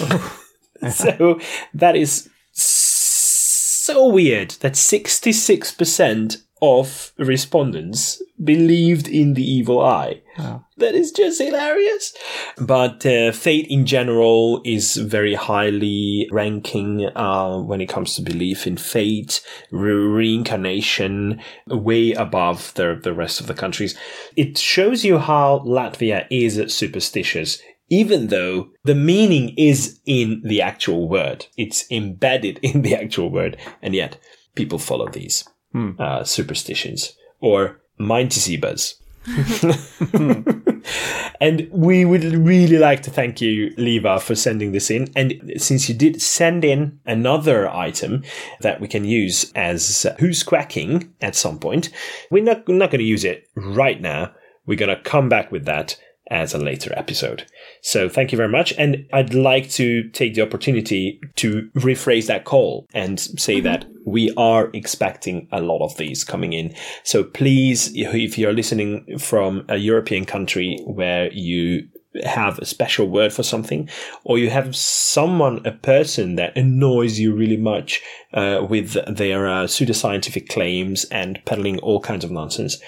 so 0.90 1.40
that 1.74 1.96
is 1.96 2.28
so 2.52 4.08
weird 4.08 4.50
that 4.60 4.74
66% 4.74 6.42
of 6.62 7.12
respondents 7.16 8.22
believed 8.42 9.08
in 9.08 9.34
the 9.34 9.42
evil 9.42 9.80
eye. 9.80 10.20
Oh. 10.38 10.64
That 10.76 10.94
is 10.94 11.10
just 11.10 11.40
hilarious. 11.40 12.14
But 12.58 13.04
uh, 13.04 13.32
fate 13.32 13.66
in 13.68 13.86
general 13.86 14.62
is 14.64 14.96
very 14.96 15.34
highly 15.34 16.28
ranking 16.30 17.06
uh, 17.16 17.58
when 17.58 17.80
it 17.80 17.88
comes 17.88 18.14
to 18.14 18.22
belief 18.22 18.66
in 18.66 18.76
fate, 18.76 19.42
re- 19.70 19.92
reincarnation, 19.92 21.40
way 21.66 22.12
above 22.12 22.72
the, 22.74 22.98
the 23.02 23.14
rest 23.14 23.40
of 23.40 23.46
the 23.46 23.54
countries. 23.54 23.96
It 24.36 24.58
shows 24.58 25.04
you 25.04 25.18
how 25.18 25.60
Latvia 25.66 26.26
is 26.30 26.72
superstitious. 26.74 27.60
Even 27.90 28.28
though 28.28 28.70
the 28.84 28.94
meaning 28.94 29.52
is 29.56 30.00
in 30.06 30.40
the 30.44 30.62
actual 30.62 31.08
word, 31.08 31.46
it's 31.56 31.90
embedded 31.90 32.58
in 32.62 32.82
the 32.82 32.94
actual 32.94 33.30
word, 33.30 33.56
and 33.82 33.94
yet 33.94 34.18
people 34.54 34.78
follow 34.78 35.08
these 35.08 35.44
hmm. 35.72 35.90
uh, 35.98 36.24
superstitions 36.24 37.14
or 37.40 37.80
Mindtisibas. 37.98 38.94
Hmm. 39.24 40.42
and 41.40 41.68
we 41.70 42.04
would 42.04 42.24
really 42.24 42.78
like 42.78 43.02
to 43.02 43.10
thank 43.10 43.40
you, 43.40 43.74
Leva, 43.76 44.18
for 44.18 44.34
sending 44.34 44.72
this 44.72 44.90
in. 44.90 45.08
And 45.14 45.52
since 45.58 45.88
you 45.88 45.94
did 45.94 46.22
send 46.22 46.64
in 46.64 47.00
another 47.04 47.68
item 47.68 48.24
that 48.60 48.80
we 48.80 48.88
can 48.88 49.04
use 49.04 49.52
as 49.54 50.06
uh, 50.06 50.16
who's 50.18 50.42
quacking 50.42 51.12
at 51.20 51.36
some 51.36 51.58
point, 51.58 51.90
we're 52.30 52.44
not, 52.44 52.66
we're 52.66 52.76
not 52.76 52.90
going 52.90 53.00
to 53.00 53.04
use 53.04 53.24
it 53.24 53.48
right 53.54 54.00
now. 54.00 54.32
We're 54.66 54.78
going 54.78 54.96
to 54.96 55.02
come 55.02 55.28
back 55.28 55.52
with 55.52 55.64
that 55.66 55.96
as 56.30 56.54
a 56.54 56.58
later 56.58 56.92
episode. 56.96 57.44
So 57.82 58.08
thank 58.08 58.32
you 58.32 58.36
very 58.36 58.48
much. 58.48 58.72
And 58.78 59.06
I'd 59.12 59.34
like 59.34 59.68
to 59.70 60.08
take 60.10 60.34
the 60.34 60.42
opportunity 60.42 61.20
to 61.36 61.68
rephrase 61.74 62.26
that 62.26 62.44
call 62.44 62.86
and 62.94 63.18
say 63.18 63.60
that 63.60 63.86
we 64.06 64.32
are 64.36 64.70
expecting 64.72 65.48
a 65.52 65.60
lot 65.60 65.84
of 65.84 65.96
these 65.96 66.24
coming 66.24 66.52
in. 66.52 66.74
So 67.04 67.24
please, 67.24 67.92
if 67.94 68.38
you're 68.38 68.52
listening 68.52 69.18
from 69.18 69.64
a 69.68 69.76
European 69.76 70.24
country 70.24 70.78
where 70.86 71.32
you 71.32 71.88
have 72.24 72.58
a 72.58 72.66
special 72.66 73.08
word 73.08 73.32
for 73.32 73.42
something, 73.42 73.88
or 74.24 74.38
you 74.38 74.50
have 74.50 74.74
someone, 74.74 75.64
a 75.64 75.72
person 75.72 76.34
that 76.36 76.56
annoys 76.56 77.20
you 77.20 77.34
really 77.34 77.56
much 77.56 78.02
uh, 78.34 78.66
with 78.68 78.94
their 79.06 79.48
uh, 79.48 79.64
pseudoscientific 79.64 80.48
claims 80.48 81.04
and 81.06 81.40
peddling 81.44 81.78
all 81.78 82.00
kinds 82.00 82.24
of 82.24 82.30
nonsense, 82.30 82.80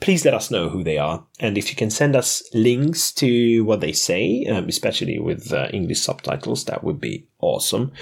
please 0.00 0.24
let 0.24 0.34
us 0.34 0.50
know 0.50 0.68
who 0.68 0.84
they 0.84 0.98
are. 0.98 1.24
And 1.40 1.58
if 1.58 1.70
you 1.70 1.76
can 1.76 1.90
send 1.90 2.14
us 2.14 2.42
links 2.54 3.12
to 3.12 3.64
what 3.64 3.80
they 3.80 3.92
say, 3.92 4.44
um, 4.46 4.68
especially 4.68 5.18
with 5.18 5.52
uh, 5.52 5.68
English 5.72 6.00
subtitles, 6.00 6.64
that 6.64 6.84
would 6.84 7.00
be 7.00 7.26
awesome. 7.40 7.92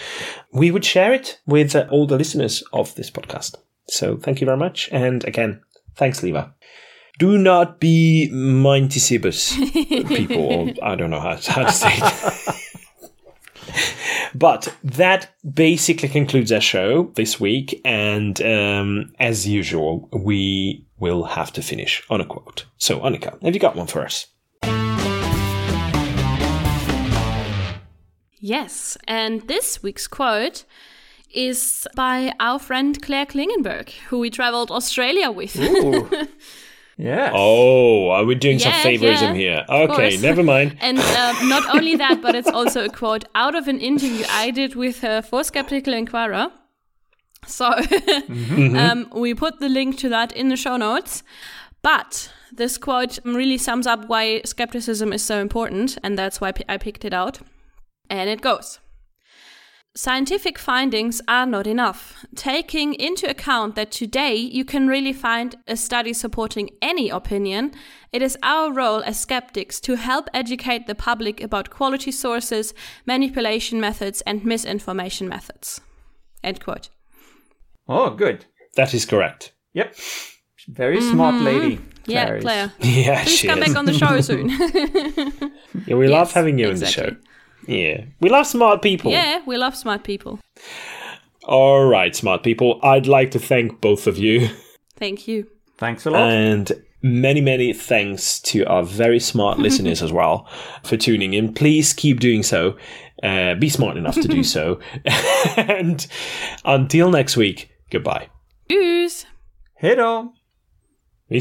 We 0.53 0.71
would 0.71 0.85
share 0.85 1.13
it 1.13 1.41
with 1.47 1.75
uh, 1.75 1.87
all 1.91 2.07
the 2.07 2.19
listeners 2.19 2.63
of 2.73 2.95
this 2.95 3.11
podcast. 3.11 3.57
So 3.89 4.17
thank 4.17 4.41
you 4.41 4.45
very 4.45 4.59
much. 4.59 4.89
And 4.93 5.25
again, 5.25 5.63
thanks, 5.95 6.23
Leva. 6.23 6.55
Do 7.19 7.39
not 7.39 7.81
be 7.81 8.29
Mindtisibus 8.31 9.57
people, 10.09 10.71
I 10.83 10.97
don't 10.97 11.11
know 11.11 11.21
how, 11.21 11.37
how 11.47 11.65
to 11.65 11.73
say 11.73 11.93
it. 11.93 12.63
But 14.35 14.75
that 14.85 15.31
basically 15.51 16.09
concludes 16.09 16.53
our 16.53 16.61
show 16.61 17.11
this 17.15 17.41
week. 17.41 17.81
And 17.85 18.41
um, 18.43 19.15
as 19.19 19.47
usual, 19.47 20.09
we 20.13 20.85
will 20.99 21.25
have 21.25 21.53
to 21.55 21.63
finish 21.63 22.03
on 22.11 22.21
a 22.21 22.27
quote. 22.27 22.67
So, 22.77 23.01
Annika, 23.01 23.43
have 23.43 23.55
you 23.55 23.61
got 23.61 23.77
one 23.77 23.87
for 23.87 24.03
us? 24.03 24.27
Yes, 28.39 28.97
and 29.09 29.49
this 29.49 29.83
week's 29.83 30.07
quote 30.07 30.65
is 31.35 31.87
by 31.97 32.33
our 32.39 32.59
friend 32.59 33.01
Claire 33.03 33.27
Klingenberg, 33.27 33.91
who 34.09 34.19
we 34.19 34.31
traveled 34.31 34.71
Australia 34.71 35.31
with. 35.31 35.57
Ooh. 36.99 37.03
yes. 37.03 37.33
Oh, 37.35 38.11
are 38.11 38.25
we 38.25 38.35
doing 38.35 38.59
some 38.59 38.73
Yeah, 38.73 38.83
favorism 38.83 39.21
yeah, 39.21 39.35
here? 39.35 39.65
Okay, 39.69 40.17
never 40.19 40.43
mind. 40.43 40.77
And 40.81 40.99
um, 40.99 41.49
not 41.49 41.75
only 41.75 41.97
that, 41.97 42.21
but 42.23 42.35
it's 42.35 42.49
also 42.49 42.85
a 42.85 42.89
quote 42.89 43.25
out 43.35 43.55
of 43.55 43.69
an 43.69 43.81
interview 43.81 44.25
I 44.31 44.51
did 44.51 44.75
with 44.75 45.01
her 45.01 45.23
for 45.23 45.45
Skeptical 45.45 45.95
Inquirer. 45.95 46.51
So 47.47 47.67
um, 48.29 49.09
we 49.15 49.35
put 49.35 49.61
the 49.61 49.69
link 49.69 49.99
to 49.99 50.09
that 50.09 50.33
in 50.33 50.49
the 50.49 50.57
show 50.57 50.77
notes. 50.77 51.23
But 51.83 52.33
this 52.53 52.79
quote 52.79 53.19
really 53.25 53.59
sums 53.59 53.87
up 53.87 54.09
why 54.09 54.43
skepticism 54.45 55.13
is 55.13 55.23
so 55.23 55.41
important, 55.41 55.99
and 56.03 56.19
that's 56.19 56.41
why 56.41 56.53
I 56.69 56.79
picked 56.79 57.05
it 57.05 57.15
out. 57.15 57.39
And 58.11 58.29
it 58.29 58.41
goes. 58.41 58.81
Scientific 59.97 60.59
findings 60.59 61.23
are 61.27 61.47
not 61.47 61.67
enough. 61.67 62.27
Taking 62.35 62.93
into 62.93 63.27
account 63.31 63.77
that 63.77 63.91
today 63.91 64.35
you 64.35 64.63
can 64.63 64.89
really 64.89 65.15
find 65.15 65.57
a 65.67 65.75
study 65.75 66.13
supporting 66.13 66.69
any 66.83 67.09
opinion, 67.09 67.73
it 68.13 68.21
is 68.21 68.37
our 68.43 68.71
role 68.71 69.03
as 69.05 69.19
skeptics 69.19 69.81
to 69.81 69.97
help 69.97 70.29
educate 70.35 70.87
the 70.87 70.95
public 70.95 71.41
about 71.41 71.71
quality 71.71 72.13
sources, 72.13 72.75
manipulation 73.07 73.81
methods, 73.81 74.21
and 74.27 74.45
misinformation 74.45 75.31
methods. 75.31 75.81
End 76.45 76.61
quote. 76.63 76.91
Oh, 77.89 78.11
good. 78.11 78.45
That 78.75 78.93
is 78.93 79.07
correct. 79.07 79.55
Yep. 79.73 79.97
Very 80.69 81.01
smart 81.01 81.37
lady. 81.37 81.77
Mm-hmm. 81.77 82.11
Yeah, 82.11 82.39
Claire 82.41 82.73
is. 82.81 82.87
Yeah, 83.07 83.23
Please 83.23 83.39
she 83.39 83.49
come 83.49 83.63
is. 83.63 83.69
back 83.69 83.79
on 83.79 83.87
the 83.87 83.95
show 83.95 84.21
soon. 84.21 84.51
Yeah, 85.87 85.95
we 85.97 86.09
love 86.09 86.33
having 86.33 86.59
you 86.59 86.69
in 86.69 86.81
the 86.81 86.87
show. 86.87 87.17
Yeah, 87.67 88.05
we 88.21 88.29
love 88.31 88.47
smart 88.47 88.83
people. 88.83 89.11
yeah, 89.13 89.41
we 89.47 89.57
love 89.57 89.75
smart 89.77 90.03
people. 90.05 90.39
All 91.45 91.85
right, 91.87 92.15
smart 92.17 92.43
people. 92.43 92.81
I'd 92.83 93.07
like 93.07 93.31
to 93.33 93.39
thank 93.39 93.81
both 93.81 94.07
of 94.07 94.19
you. 94.19 94.49
Thank 94.99 95.29
you. 95.29 95.47
Thanks 95.79 96.07
a 96.07 96.11
lot. 96.11 96.31
And 96.31 96.73
many, 97.03 97.41
many 97.41 97.73
thanks 97.73 98.41
to 98.41 98.65
our 98.65 98.83
very 98.83 99.21
smart 99.21 99.59
listeners 99.63 100.03
as 100.03 100.11
well 100.13 100.49
for 100.83 100.97
tuning 100.97 101.35
in. 101.35 101.53
Please 101.55 101.93
keep 101.93 102.19
doing 102.21 102.43
so. 102.43 102.77
Uh, 103.23 103.55
be 103.55 103.69
smart 103.69 103.97
enough 103.97 104.15
to 104.15 104.29
do 104.29 104.43
so. 104.57 104.81
and 105.57 106.07
until 106.65 107.11
next 107.11 107.37
week, 107.37 107.69
goodbye. 107.91 108.29
Tschüss. 108.69 109.27
Hej 109.81 109.97
då! 109.97 110.33
Vi 111.29 111.41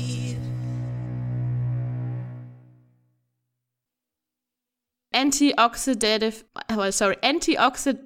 Antioxidative. 5.13 6.43
Oh, 6.69 6.89
sorry. 6.89 7.17
Antioxid. 7.17 7.99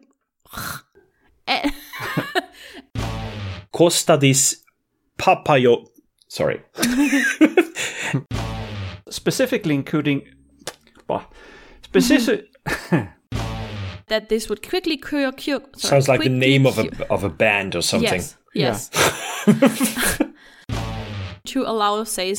Costa 3.72 4.18
dis 4.18 4.64
papayo. 5.18 5.86
Sorry. 6.28 6.62
Specifically 9.10 9.76
including. 9.76 10.24
Bah. 11.08 11.26
Specific. 11.84 12.47
that 14.08 14.30
this 14.30 14.49
would 14.49 14.68
quickly 14.68 14.97
cure. 14.97 15.32
cure 15.32 15.62
sorry, 15.78 16.01
Sounds 16.01 16.08
like 16.08 16.22
the 16.22 16.30
name 16.30 16.66
of 16.66 16.80
a 16.80 17.12
of 17.12 17.24
a 17.24 17.30
band 17.30 17.76
or 17.76 17.82
something. 17.82 18.22
Yes. 18.53 18.53
Yes. 18.53 18.89
to 21.45 21.64
allow 21.64 22.03
say 22.03 22.34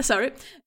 sorry 0.00 0.32